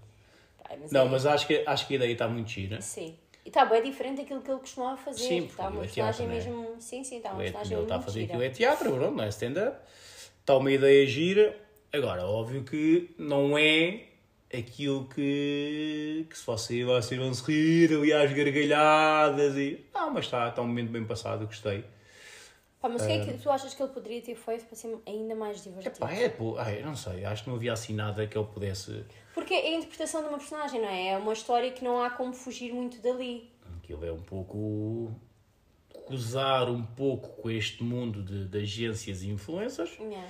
Mas 0.77 0.91
Não, 0.93 1.07
é- 1.07 1.09
mas 1.09 1.27
acho 1.27 1.47
que, 1.47 1.63
acho 1.67 1.87
que 1.87 1.95
a 1.95 1.97
ideia 1.97 2.13
está 2.13 2.29
muito 2.29 2.51
gira. 2.51 2.81
Sim. 2.81 3.17
E 3.45 3.49
está 3.49 3.65
bem 3.65 3.83
diferente 3.83 4.19
daquilo 4.19 4.43
que 4.43 4.51
ele 4.51 4.61
costumava 4.61 4.97
fazer. 4.99 5.27
Sim, 5.27 5.47
está 5.47 5.69
uma 5.69 5.85
é 5.85 5.89
teatro, 5.89 6.25
é? 6.25 6.27
mesmo. 6.27 6.77
Sim, 6.79 7.03
sim, 7.03 7.17
está 7.17 7.33
uma 7.33 7.43
Ele 7.43 7.53
personagem 7.53 7.83
está 7.83 7.97
a 7.97 8.01
fazer 8.03 8.21
gira. 8.21 8.33
aquilo 8.35 8.43
é 8.43 8.51
teatro, 8.51 8.93
pronto, 8.93 9.17
não 9.17 9.25
é 9.25 9.29
stand-up. 9.29 9.79
Está 10.41 10.57
uma 10.57 10.71
ideia 10.71 11.07
gira. 11.07 11.57
Agora, 11.93 12.27
óbvio 12.27 12.63
que 12.65 13.15
não 13.19 13.57
é 13.57 14.03
aquilo 14.53 15.07
que, 15.09 16.27
que 16.29 16.37
se 16.39 16.45
você 16.47 16.85
vocês 16.85 17.19
vão 17.19 17.33
se 17.33 17.43
rir 17.51 17.95
ali 17.95 18.13
às 18.13 18.31
gargalhadas 18.33 19.57
e. 19.57 19.85
Não, 19.95 20.11
mas 20.13 20.27
está, 20.27 20.49
está 20.49 20.61
um 20.61 20.67
momento 20.67 20.91
bem 20.91 21.05
passado, 21.07 21.47
gostei. 21.47 21.85
Pá, 22.81 22.89
mas 22.89 23.03
o 23.03 23.07
que 23.07 23.13
é 23.13 23.25
que 23.25 23.33
tu 23.39 23.51
achas 23.51 23.75
que 23.75 23.83
ele 23.83 23.93
poderia 23.93 24.23
ter 24.23 24.37
feito 24.37 24.67
para 24.67 24.77
ser 24.77 24.97
ainda 25.07 25.35
mais 25.35 25.65
divertido? 25.65 25.97
Epá, 26.07 26.13
é, 26.71 26.81
eu 26.81 26.87
não 26.87 26.95
sei, 26.95 27.25
acho 27.25 27.43
que 27.43 27.49
não 27.49 27.57
havia 27.57 27.73
assim 27.73 27.93
nada 27.95 28.27
que 28.27 28.39
ele 28.39 28.47
pudesse. 28.47 29.05
Porque 29.39 29.55
é 29.55 29.69
a 29.69 29.77
interpretação 29.77 30.23
de 30.23 30.29
uma 30.29 30.39
personagem, 30.39 30.81
não 30.81 30.89
é? 30.89 31.09
É 31.11 31.17
uma 31.17 31.33
história 31.33 31.71
que 31.71 31.85
não 31.85 32.03
há 32.03 32.11
como 32.11 32.33
fugir 32.35 32.73
muito 32.73 33.01
dali. 33.01 33.51
Aquilo 33.79 34.05
é 34.05 34.13
um 34.13 34.21
pouco. 34.21 35.13
gozar 36.09 36.69
um 36.69 36.83
pouco 36.83 37.41
com 37.41 37.51
este 37.51 37.83
mundo 37.85 38.23
de, 38.23 38.47
de 38.47 38.59
agências 38.59 39.23
e 39.23 39.29
influencers. 39.31 39.97
Yeah. 40.01 40.27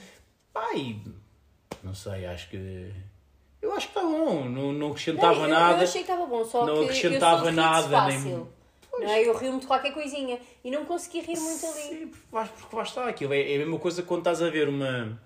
Pai, 0.53 1.01
não 1.83 1.95
sei, 1.95 2.27
acho 2.27 2.51
que. 2.51 2.93
Eu 3.63 3.73
acho 3.73 3.89
que 3.89 3.99
está 3.99 4.03
bom, 4.07 4.45
não, 4.45 4.73
não 4.73 4.91
acrescentava 4.91 5.35
Não, 5.35 5.45
eu, 5.45 5.49
nada. 5.49 5.79
Eu 5.79 5.85
achei 5.85 6.05
que 6.05 6.11
estava 6.11 6.27
bom, 6.27 6.45
só 6.45 6.65
não 6.67 6.79
que 6.79 6.85
acrescentava 6.85 7.47
eu 7.49 7.53
nada, 7.53 7.89
nada, 7.89 8.09
nem- 8.09 8.19
fácil. 8.19 8.49
Não 8.93 9.09
é? 9.09 9.23
Eu 9.27 9.37
rio-me 9.37 9.61
de 9.61 9.67
qualquer 9.67 9.93
coisinha 9.93 10.41
e 10.65 10.71
não 10.71 10.85
consegui 10.85 11.21
rir 11.21 11.39
muito 11.39 11.65
ali. 11.67 11.83
Sim, 11.83 12.07
porque 12.09 12.27
lá, 12.37 12.45
porque 12.47 12.77
lá 12.77 12.83
está, 12.83 13.09
aquilo 13.09 13.33
é, 13.33 13.53
é 13.53 13.55
a 13.55 13.59
mesma 13.59 13.79
coisa 13.79 14.03
quando 14.03 14.21
estás 14.21 14.43
a 14.43 14.51
ver 14.51 14.69
uma, 14.69 15.21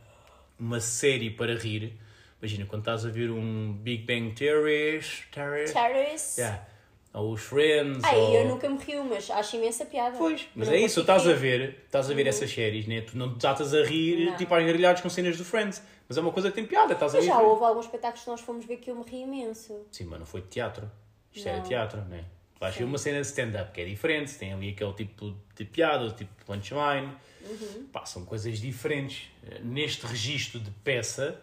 uma 0.59 0.79
série 0.81 1.31
para 1.31 1.55
rir. 1.55 1.99
Imagina, 2.43 2.67
quando 2.67 2.83
estás 2.83 3.07
a 3.07 3.09
ver 3.09 3.31
um 3.31 3.73
Big 3.73 4.03
Bang 4.05 4.35
Theory 4.35 5.01
Terrace. 5.31 6.41
yeah, 6.41 6.67
ou 7.15 7.33
os 7.35 7.41
Friends, 7.41 8.03
Ai, 8.03 8.17
ou... 8.17 8.35
eu 8.35 8.49
nunca 8.49 8.69
me 8.69 8.79
rio, 8.79 9.05
mas 9.05 9.31
acho 9.31 9.55
imensa 9.55 9.87
piada. 9.87 10.19
Pois, 10.19 10.49
mas 10.57 10.67
Não 10.67 10.75
é 10.75 10.81
isso, 10.81 11.01
estás 11.03 11.29
a 11.29 11.35
ver, 11.35 11.83
estás 11.85 12.11
a 12.11 12.15
ver 12.15 12.27
essas 12.27 12.51
séries, 12.53 12.89
né? 12.89 13.01
tu 13.03 13.17
não 13.17 13.39
te 13.39 13.47
a 13.47 13.53
rir 13.87 14.27
Não. 14.31 14.37
tipo 14.37 14.53
às 14.55 14.65
gargalhadas 14.67 15.01
com 15.01 15.09
cenas 15.09 15.37
do 15.37 15.45
Friends, 15.45 15.81
mas 16.09 16.19
é 16.19 16.21
uma 16.21 16.33
coisa 16.33 16.49
que 16.51 16.57
tem 16.57 16.67
piada, 16.67 16.95
estás 16.95 17.15
a 17.15 17.19
Mas 17.19 17.27
ver. 17.27 17.31
já 17.33 17.39
houve 17.41 17.65
alguns 17.65 17.85
espetáculos 17.85 18.25
que 18.25 18.31
nós 18.31 18.41
fomos 18.41 18.65
ver 18.65 18.79
que 18.79 18.91
eu 18.91 18.97
me 18.97 19.05
ri 19.09 19.21
imenso. 19.23 19.87
Sim, 19.93 20.07
mas 20.07 20.19
não 20.19 20.27
foi 20.27 20.41
de 20.41 20.49
teatro. 20.49 20.91
Isto 21.33 21.47
Não. 21.47 21.55
era 21.55 21.63
teatro, 21.63 22.01
né? 22.07 22.25
Tu 22.57 22.59
vais 22.61 22.75
ver 22.75 22.85
uma 22.85 22.99
cena 22.99 23.21
de 23.21 23.27
stand-up 23.27 23.71
que 23.73 23.81
é 23.81 23.85
diferente, 23.85 24.35
tem 24.37 24.53
ali 24.53 24.71
aquele 24.71 24.93
tipo 24.95 25.33
de 25.55 25.65
piada, 25.65 26.05
o 26.07 26.11
tipo 26.11 26.31
de 26.39 26.45
punchline. 26.45 27.09
Uhum. 27.49 27.87
Pá, 27.93 28.05
são 28.05 28.25
coisas 28.25 28.59
diferentes. 28.59 29.29
Eh, 29.49 29.61
Neste 29.63 30.07
registro 30.07 30.59
de 30.61 30.71
peça, 30.85 31.41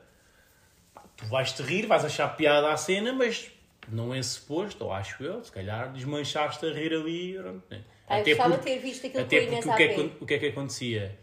tu 1.19 1.25
vais-te 1.25 1.61
rir, 1.61 1.85
vais 1.85 2.05
achar 2.05 2.29
piada 2.29 2.71
à 2.71 2.77
cena, 2.77 3.11
mas 3.11 3.51
não 3.89 4.13
é 4.13 4.23
suposto, 4.23 4.85
ou 4.85 4.93
acho 4.93 5.21
eu, 5.21 5.43
se 5.43 5.51
calhar 5.51 5.91
desmanchaste 5.91 6.65
a 6.65 6.71
rir 6.71 6.93
ali. 6.93 7.37
né? 7.69 7.83
Pá, 8.07 8.19
eu 8.19 8.25
gostava 8.25 8.57
de 8.57 8.63
ter 8.63 8.79
visto 8.79 9.05
aquilo 9.05 9.23
até 9.23 9.43
Inês 9.43 9.65
porque 9.65 9.69
o 9.69 9.75
que, 9.75 9.83
é 9.83 9.93
que, 9.93 10.23
o 10.23 10.25
que 10.25 10.33
é 10.33 10.39
que 10.39 10.45
acontecia? 10.47 11.19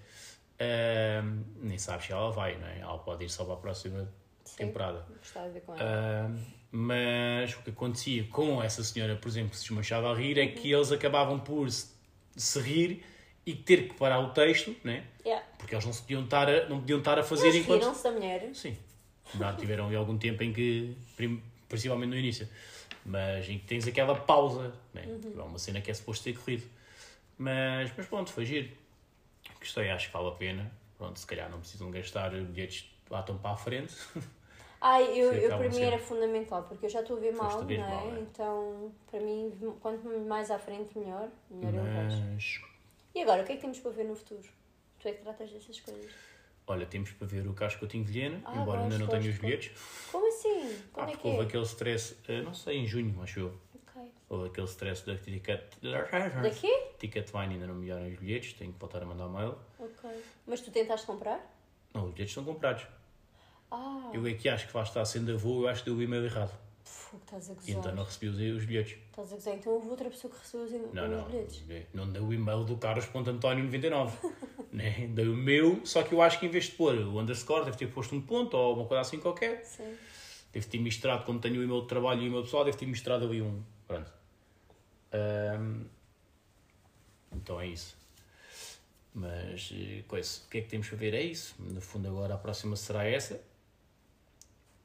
Ahm, 0.61 1.43
nem 1.61 1.79
sabes 1.79 2.07
se 2.07 2.13
ela 2.13 2.31
vai, 2.31 2.57
não 2.57 2.67
é? 2.67 2.81
Ela 2.81 2.99
pode 2.99 3.25
ir 3.25 3.31
só 3.31 3.45
para 3.45 3.55
a 3.55 3.59
próxima 3.59 4.13
Sim. 4.45 4.57
temporada. 4.57 5.07
Gostava 5.19 5.47
de 5.49 5.55
ver 5.55 5.61
com 5.63 5.75
ela. 5.75 5.83
Ah, 5.83 6.31
mas 6.71 7.55
o 7.55 7.63
que 7.63 7.71
acontecia 7.71 8.25
com 8.25 8.63
essa 8.63 8.85
senhora, 8.85 9.17
por 9.17 9.29
exemplo, 9.29 9.51
que 9.51 9.57
se 9.57 9.63
desmanchava 9.65 10.11
a 10.11 10.15
rir, 10.15 10.39
é 10.39 10.47
que 10.47 10.71
eles 10.73 10.93
acabavam 10.93 11.39
por 11.39 11.71
se, 11.71 11.89
se 12.37 12.61
rir 12.61 13.03
e 13.45 13.55
ter 13.55 13.89
que 13.89 13.95
parar 13.95 14.21
o 14.21 14.31
texto, 14.31 14.75
né? 14.85 15.05
Yeah. 15.25 15.45
porque 15.59 15.75
eles 15.75 15.85
não, 15.85 15.93
podiam 15.93 16.25
estar 16.25 16.49
a, 16.49 16.69
não 16.69 16.81
podiam 16.81 16.99
estar 16.99 17.19
a 17.19 17.23
fazer 17.23 17.47
Mas 17.47 17.57
enquanto. 17.57 17.81
riram-se 17.81 18.05
da 18.05 18.11
mulher. 18.13 18.51
Sim, 18.55 18.77
já 19.35 19.53
tiveram 19.55 19.87
ali 19.87 19.97
algum 19.97 20.17
tempo 20.17 20.43
em 20.43 20.53
que, 20.53 20.97
principalmente 21.69 22.11
no 22.11 22.17
início, 22.17 22.49
mas 23.05 23.49
em 23.49 23.59
que 23.59 23.67
tens 23.67 23.87
aquela 23.87 24.15
pausa, 24.15 24.75
né? 24.93 25.05
Uhum. 25.07 25.41
é 25.41 25.43
uma 25.43 25.59
cena 25.59 25.81
que 25.81 25.91
é 25.91 25.95
suposto 25.95 26.25
ter 26.25 26.37
corrido. 26.37 26.65
Mas, 27.39 27.93
mas 27.97 28.07
pronto, 28.07 28.33
foi 28.33 28.45
giro. 28.45 28.69
Gostei, 29.59 29.91
acho 29.91 30.09
que 30.09 30.13
vale 30.13 30.29
a 30.29 30.33
pena. 30.33 30.73
Pronto, 30.97 31.19
se 31.19 31.27
calhar 31.27 31.51
não 31.51 31.61
precisam 31.61 31.91
gastar 31.91 32.31
bilhetes 32.31 32.91
lá 33.11 33.23
tão 33.23 33.37
para 33.37 33.51
a 33.51 33.57
frente. 33.57 33.95
Ai, 34.81 35.19
eu, 35.19 35.33
eu 35.33 35.57
para 35.57 35.69
mim 35.69 35.83
era 35.83 35.99
fundamental, 35.99 36.63
porque 36.65 36.87
eu 36.87 36.91
já 36.91 37.01
estou 37.01 37.17
a 37.17 37.21
ver 37.21 37.35
mal, 37.35 37.63
não 37.63 37.71
é? 37.71 37.79
mal, 37.79 38.15
é. 38.15 38.21
Então, 38.21 38.93
para 39.11 39.21
mim, 39.21 39.53
quanto 39.81 40.07
mais 40.27 40.51
à 40.51 40.59
frente, 40.59 40.97
melhor. 40.99 41.29
Melhor 41.51 41.75
eu 41.75 41.85
vejo. 41.85 42.23
Mas 42.23 42.61
E 43.15 43.23
agora, 43.23 43.43
o 43.43 43.45
que 43.45 43.53
é 43.53 43.55
que 43.57 43.63
temos 43.63 43.79
para 43.79 43.91
ver 43.91 44.05
no 44.05 44.15
futuro? 44.15 44.47
Tu 45.01 45.09
é 45.09 45.13
que 45.13 45.23
tratas 45.23 45.51
dessas 45.51 45.81
coisas. 45.81 46.13
Olha, 46.69 46.85
temos 46.85 47.13
para 47.13 47.27
ver 47.29 47.47
o 47.47 47.55
Cascotinho 47.55 48.05
de 48.05 48.11
Vilhena, 48.13 48.41
Ah, 48.45 48.57
embora 48.57 48.81
ainda 48.83 48.99
não 48.99 49.07
tenha 49.07 49.31
os 49.31 49.39
bilhetes. 49.39 49.71
Como 50.11 50.27
assim? 50.29 50.49
Ah, 50.75 50.83
Quando 50.93 51.09
é 51.09 51.11
porque 51.13 51.23
que 51.23 51.29
houve 51.29 51.41
é? 51.41 51.45
aquele 51.45 51.63
stress, 51.63 52.17
eh, 52.27 52.43
não 52.43 52.53
sei, 52.55 52.79
em 52.79 52.87
junho, 52.87 53.23
acho 53.23 53.39
eu. 53.39 53.55
Ok. 53.75 54.03
Houve 54.29 54.49
aquele 54.49 54.67
stress 54.67 55.07
da 55.07 55.17
Ticket. 55.17 55.61
Daqui? 56.43 56.73
Ticketline 56.99 57.55
ainda 57.55 57.69
não 57.69 57.75
me 57.75 57.83
enviaram 57.83 58.09
os 58.09 58.19
bilhetes, 58.19 58.55
tenho 58.55 58.73
que 58.73 58.81
voltar 58.81 59.01
a 59.03 59.07
mandar 59.07 59.29
mail. 59.29 59.55
Ok. 59.79 60.11
Mas 60.45 60.61
tu 60.61 60.73
tentaste 60.73 61.07
comprar? 61.07 61.41
Não, 61.95 62.07
os 62.07 62.13
bilhetes 62.13 62.31
estão 62.37 62.45
comprados. 62.45 62.85
Ah, 63.71 64.11
Eu 64.13 64.27
é 64.27 64.35
que 64.35 64.49
acho 64.49 64.67
que 64.69 64.77
lá 64.77 64.83
está 64.83 65.05
sendo 65.05 65.33
a 65.33 65.37
voo, 65.37 65.63
eu 65.63 65.69
acho 65.69 65.85
que 65.85 65.91
deu 65.91 65.99
o 65.99 66.03
e-mail 66.03 66.25
errado. 66.25 66.53
fogo, 66.83 67.23
estás 67.25 67.49
a 67.49 67.53
E 67.53 67.55
gozar. 67.57 67.77
então 67.79 67.95
não 67.95 68.03
recebi 68.05 68.27
os, 68.29 68.57
os 68.59 68.65
bilhetes. 68.65 68.99
Estás 69.11 69.33
a 69.33 69.37
gozar. 69.37 69.55
Então 69.55 69.73
houve 69.73 69.89
outra 69.89 70.11
pessoa 70.11 70.33
que 70.33 70.39
recebeu 70.41 70.67
os, 70.67 70.93
Não, 70.95 71.05
os 71.05 71.11
não. 71.11 71.25
bilhetes. 71.27 71.63
Não 71.95 72.11
deu 72.11 72.25
o 72.25 72.35
e-mail 72.35 72.65
do 72.65 72.77
Carlos.António99. 72.77 74.11
né? 74.73 75.07
Dei 75.09 75.29
o 75.29 75.37
meu, 75.37 75.85
só 75.85 76.03
que 76.03 76.13
eu 76.13 76.23
acho 76.23 76.39
que 76.39 76.47
em 76.47 76.49
vez 76.49 76.67
de 76.67 76.73
pôr 76.73 76.95
o 76.95 77.21
underscore, 77.21 77.65
deve 77.65 77.77
ter 77.77 77.87
posto 77.89 78.15
um 78.15 78.21
ponto 78.21 78.57
ou 78.57 78.77
uma 78.77 78.87
coisa 78.87 79.01
assim 79.01 79.19
qualquer. 79.19 79.65
Sim. 79.65 79.97
Deve 80.53 80.67
ter 80.67 80.79
misturado, 80.79 81.25
como 81.25 81.39
tenho 81.39 81.61
o 81.61 81.65
e-mail 81.65 81.83
de 81.83 81.89
trabalho 81.89 82.23
e 82.23 82.25
o 82.25 82.27
e-mail 82.29 82.43
pessoal, 82.43 82.65
deve 82.65 82.77
ter 82.77 82.87
misturado 82.87 83.27
ali 83.27 83.43
um. 83.43 83.63
Pronto. 83.87 84.13
Ahm, 85.13 85.85
então 87.33 87.61
é 87.61 87.67
isso. 87.67 87.97
Mas, 89.15 89.73
eh, 89.75 90.03
coisa, 90.07 90.43
o 90.47 90.51
que 90.51 90.59
é 90.59 90.61
que 90.61 90.69
temos 90.69 90.89
para 90.89 90.99
ver? 90.99 91.15
É 91.15 91.23
isso. 91.23 91.55
No 91.59 91.81
fundo, 91.81 92.09
agora 92.09 92.35
a 92.35 92.39
próxima 92.39 92.77
será 92.77 93.05
essa. 93.05 93.41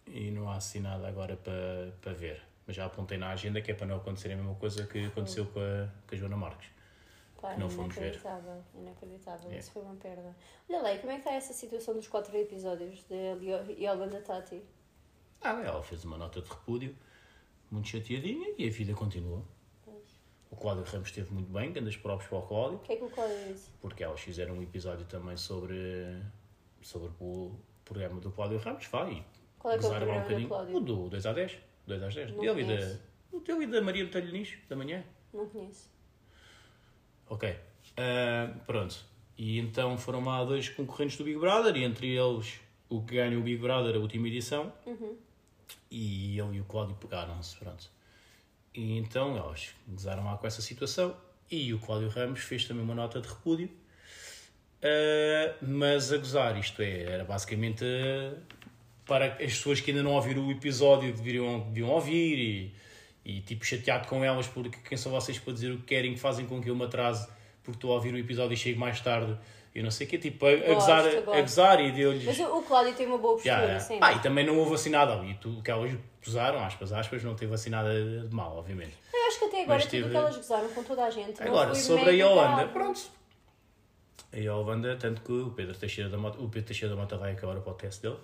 E 0.08 0.32
não 0.32 0.50
há 0.50 0.56
assim 0.56 0.80
nada 0.80 1.08
agora 1.08 1.36
para, 1.36 1.94
para 2.02 2.14
ver. 2.14 2.42
Mas 2.66 2.76
já 2.76 2.86
apontei 2.86 3.18
na 3.18 3.30
agenda 3.32 3.62
que 3.62 3.72
é 3.72 3.74
para 3.74 3.88
não 3.88 3.98
acontecer 3.98 4.32
a 4.32 4.36
mesma 4.36 4.56
coisa 4.56 4.86
que 4.86 5.06
aconteceu 5.06 5.46
com 5.48 5.60
a, 5.60 5.90
com 6.08 6.16
a 6.16 6.18
Joana 6.18 6.38
Marques. 6.38 6.70
Pá, 7.42 7.58
não 7.58 7.70
fomos 7.70 7.96
ver. 7.96 8.02
inacreditável, 8.02 8.64
inacreditável. 8.76 9.52
É. 9.52 9.58
Isso 9.58 9.72
foi 9.72 9.82
uma 9.82 9.96
perda. 9.96 10.36
Olha 10.70 10.82
lá, 10.82 10.94
e 10.94 11.00
como 11.00 11.12
é 11.12 11.16
que 11.16 11.22
está 11.22 11.34
essa 11.34 11.54
situação 11.54 11.96
dos 11.96 12.08
quatro 12.08 12.36
episódios 12.38 13.04
de 13.06 13.74
Yolanda 13.84 14.22
Tati? 14.22 14.62
Ah, 15.42 15.60
ela 15.62 15.82
fez 15.82 16.06
uma 16.06 16.18
nota 16.20 16.40
de 16.40 16.48
repúdio, 16.50 16.96
muito 17.72 17.88
chateadinha, 17.88 18.54
e 18.58 18.68
a 18.68 18.72
vida 18.72 18.94
continuou. 18.94 19.44
O 20.52 20.56
Cláudio 20.56 20.84
Ramos 20.84 21.08
esteve 21.08 21.34
muito 21.34 21.52
bem, 21.52 21.72
grandes 21.72 21.96
próprios 21.96 22.30
para 22.30 22.38
o 22.40 22.42
Cláudio, 22.42 22.78
O 22.78 22.82
que 22.82 22.92
é 22.92 22.96
que 22.98 23.04
o 23.06 23.10
Cláudio 23.10 23.38
disse? 23.48 23.72
porque 23.80 24.04
elas 24.04 24.20
fizeram 24.20 24.56
um 24.56 24.62
episódio 24.62 25.06
também 25.06 25.38
sobre, 25.38 26.22
sobre 26.82 27.10
o 27.22 27.56
programa 27.86 28.20
do 28.20 28.32
Cláudio 28.32 28.60
Ramos, 28.60 28.86
vai. 28.88 29.26
Qual 29.58 29.74
é 29.74 29.78
que 29.80 29.86
é 29.86 29.88
o 29.88 29.92
programa 29.92 30.28
do 30.28 30.48
Cláudio? 30.48 30.76
O 30.76 30.80
do 30.82 31.10
2 31.10 31.26
a 31.26 31.34
10. 31.34 31.58
2 31.88 32.04
às 32.04 32.14
10. 32.14 32.32
Não 32.32 32.42
Dele 32.42 32.62
e 32.62 32.66
da, 32.66 33.40
teu 33.40 33.64
e 33.64 33.68
da 33.68 33.82
Maria 33.82 34.04
Botelho 34.06 34.32
Nicho, 34.32 34.60
da 34.68 34.76
manhã. 34.76 35.04
Não 35.34 35.48
conheço. 35.48 35.90
Ok. 37.32 37.56
Ah, 37.96 38.54
pronto. 38.68 39.06
E 39.38 39.58
então 39.58 39.98
foram 39.98 40.24
lá 40.26 40.44
dois 40.44 40.68
concorrentes 40.68 41.18
do 41.18 41.24
Big 41.24 41.40
Brother, 41.40 41.78
e 41.78 41.84
entre 41.86 42.08
eles 42.14 42.60
o 42.90 43.02
que 43.02 43.16
ganha 43.16 43.40
o 43.40 43.42
Big 43.42 43.58
Brother, 43.58 43.96
a 43.96 44.00
última 44.00 44.28
edição, 44.28 44.72
e 45.90 46.38
ele 46.38 46.58
e 46.58 46.60
o 46.60 46.66
Cláudio 46.66 46.96
pegaram-se, 46.98 47.56
pronto. 47.56 47.90
E 48.76 48.98
então 48.98 49.38
eles 49.38 49.74
gozaram 49.88 50.26
lá 50.26 50.38
com 50.38 50.46
essa 50.46 50.62
situação, 50.62 51.16
e 51.50 51.74
o 51.74 51.80
Cláudio 51.80 52.10
Ramos 52.10 52.42
fez 52.42 52.66
também 52.66 52.84
uma 52.84 52.94
nota 52.94 53.22
de 53.22 53.30
repúdio, 53.30 53.70
Ah, 54.84 55.56
mas 55.62 56.12
a 56.12 56.18
gozar, 56.18 56.60
isto 56.60 56.82
é, 56.82 57.04
era 57.04 57.24
basicamente 57.24 57.86
ah, 57.86 58.36
para 59.06 59.28
as 59.28 59.38
pessoas 59.38 59.80
que 59.80 59.92
ainda 59.92 60.04
não 60.04 60.12
ouviram 60.12 60.46
o 60.46 60.52
episódio 60.52 61.14
deveriam, 61.14 61.62
deviam 61.62 61.90
ouvir 61.90 62.38
e, 62.38 62.76
e 63.24 63.42
tipo 63.42 63.64
chateado 63.66 64.08
com 64.08 64.24
elas 64.24 64.48
porque 64.48 64.78
quem 64.88 64.98
são 64.98 65.12
vocês 65.12 65.38
para 65.40 65.54
dizer 65.54 65.72
o 65.72 65.78
que 65.78 65.84
querem 65.84 66.14
que 66.14 66.20
fazem 66.20 66.46
com 66.46 66.62
que 66.62 66.70
eu 66.70 66.76
me 66.76 66.84
atrase 66.86 67.28
porque 67.64 67.78
estou 67.78 67.92
a 67.92 67.96
ouvir 67.96 68.14
o 68.14 68.18
episódio 68.18 68.54
e 68.54 68.58
chego 68.58 68.80
mais 68.80 69.00
tarde 69.02 69.38
e 69.74 69.82
não 69.82 69.90
sei 69.92 70.06
o 70.06 70.10
quê, 70.10 70.18
tipo 70.18 70.46
a, 70.46 70.50
a, 70.50 70.56
Gosto, 70.56 70.74
gozar, 70.74 71.00
a, 71.08 71.22
gosto. 71.22 71.42
gozar 71.42 71.80
e 71.80 71.92
deu-lhes 71.94 72.26
Mas 72.26 72.40
o 72.40 72.62
Cláudio 72.64 72.94
tem 72.94 73.08
uma 73.08 73.18
boa 73.18 73.36
postura, 73.36 73.56
Já, 73.56 73.68
já. 73.76 73.80
sempre. 73.80 74.06
Ah, 74.06 74.14
e 74.14 74.20
também 74.20 74.46
não 74.46 74.58
houve 74.58 74.74
assim 74.76 74.90
nada 74.90 75.14
ali. 75.14 75.34
Tu, 75.36 75.62
que 75.64 75.72
elas 75.72 75.92
gozaram, 76.26 76.60
aspas, 76.62 76.92
aspas, 76.92 77.24
não 77.24 77.36
teve 77.36 77.54
assim 77.54 77.70
nada 77.70 77.90
de 78.28 78.36
mal, 78.36 78.58
obviamente. 78.58 78.98
Eu 79.14 79.28
acho 79.28 79.40
que 79.40 79.46
até 79.46 79.62
agora 79.64 79.76
Mas 79.80 79.84
tudo 79.86 79.92
teve- 79.92 80.08
o 80.08 80.10
que 80.10 80.18
elas 80.18 80.36
gozaram 80.36 80.70
com 80.74 80.84
toda 80.84 81.06
a 81.06 81.10
gente. 81.10 81.42
Agora, 81.42 81.74
sobre 81.74 82.10
a 82.10 82.12
Yolanda, 82.12 82.68
pronto. 82.68 83.02
A 84.34 84.38
Yolanda, 84.38 84.98
tanto 84.98 85.22
que 85.22 85.32
o 85.32 85.52
Pedro 85.52 85.74
Teixeira 85.78 86.10
da 86.10 86.18
Mota, 86.18 86.38
o 86.40 86.50
Pedro 86.50 86.68
Teixeira 86.68 86.94
da 86.94 87.00
Mota 87.02 87.16
vai 87.18 87.32
acabar 87.32 87.58
o 87.58 87.62
podcast 87.62 88.02
dele, 88.02 88.18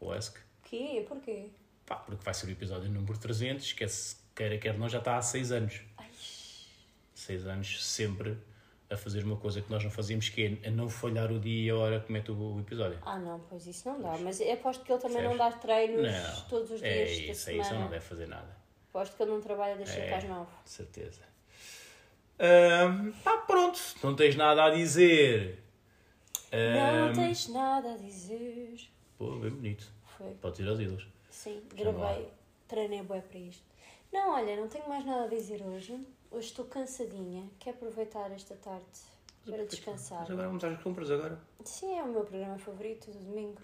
o 0.00 0.12
ESC, 0.14 0.38
Quê? 0.64 1.04
Porquê? 1.08 1.46
Pá, 1.86 1.96
porque 1.96 2.22
vai 2.24 2.34
ser 2.34 2.46
o 2.46 2.50
episódio 2.50 2.90
número 2.90 3.16
300, 3.16 3.72
que 3.72 3.84
é, 3.84 3.86
queira 4.34 4.58
quer 4.58 4.76
não, 4.78 4.88
já 4.88 4.98
está 4.98 5.16
há 5.16 5.22
6 5.22 5.52
anos. 5.52 5.80
6 7.14 7.46
anos 7.46 7.84
sempre 7.84 8.36
a 8.88 8.96
fazer 8.96 9.24
uma 9.24 9.36
coisa 9.36 9.60
que 9.60 9.70
nós 9.70 9.82
não 9.82 9.90
fazíamos, 9.90 10.28
que 10.28 10.58
é 10.62 10.68
a 10.68 10.70
não 10.70 10.88
falhar 10.88 11.32
o 11.32 11.40
dia 11.40 11.66
e 11.66 11.70
a 11.70 11.76
hora 11.76 12.00
que 12.00 12.12
mete 12.12 12.30
o 12.30 12.60
episódio. 12.60 12.98
Ah, 13.02 13.18
não, 13.18 13.40
pois 13.40 13.66
isso 13.66 13.88
não 13.88 14.00
dá. 14.00 14.16
Mas 14.18 14.40
eu 14.40 14.52
aposto 14.52 14.84
que 14.84 14.92
ele 14.92 15.00
também 15.00 15.22
não 15.24 15.36
dá 15.36 15.50
treinos 15.50 16.02
Não, 16.02 16.48
todos 16.48 16.70
os 16.70 16.82
é 16.82 17.04
dias 17.04 17.08
da 17.08 17.32
isso, 17.32 17.50
é 17.50 17.54
isso, 17.54 17.64
semana. 17.64 17.80
não 17.84 17.90
deve 17.90 18.04
fazer 18.04 18.26
nada. 18.28 18.56
Aposto 18.90 19.16
que 19.16 19.22
ele 19.22 19.30
não 19.32 19.40
trabalha 19.40 19.76
das 19.76 19.88
5 19.88 20.00
É. 20.02 20.14
às 20.14 20.24
9. 20.24 20.50
De 20.64 20.70
certeza. 20.70 21.22
Ahm, 22.38 23.12
pá, 23.24 23.38
pronto, 23.38 23.80
não 24.04 24.14
tens 24.14 24.36
nada 24.36 24.64
a 24.64 24.70
dizer. 24.70 25.62
Não 26.52 27.12
tens 27.12 27.48
nada 27.48 27.94
a 27.94 27.96
dizer. 27.96 28.78
Pô, 29.18 29.36
bem 29.36 29.50
bonito. 29.50 29.90
Foi. 30.16 30.30
Pode 30.34 30.62
ir 30.62 30.68
aos 30.68 30.78
ídolos. 30.78 31.08
Sim, 31.46 31.62
não 31.84 31.92
gravei, 31.92 32.28
treinei 32.68 33.02
bué 33.02 33.20
para 33.20 33.38
isto. 33.38 33.62
Não, 34.12 34.30
olha, 34.34 34.56
não 34.56 34.68
tenho 34.68 34.88
mais 34.88 35.04
nada 35.04 35.24
a 35.24 35.28
dizer 35.28 35.62
hoje. 35.62 35.98
Hoje 36.30 36.48
estou 36.48 36.64
cansadinha. 36.64 37.48
Quero 37.58 37.76
aproveitar 37.76 38.30
esta 38.32 38.54
tarde 38.56 38.84
para 39.44 39.64
descansar. 39.64 40.20
Mas 40.22 40.30
agora 40.30 40.48
vamos 40.48 40.64
às 40.64 40.82
compras 40.82 41.10
agora. 41.10 41.38
Sim, 41.64 41.98
é 41.98 42.02
o 42.02 42.08
meu 42.08 42.24
programa 42.24 42.58
favorito 42.58 43.10
do 43.10 43.18
domingo. 43.18 43.60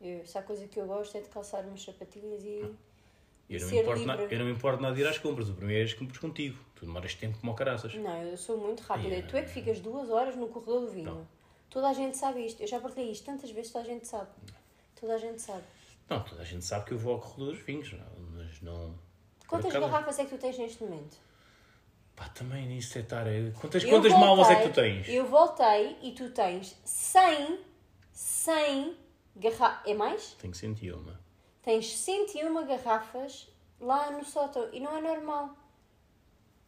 Eu, 0.00 0.26
se 0.26 0.36
há 0.36 0.42
coisa 0.42 0.66
que 0.66 0.80
eu 0.80 0.86
gosto 0.86 1.16
é 1.16 1.20
de 1.20 1.28
calçar 1.28 1.64
umas 1.64 1.82
sapatilhas 1.82 2.42
e. 2.44 2.74
Eu 3.50 3.60
não, 3.60 3.68
me 3.68 3.78
importo 3.80 4.04
na- 4.06 4.16
eu 4.16 4.38
não 4.38 4.46
me 4.46 4.52
importo 4.52 4.82
nada 4.82 4.94
de 4.94 5.02
ir 5.02 5.06
às 5.06 5.18
compras. 5.18 5.48
O 5.48 5.54
primeiro 5.54 5.82
é 5.82 5.84
as 5.84 5.94
compras 5.94 6.18
contigo. 6.18 6.58
Tu 6.74 6.86
demoras 6.86 7.14
tempo 7.14 7.38
como 7.38 7.54
caraças. 7.54 7.94
Não, 7.94 8.22
eu 8.22 8.36
sou 8.36 8.56
muito 8.56 8.80
rápida. 8.80 9.08
Yeah. 9.08 9.28
Tu 9.28 9.36
é 9.36 9.42
que 9.42 9.50
ficas 9.50 9.78
duas 9.80 10.08
horas 10.10 10.34
no 10.36 10.48
corredor 10.48 10.80
do 10.86 10.90
vinho. 10.90 11.04
Não. 11.14 11.26
Toda 11.68 11.88
a 11.88 11.92
gente 11.92 12.16
sabe 12.16 12.44
isto. 12.46 12.60
Eu 12.62 12.66
já 12.66 12.80
partilhei 12.80 13.12
isto 13.12 13.24
tantas 13.26 13.50
vezes, 13.50 13.70
toda 13.70 13.84
a 13.84 13.88
gente 13.88 14.06
sabe. 14.08 14.30
Toda 14.98 15.14
a 15.14 15.18
gente 15.18 15.40
sabe. 15.42 15.62
Não, 16.08 16.22
toda 16.24 16.42
a 16.42 16.44
gente 16.44 16.64
sabe 16.64 16.84
que 16.86 16.92
eu 16.92 16.98
vou 16.98 17.14
ao 17.14 17.20
corredor 17.20 17.54
dos 17.54 17.62
vinhos. 17.64 17.92
não, 17.92 18.06
Mas 18.34 18.60
não. 18.60 18.98
Quantas 19.48 19.72
garrafas 19.72 20.18
é 20.18 20.24
que 20.24 20.30
tu 20.30 20.38
tens 20.38 20.58
neste 20.58 20.82
momento? 20.82 21.16
Pá, 22.16 22.28
também 22.28 22.66
nisso 22.66 22.98
é 22.98 23.00
estar. 23.02 23.24
Quantas, 23.60 23.82
Eu 23.84 23.90
quantas 23.90 24.12
malas 24.12 24.50
é 24.50 24.54
que 24.56 24.60
tu 24.62 24.64
voltei- 24.66 24.94
tens? 25.02 25.08
Eu 25.08 25.26
voltei 25.26 25.96
e 26.02 26.12
tu 26.12 26.30
tens 26.30 26.76
100, 26.84 27.58
100 28.12 28.96
garrafas. 29.36 29.90
É 29.90 29.94
mais? 29.94 30.32
Tenho 30.40 30.54
101. 30.54 31.16
Tens 31.62 31.96
101 31.98 32.66
garrafas 32.66 33.48
lá 33.80 34.10
no 34.10 34.24
sótão 34.24 34.68
e 34.72 34.80
não 34.80 34.96
é 34.96 35.00
normal. 35.00 35.56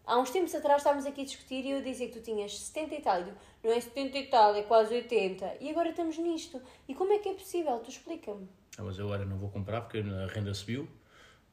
Há 0.07 0.18
uns 0.18 0.31
tempos 0.31 0.55
atrás 0.55 0.79
estávamos 0.81 1.07
aqui 1.07 1.23
a 1.23 1.25
discutir 1.25 1.64
e 1.64 1.70
eu 1.70 1.83
dizia 1.83 2.09
que 2.09 2.18
tu 2.18 2.23
tinhas 2.23 2.59
70 2.59 2.94
e 2.94 3.01
tal. 3.01 3.20
E 3.20 3.25
tu, 3.25 3.33
não 3.62 3.73
é 3.73 3.81
70 3.81 4.18
e 4.18 4.27
tal, 4.27 4.55
é 4.55 4.62
quase 4.62 4.94
80. 4.94 5.57
E 5.61 5.70
agora 5.70 5.88
estamos 5.90 6.18
nisto. 6.18 6.61
E 6.87 6.94
como 6.94 7.12
é 7.12 7.18
que 7.18 7.29
é 7.31 7.35
possível? 7.35 7.79
Tu 7.81 7.90
explica-me. 7.90 8.47
Ah, 8.79 8.83
mas 8.83 8.99
eu 8.99 9.07
agora 9.07 9.25
não 9.25 9.39
vou 9.39 9.51
comprar 9.51 9.81
porque 9.83 9.99
a 9.99 10.27
renda 10.33 10.53
subiu. 10.55 10.89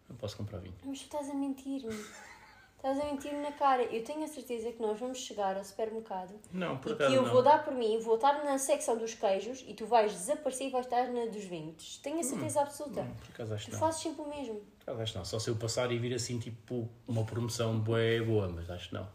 Não 0.09 0.15
posso 0.17 0.35
comprar 0.35 0.59
vinho. 0.59 0.75
Mas 0.83 0.99
tu 0.99 1.03
estás 1.05 1.29
a 1.29 1.33
mentir-me. 1.33 1.93
Estás 2.75 2.99
a 2.99 3.05
mentir-me 3.05 3.41
na 3.41 3.51
cara. 3.51 3.83
Eu 3.83 4.03
tenho 4.03 4.23
a 4.23 4.27
certeza 4.27 4.71
que 4.71 4.81
nós 4.81 4.99
vamos 4.99 5.19
chegar 5.19 5.55
ao 5.55 5.63
supermercado 5.63 6.33
Não, 6.51 6.77
por 6.79 6.93
e 6.93 6.95
que 6.95 7.03
eu 7.03 7.21
não. 7.21 7.31
vou 7.31 7.43
dar 7.43 7.63
por 7.63 7.73
mim, 7.75 7.99
vou 7.99 8.15
estar 8.15 8.43
na 8.43 8.57
secção 8.57 8.97
dos 8.97 9.13
queijos 9.13 9.63
e 9.67 9.73
tu 9.75 9.85
vais 9.85 10.11
desaparecer 10.11 10.67
e 10.67 10.71
vais 10.71 10.85
estar 10.87 11.07
na 11.13 11.25
dos 11.27 11.43
vinhos. 11.45 11.97
Tenho 11.99 12.19
a 12.19 12.23
certeza 12.23 12.61
absoluta. 12.61 13.03
Não, 13.03 13.13
por 13.13 13.29
acaso 13.29 13.53
acho 13.53 13.65
Tu 13.65 13.67
que 13.67 13.73
não. 13.73 13.79
fazes 13.79 14.01
sempre 14.01 14.21
o 14.23 14.27
mesmo. 14.29 14.55
Por 14.79 14.83
acaso 14.83 15.01
acho 15.03 15.11
que 15.13 15.17
não. 15.19 15.25
Só 15.25 15.37
se 15.39 15.49
eu 15.51 15.55
passar 15.55 15.91
e 15.91 15.99
vir 15.99 16.13
assim, 16.15 16.39
tipo, 16.39 16.89
uma 17.07 17.23
promoção 17.23 17.79
boa, 17.79 17.99
boa, 18.25 18.49
mas 18.49 18.67
acho 18.69 18.89
que 18.89 18.95
não. 18.95 19.07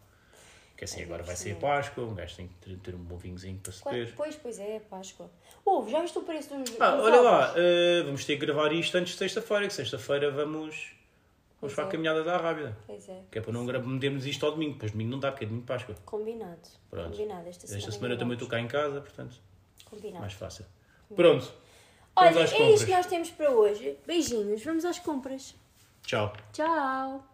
Porque 0.77 0.85
assim, 0.85 1.01
agora 1.01 1.23
vai 1.23 1.35
ser 1.35 1.55
Páscoa, 1.55 2.03
um 2.05 2.13
gajo 2.13 2.35
tem 2.35 2.47
que 2.61 2.75
ter, 2.75 2.93
um 2.93 2.99
bom 2.99 3.17
vinhozinho 3.17 3.57
para 3.57 3.71
se 3.71 3.81
Qua- 3.81 3.91
beber. 3.93 4.13
Pois, 4.15 4.35
pois 4.35 4.59
é, 4.59 4.79
Páscoa. 4.79 5.27
Ouve, 5.65 5.89
já 5.89 6.01
viste 6.01 6.19
o 6.19 6.21
preço 6.21 6.55
dos. 6.55 6.79
Ah, 6.79 6.91
dos 6.91 7.03
olha 7.03 7.19
lá, 7.19 7.53
eh, 7.57 8.03
vamos 8.05 8.23
ter 8.23 8.37
que 8.37 8.45
gravar 8.45 8.71
isto 8.71 8.95
antes 8.95 9.13
de 9.13 9.17
sexta-feira, 9.17 9.65
que 9.67 9.73
sexta-feira 9.73 10.29
vamos, 10.29 10.93
Pois 11.59 11.73
vamos 11.73 11.73
para 11.73 11.83
a 11.85 11.87
é. 11.87 11.91
caminhada 11.91 12.23
da 12.23 12.37
Rábida. 12.37 12.77
Pois 12.85 13.09
é, 13.09 13.23
Que 13.31 13.39
é 13.39 13.41
para 13.41 13.51
não 13.53 13.63
metermos 13.65 14.27
isto 14.27 14.45
ao 14.45 14.51
domingo, 14.51 14.73
depois 14.73 14.91
domingo 14.91 15.09
não 15.09 15.19
dá, 15.19 15.31
porque 15.31 15.45
é 15.45 15.47
domingo 15.47 15.65
de 15.65 15.67
Páscoa. 15.67 15.95
combinado. 16.05 16.59
Pronto. 16.91 17.09
Combinado, 17.09 17.49
esta 17.49 17.65
semana. 17.65 17.79
Esta 17.79 17.91
semana 17.91 18.13
eu 18.13 18.17
também 18.19 18.33
estou 18.35 18.47
cá 18.47 18.59
em 18.59 18.67
casa, 18.67 19.01
portanto, 19.01 19.35
Combinado. 19.83 20.19
mais 20.21 20.33
fácil. 20.33 20.65
Pronto, 21.15 21.51
Olha, 22.15 22.39
é 22.39 22.71
isto 22.71 22.85
que 22.85 22.91
nós 22.91 23.05
temos 23.07 23.31
para 23.31 23.49
hoje. 23.49 23.97
Beijinhos, 24.05 24.63
vamos 24.63 24.85
às 24.85 24.99
compras. 24.99 25.55
Tchau. 26.03 26.31
Tchau! 26.53 27.27